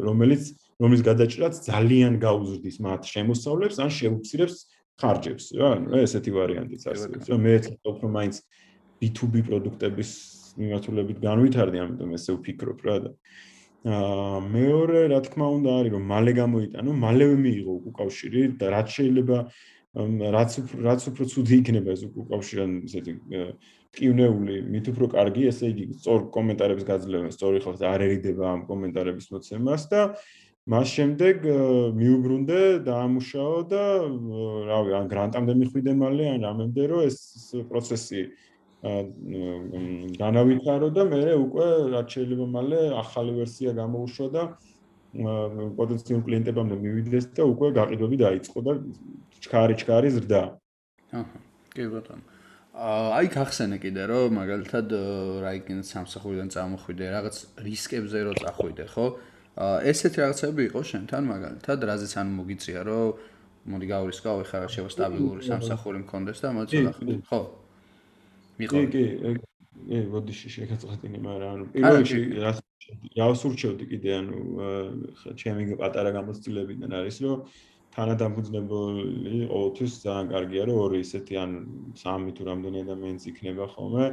რომელიც 0.04 0.42
რომლის 0.84 1.02
გადაჭრაც 1.08 1.54
ძალიან 1.64 2.12
გაუზრდის 2.20 2.76
მათ 2.84 3.02
შემოსავლებს, 3.08 3.76
ან 3.80 3.88
შეუცირებს 3.88 4.56
ხარჯებს, 5.00 5.44
რა, 5.58 5.70
ესეთი 6.04 6.30
ვარიანტიც 6.36 6.82
არსებობს. 6.92 7.26
მე 7.34 7.52
ვფიქრობ, 7.56 7.96
რომ 8.04 8.12
მაინც 8.14 8.34
B2B 9.02 9.44
პროდუქტების 9.48 10.10
მიმართულებით 10.60 11.18
განვითარდი, 11.24 11.82
ამიტომ 11.84 12.14
ესე 12.18 12.36
ვფიქრობ 12.38 12.84
რა 12.86 12.96
და 13.04 13.10
აა 13.84 14.38
მეორე 14.48 15.00
რა 15.12 15.20
თქმა 15.26 15.46
უნდა 15.58 15.70
არის 15.78 15.92
რომ 15.92 16.04
მალე 16.08 16.32
გამოიტანო, 16.40 16.90
მალევე 17.04 17.36
მიიღო 17.44 17.74
უკავშირი 17.90 18.42
და 18.60 18.66
რაც 18.72 18.88
შეიძლება 18.96 19.38
რაც 19.94 20.50
რაც 20.86 21.00
უფრო 21.10 21.24
ცუდი 21.32 21.54
იქნება 21.60 21.90
ეს 21.94 22.02
უკავშირი 22.08 22.62
ან 22.64 22.72
ესეთი 22.88 23.12
ტკივნეული, 23.94 24.56
მით 24.74 24.88
უფრო 24.90 25.06
კარგი, 25.12 25.42
ესე 25.52 25.68
იგი 25.70 25.84
სწორ 26.00 26.24
კომენტარებს 26.34 26.88
გაძლევენ, 26.88 27.30
სწორი 27.36 27.60
ხალხი 27.62 27.84
არ 27.92 28.00
ერიდება 28.08 28.44
ამ 28.50 28.64
კომენტარების 28.70 29.26
მოცემას 29.36 29.82
და 29.92 30.00
მას 30.64 30.88
შემდეგ 30.96 31.46
მიუბრუნდე 32.00 32.60
და 32.88 32.92
ამუშაო 33.04 33.56
და 33.70 33.84
რავი, 34.72 34.90
ან 34.98 35.06
გრანტამდე 35.12 35.54
მიხვიდე 35.60 35.92
მალე, 36.00 36.24
ან 36.34 36.40
რამემდე 36.48 36.82
რომ 36.90 37.00
ეს 37.04 37.18
პროცესი 37.70 38.20
განავითარო 38.84 40.88
და 40.92 41.02
მე 41.08 41.20
უკვე 41.40 41.66
რაც 41.94 42.06
შეიძლება 42.14 42.46
მალე 42.52 42.80
ახალი 43.00 43.32
ვერსია 43.40 43.70
გამოუშვა 43.80 44.26
და 44.36 44.42
პოტენციალურ 45.78 46.22
კლიენტებამდე 46.26 46.76
მივიდეს 46.84 47.26
და 47.38 47.42
უკვე 47.48 47.68
გაყიდვები 47.78 48.16
დაიწყო 48.24 48.58
და 48.66 48.72
ჩქარი 49.40 49.74
ჩქარი 49.80 50.08
ზრდა. 50.16 50.42
აჰა, 51.14 51.38
კი 51.72 51.84
ბატონო. 51.94 52.24
აი 52.74 53.30
გახსენე 53.30 53.78
კიდე 53.78 54.02
რომ 54.10 54.34
მაგალითად 54.34 54.86
რაიგენ 55.46 55.80
სამსახურიდან 55.86 56.48
წამოხვიდე 56.50 57.06
რაღაც 57.14 57.36
რისკებზე 57.62 58.18
რო 58.26 58.32
წახვიდე, 58.42 58.84
ხო? 58.90 59.06
ესეთი 59.86 60.18
რაღაცები 60.18 60.62
იყო 60.68 60.80
შენთან 60.82 61.22
მაგალითად, 61.30 61.78
რაზეც 61.86 62.12
ან 62.18 62.26
მოგიწია 62.34 62.80
რომ 62.82 63.14
მოდი 63.70 63.86
გავრისკავ, 63.94 64.36
ეხლა 64.44 64.58
შეიძლება 64.74 64.92
სტაბილური 64.92 65.42
სამსახური 65.46 65.98
მქონდეს 66.02 66.38
და 66.42 66.48
მოდი 66.58 66.76
ხო? 67.30 67.40
მიყო. 68.60 68.84
კი, 68.94 69.02
კი, 69.24 69.34
კი, 69.34 70.00
ბოდიში 70.14 70.48
შეგაწყვეტინე, 70.56 71.18
მაგრამ 71.28 71.50
ანუ 71.54 71.64
პირველ 71.74 71.96
რიგში 72.02 72.20
რას 72.44 72.58
რას 73.18 73.42
ურჩევდი 73.48 73.84
კიდე 73.90 74.10
ანუ 74.20 74.38
ჩემი 75.40 75.76
პატარა 75.80 76.10
გამოცდილებიდან 76.16 76.90
არის 77.00 77.16
რომ 77.24 77.38
თანადამფუძნებელი 77.96 79.40
ყოველთვის 79.50 79.92
ძალიან 80.04 80.26
კარგია 80.34 80.62
რომ 80.68 80.80
ორი 80.84 80.98
ისეთი 81.06 81.34
ან 81.44 81.50
სამი 82.02 82.30
თუ 82.36 82.42
რამდენი 82.50 82.78
ადამიანიც 82.84 83.22
იქნება 83.30 83.64
ხოლმე 83.74 84.06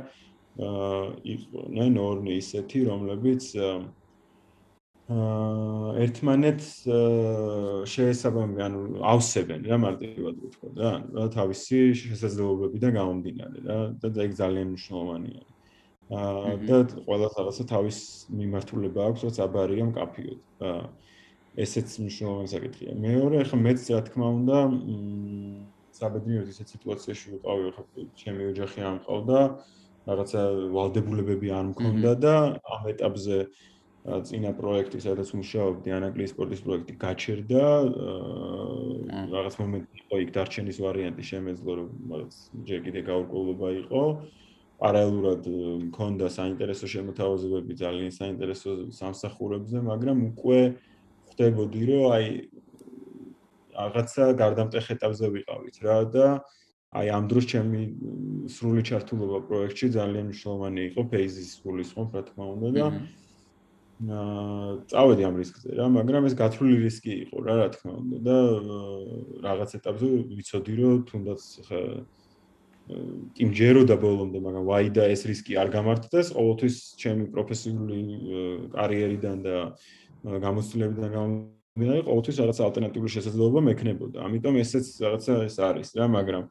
აა 0.68 1.02
იყვნენ 1.36 1.94
ორი 2.06 2.36
ისეთი 2.44 2.80
რომლებიც 2.92 3.44
აა 3.58 3.76
ერთმანეთს 5.12 6.68
შეესაბამებიან, 7.91 8.76
ანუ 8.78 9.01
ავსებენ 9.12 9.66
რა 9.68 9.78
მარტივად 9.84 10.36
ვთქვა 10.45 10.70
რა, 10.78 10.91
რა 11.18 11.26
თავისი 11.36 11.80
შესაძლებლობებიდან 12.01 12.95
გამომდინარე 12.95 13.64
რა 13.68 13.80
და 14.03 14.24
ეგ 14.26 14.36
ძალიან 14.39 14.68
მნიშვნელოვანია. 14.72 15.43
აა 16.12 16.55
და 16.68 16.78
ყველა 17.07 17.28
რაღაცა 17.36 17.64
თავის 17.72 17.99
მიმართულება 18.36 18.99
აქვს, 19.12 19.22
რაც 19.28 19.38
აბარია 19.47 19.86
მკაფიოდ. 19.91 20.39
აა 20.70 20.82
ესეც 21.59 21.88
მნიშვნელოვანი 21.99 22.49
საკითხია. 22.51 22.91
მეორე, 22.95 23.36
ახლა 23.43 23.57
მეც 23.59 23.80
რა 23.91 24.01
თქმა 24.07 24.28
უნდა, 24.39 24.57
საბედნიეროდ 25.99 26.49
ისეთ 26.51 26.68
სიტუაციაში 26.76 27.26
ვიყავი, 27.36 27.64
ახლა 27.72 27.84
ჩემი 28.16 28.41
ოჯახი 28.51 28.80
არ 28.88 28.93
მყავდა, 29.01 29.39
რაღაცა 30.07 30.41
ვალდებულებები 30.76 31.47
არ 31.51 31.66
მქონდა 31.76 32.12
და 32.24 32.36
ამ 32.64 32.84
ეტაპზე 32.93 33.38
წინა 34.02 34.52
პროექტი, 34.58 34.97
სადაც 34.97 35.30
მუშაობდი, 35.38 35.89
ანაგლის 35.93 36.32
სპორტის 36.34 36.62
პროექტი 36.66 36.93
გაჩერდა. 36.97 37.66
რაღაც 39.30 39.54
მომენტი 39.62 39.95
იყო 40.02 40.16
იქ 40.26 40.30
დარჩენის 40.38 40.78
ვარიანტი 40.82 41.24
შემეძლო, 41.32 41.72
რომ 41.80 41.89
რაღაც 42.10 42.34
ჯერ 42.66 42.80
კიდე 42.82 43.02
გაურკვევლობა 43.10 43.68
იყო. 43.86 44.02
პარალელურად 44.82 45.41
მქონდა 45.93 46.26
საინტერესო 46.34 46.86
შემოთავაზებები 46.89 47.74
ძალიან 47.78 48.12
საინტერესო 48.18 48.70
სამსახურებზე, 48.89 49.78
მაგრამ 49.86 50.18
უკვე 50.34 50.60
ხვდებოდი, 51.30 51.82
რომ 51.86 52.04
აი 52.18 52.26
რაღაცა 53.78 54.24
გარდამტეხ 54.41 54.86
ეტაპზე 54.97 55.28
ვიყავით 55.38 55.76
რა 55.86 55.97
და 56.10 56.26
აი 56.97 57.08
ამ 57.14 57.26
დროს 57.30 57.45
ჩემი 57.54 57.82
სრული 58.52 58.82
ჩართულობა 58.89 59.39
პროექტში 59.47 59.88
ძალიან 59.95 60.26
მნიშვნელოვანი 60.28 60.82
იყო 60.89 61.02
ფეიზის 61.14 61.49
სრული 61.62 61.84
სხვა, 61.88 62.04
რა 62.18 62.22
თქმა 62.28 62.45
უნდა 62.58 62.70
და 62.76 62.86
წავედი 64.02 65.26
ამ 65.28 65.36
რისკზე 65.38 65.76
რა, 65.78 65.86
მაგრამ 65.93 66.26
ეს 66.26 66.34
გათვლილი 66.39 66.78
რისკი 66.89 67.14
იყო 67.30 67.38
რა, 67.45 67.56
რა 67.60 67.68
თქმა 67.76 67.93
უნდა 68.02 68.18
და 68.26 68.38
რაღაც 69.45 69.70
ეტაპზე 69.78 70.08
ვიცოდი 70.41 70.74
რომ 70.82 71.04
თუნდაც 71.06 71.41
ხა 71.70 71.82
იმჯეროდა 73.45 73.95
ბოლომდე, 74.02 74.39
მაგრამ 74.41 74.64
ვაი 74.66 74.89
და 74.95 75.06
ეს 75.14 75.22
რისკი 75.30 75.54
არ 75.62 75.70
გამართდეს, 75.76 76.34
ყოველთვის 76.34 76.76
ჩემი 76.97 77.26
პროფესიული 77.30 77.99
კარიერიდან 78.74 79.38
და 79.45 79.56
გამოცდილებიდან 80.26 81.10
გამომდინარე, 81.16 82.02
ყოველთვის 82.10 82.39
რაღაც 82.41 82.58
ალტერნატიული 82.68 83.10
შესაძლებლობა 83.16 83.62
მექნებოდა. 83.70 84.18
ამიტომ 84.26 84.56
ესეც 84.66 84.86
რაღაცა 84.97 85.34
ეს 85.45 85.56
არის 85.62 85.89
რა, 85.93 86.06
მაგრამ 86.18 86.43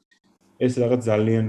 ეს 0.61 0.73
რაღაც 0.79 1.01
ძალიან 1.11 1.47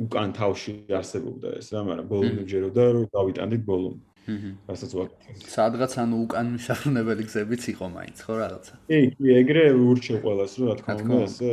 უკან 0.00 0.28
თავში 0.32 0.72
არსებობდა 0.96 1.48
ეს 1.60 1.68
რა, 1.76 1.80
მაგრამ 1.92 2.06
ბოლომდე 2.08 2.42
ჯეროდა 2.48 2.82
რომ 2.96 3.04
გავიტანდით 3.12 3.62
ბოლომდე. 3.68 4.11
რასაც 4.22 4.90
ვაკეთებ. 4.94 5.34
სადღაც 5.50 5.92
ანუ 5.98 6.16
უკან 6.24 6.46
მიშავნებელი 6.54 7.22
გზებიც 7.26 7.62
იყო 7.74 7.86
მაინც, 7.90 8.18
ხო 8.22 8.34
რაღაცა? 8.38 8.74
კი, 8.86 9.00
კი, 9.18 9.26
ეგრე 9.42 9.64
ურჩევ 9.74 10.16
ყველას, 10.22 10.52
რა 10.62 10.74
თქმა 10.78 10.94
უნდა, 11.02 11.18
ესე 11.26 11.50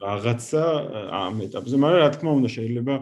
რაღაცა 0.00 0.62
ამ 1.12 1.34
ეტაპზე, 1.46 1.76
მაგრამ 1.76 2.00
რა 2.00 2.10
თქმა 2.16 2.30
უნდა 2.40 2.48
შეიძლება 2.56 2.94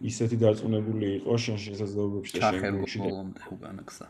ისეთი 0.00 0.36
დარწმუნებული 0.40 1.08
იყო 1.20 1.34
შენ 1.44 1.56
შესაძლებლობებში 1.60 2.40
და 2.40 2.50
შენ 2.56 2.74
გულში 2.80 2.98
უკან 3.52 3.76
გზა. 3.84 4.06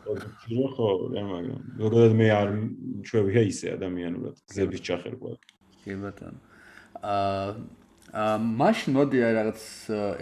ხო, 0.71 0.87
რა 1.11 1.23
მაგრამ 1.27 1.61
ზოგადად 1.81 2.13
მე 2.15 2.27
არ 2.31 2.49
ჩვევია 3.09 3.41
ისე 3.51 3.67
ადამიანურად 3.75 4.35
გზების 4.47 4.81
ჩახერგვა. 4.87 5.31
კი 5.83 5.93
ბატონო. 5.99 6.39
აა 7.01 7.49
აა 8.11 8.37
მაშინ 8.61 8.89
მოდი 8.95 9.17
რაღაც 9.19 9.59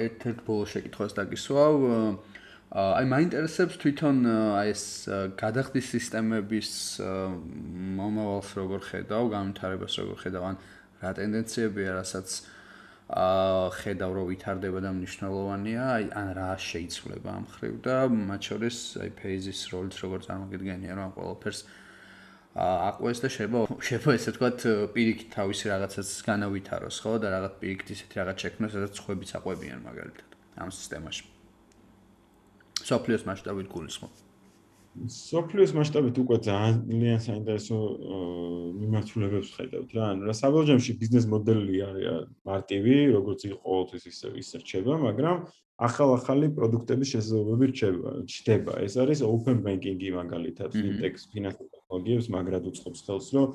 ერთ-ერთ 0.06 0.40
ბოლო 0.50 0.66
შეკითხვას 0.74 1.14
დაგისვავ. 1.20 1.76
აა 1.86 2.29
აი 2.70 3.08
მაინტერესებს 3.10 3.80
თვითონ 3.82 4.18
აი 4.30 4.72
ეს 4.76 4.84
გადახდის 5.42 5.88
სისტემების 5.90 6.70
მომავალს 7.98 8.52
როგორ 8.60 8.84
ხედავ, 8.86 9.30
განვითარებას 9.34 9.98
როგორ 9.98 10.18
ხედავ, 10.22 10.44
ან 10.54 10.60
რა 11.02 11.12
ტენდენციებია, 11.18 11.96
რასაც 11.98 12.30
აა 13.10 13.74
ხედავ 13.74 14.12
რომ 14.14 14.26
ვითარდება 14.30 14.84
და 14.86 14.92
მნიშვნელოვანია, 14.94 15.82
აი 15.98 16.06
ან 16.14 16.30
რა 16.38 16.52
შეიძლება 16.62 17.30
ამ 17.34 17.46
ხრივ 17.58 17.74
და 17.90 17.96
მათ 18.06 18.42
შორის 18.54 18.78
აი 19.02 19.10
ფეიზის 19.18 19.62
როლიც 19.74 19.98
როგორ 20.06 20.20
წარმოგიდგენია, 20.30 20.94
ამ 20.94 21.12
ყველაფერს 21.18 21.60
აყვეს 22.54 23.18
და 23.26 23.34
შეიძლება 23.34 23.82
შეიძლება 23.82 24.14
ესე 24.14 24.30
ვთქვათ 24.38 24.60
პირიქით 24.94 25.30
თავისი 25.34 25.66
რაღაცას 25.74 26.10
განავითაროს, 26.30 27.02
ხო 27.02 27.18
და 27.18 27.34
რაღაც 27.34 27.54
პირიქით 27.66 27.90
ისეთი 27.98 28.16
რაღაც 28.22 28.38
შექმნას, 28.46 28.72
სადაც 28.78 28.94
ხვებიც 29.02 29.30
აყვებიან 29.42 29.80
მაგალითად 29.90 30.30
ამ 30.62 30.70
სისტემაში. 30.70 31.39
სოფლიოს 32.88 33.24
მასშტაბით 33.30 33.68
გულისხმობ. 33.74 34.14
სოფლიოს 35.00 35.72
მასშტაბით 35.78 36.16
უკვე 36.20 36.38
ძალიან 36.44 37.20
საინტერესო 37.24 37.78
მიმართულებებს 38.80 39.50
ხედავთ 39.56 39.90
რა. 39.96 40.04
ანუ 40.12 40.22
რა 40.28 40.34
საბოლოოში 40.36 40.94
ბიზნეს 41.00 41.26
მოდელი 41.30 41.76
არის 41.90 42.08
მარტივი, 42.50 42.96
როგორც 43.16 43.40
იყო 43.48 43.58
ყოველთვის 43.64 44.04
ისე 44.12 44.28
ისე 44.44 44.56
რჩება, 44.64 44.94
მაგრამ 45.08 45.38
ახალ-ახალი 45.80 46.48
პროდუქტების 46.58 47.08
შესაძლებლობები 47.14 47.66
რჩება. 47.72 48.10
ჩდება. 48.28 48.74
ეს 48.84 48.94
არის 49.00 49.20
open 49.24 49.58
banking-ი 49.64 50.10
მაგალითად, 50.20 50.70
fintech-ს, 50.76 51.30
ფინანსურ 51.32 51.68
ტექნოლოგიებს 51.72 52.28
მაგრად 52.34 52.64
უწყობს 52.68 53.00
ხელს, 53.08 53.28
რომ 53.36 53.48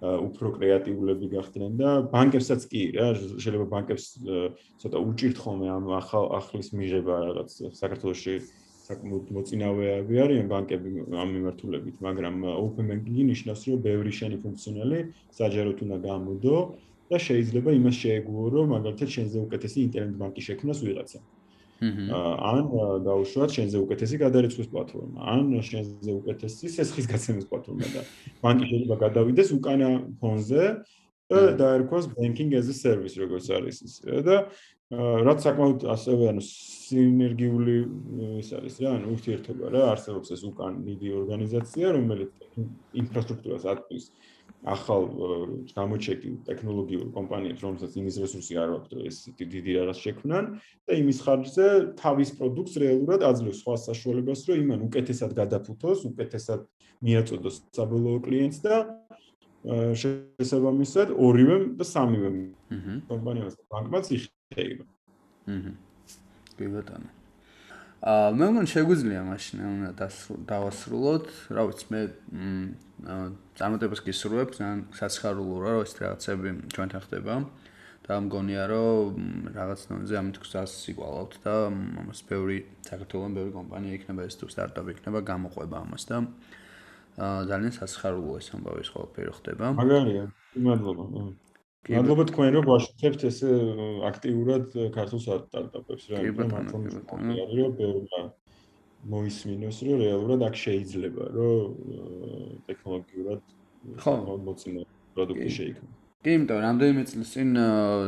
უფრო 0.00 0.48
კრეატიულები 0.56 1.26
გახდნენ 1.36 1.72
და 1.76 1.90
ბანკებსაც 2.08 2.62
კი 2.72 2.82
რა, 2.96 3.08
შეიძლება 3.36 3.66
ბანკებს 3.68 4.04
ცოტა 4.80 4.96
უჭირთ 4.96 5.36
ხოლმე 5.36 5.68
ამ 5.68 5.84
ახალ 5.92 6.24
ახლის 6.40 6.72
მიღება 6.72 7.14
რაღაც 7.28 7.50
საქართველოსში 7.76 8.34
საკმაოდ 8.90 9.26
მოწინავეები 9.36 10.14
არიან 10.24 10.46
ბანკები 10.50 10.88
ამ 11.14 11.28
მიმართულებით, 11.36 11.96
მაგრამ 12.06 12.34
open 12.50 12.90
banking-ი 12.90 13.24
ნიშნავს, 13.30 13.62
რომ 13.70 13.82
ბევრი 13.86 14.12
შენი 14.18 14.36
ფუნქციონალი 14.44 14.98
საჯაროდ 15.38 15.78
უნდა 15.86 15.98
გამოდო 16.10 16.56
და 17.10 17.18
შეიძლება 17.26 17.70
იმას 17.78 17.96
შეეგუო, 18.02 18.44
რომ 18.54 18.66
მაგალითად 18.74 19.08
შენზე 19.16 19.36
უკეთესი 19.46 19.78
ინტერნეტ 19.86 20.16
ბანკი 20.22 20.42
შექმნას 20.48 20.80
ვიღაცა. 20.86 21.20
ან 21.80 22.64
დაუშვათ 23.08 23.50
შენზე 23.56 23.76
უკეთესი 23.80 24.16
გადარიცხვის 24.20 24.68
პლატფორმა, 24.68 25.20
ან 25.32 25.44
შენზე 25.64 26.10
უკეთესი 26.20 26.66
სესხის 26.76 27.06
გაცემის 27.08 27.46
პლატფორმა 27.48 27.88
და 27.94 28.02
ბანკი 28.44 28.64
შეიძლება 28.68 28.96
გადავიდეს 29.00 29.48
უკანა 29.56 29.88
ფონზე 30.20 30.64
და 31.30 31.40
დაერქვას 31.56 32.10
banking 32.12 32.52
as 32.58 32.68
a 32.68 32.76
service 32.76 33.16
როგორც 33.16 33.46
არის 33.54 33.76
ის 33.86 33.94
და 34.26 34.36
რაც 34.90 35.44
საკმაოდ 35.46 35.84
ასევე 35.94 36.28
ანუ 36.32 36.42
სინერგიული 36.42 37.74
ის 38.42 38.48
არის 38.58 38.78
რა 38.82 38.94
ანუ 38.98 39.12
ურთიერთობა 39.14 39.70
რა 39.70 39.82
არსებობს 39.94 40.34
ეს 40.34 40.42
უკან 40.48 40.80
დიდი 40.82 41.12
ორგანიზაცია 41.20 41.92
რომელიც 41.94 42.32
ინფრასტრუქტურას 42.98 43.66
აწვის 43.70 44.06
ახალ 44.60 45.06
გამოჩეკილ 45.72 46.34
ტექნოლოგიურ 46.44 47.06
კომპანიებს 47.14 47.62
რომელსაც 47.64 47.94
იმის 48.02 48.16
რესურსი 48.24 48.58
არ 48.60 48.74
აქვს 48.76 48.90
რომ 48.92 49.06
ეს 49.08 49.16
დიდი 49.38 49.72
რაღაც 49.78 49.98
შექმნან 50.04 50.44
და 50.84 50.92
იმის 51.00 51.18
ხარჯზე 51.24 51.68
თავის 52.02 52.30
პროდუქტს 52.40 52.74
რეალურად 52.82 53.20
აძლევს 53.30 53.62
სხვა 53.62 53.76
საშუალებას 53.86 54.40
რომ 54.50 54.58
იმან 54.64 54.80
უკეთესად 54.90 55.30
გადაფუთოს 55.38 56.04
უკეთესად 56.10 56.60
მიაწოდოს 57.00 57.56
საბოლოო 57.78 58.18
კლიენტს 58.26 58.58
და 58.66 58.74
შესაბამისად 60.02 61.08
ორივე 61.14 61.56
და 61.78 61.84
სამივე 61.86 62.28
კომპანიას 63.08 63.56
ბანკმაც 63.70 64.12
იხეივა. 64.50 64.84
აჰა. 65.54 65.72
კი 66.58 66.66
ბატონო. 66.74 67.08
აა 68.00 68.28
მე 68.32 68.46
მგონი 68.50 68.68
შეგვიძლია 68.72 69.22
მაშინ 69.28 69.58
უნდა 69.70 70.06
დავასრულოთ, 70.48 71.26
რა 71.52 71.62
ვიცი 71.68 71.86
მე 71.92 72.00
მ 72.32 73.16
წარმოტებას 73.60 74.00
გისურვებ, 74.06 74.48
ძალიან 74.56 74.80
საცხარულოა 74.96 75.58
რომ 75.68 75.82
ეს 75.84 75.92
რაღაცები 76.00 76.48
ჩვენთან 76.72 77.00
ხდება. 77.06 77.34
და 78.10 78.16
მგონია 78.26 78.64
რომ 78.66 79.18
რაღაც 79.54 79.80
ნონზე 79.86 80.14
ამით 80.18 80.36
გზას 80.42 80.72
იკვალავთ 80.90 81.34
და 81.44 81.52
ამას 81.70 82.20
ბევრი 82.26 82.56
საქართველოს 82.88 83.34
ბევრი 83.36 83.52
კომპანია 83.54 83.92
იქნება 84.00 84.26
ეს 84.26 84.34
თუ 84.40 84.48
სტარტაპი 84.50 84.96
იქნება 84.96 85.20
გამოყვება 85.30 85.76
ამას 85.84 86.04
და 86.10 86.18
ძალიან 87.20 87.72
სასხარულოა 87.78 88.40
ეს 88.42 88.48
ამბავი 88.56 88.82
ეს 88.82 88.90
ყველაფერი 88.90 89.30
ხდება. 89.38 89.64
მაგარია. 89.78 90.24
მადლობა. 90.58 91.04
მადლობა 91.88 92.24
თქვენ 92.28 92.50
რომ 92.56 92.64
ვაშუქებთ 92.68 93.22
ეს 93.24 93.38
აქტიურად 94.04 94.64
ქართულ 94.92 95.20
სტარტაპებს 95.24 96.04
რა. 96.12 96.18
კი 96.20 96.32
ბატონო. 96.36 97.32
რომ 97.56 97.70
ბევრმა 97.80 98.20
მოისმინოს 99.08 99.78
რომ 99.88 99.96
რეალურად 100.04 100.40
აქ 100.44 100.54
შეიძლება 100.60 101.24
რომ 101.36 101.60
ტექნოლოგიურად 102.68 103.40
ხო 103.96 104.12
მოწინო 104.44 104.82
პროდუქტი 105.16 105.50
შეიქმნას. 105.56 105.96
კი, 106.20 106.30
იმიტომ 106.36 106.56
რომ 106.60 106.64
რამდენიმე 106.68 107.02
წლის 107.08 107.30
წინ 107.32 107.48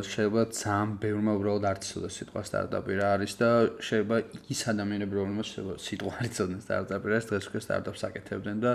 შეიძლება 0.04 0.42
ძალიან 0.52 0.90
ბევრმა 1.00 1.32
უბრალოდ 1.40 1.64
არ 1.72 1.78
ცოდოს 1.80 2.12
სიტყვა 2.20 2.42
სტარტაპი 2.44 2.92
რა 3.00 3.08
არის 3.16 3.32
და 3.40 3.50
შეიძლება 3.88 4.16
ის 4.52 4.60
ადამიანები 4.68 5.14
რომელმაც 5.16 5.46
შეიძლება 5.48 5.76
სიტყვა 5.86 6.12
არ 6.20 6.26
იცოდნენ 6.28 6.60
სტარტაპი 6.66 7.06
რა, 7.08 7.18
დღეს 7.32 7.48
უკვე 7.48 7.60
სტარტაპს 7.64 8.02
აკეთებდნენ 8.08 8.58
და 8.60 8.72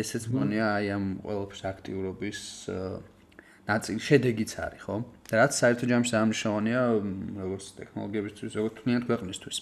ესეც 0.00 0.22
მგონია 0.32 0.66
აი 0.72 0.86
ამ 0.96 1.04
ყველაფრის 1.20 1.62
აქტიურობის 1.68 2.40
ნაწილი 3.66 3.98
შედეგიც 3.98 4.52
არის, 4.62 4.82
ხო? 4.86 4.96
და 5.26 5.32
რაც 5.42 5.52
საერთო 5.58 5.84
ჯამში 5.90 6.10
სამშოვანია 6.14 6.80
როგორც 7.42 7.64
ტექნოლოგიებისთვის, 7.78 8.52
როგორც 8.58 8.74
თუნდაც 8.78 9.02
ქვეყნისთვის. 9.10 9.56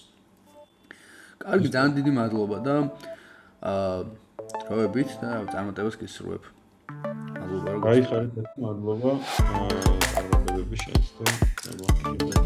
კარგი, 1.44 1.68
ძალიან 1.74 1.92
დიდი 1.98 2.12
მადლობა 2.20 2.58
და 2.68 2.74
აა 3.64 3.98
დროებით 4.68 5.10
და 5.24 5.30
წარმატებას 5.52 5.96
გისურვებ. 6.04 6.44
მადლობა. 7.40 7.70
გაიხარეთ, 7.88 8.32
მადლობა. 8.60 9.12
აა 9.64 9.94
წარმატებები 10.12 10.76
შენს 10.84 11.08
და 11.16 12.43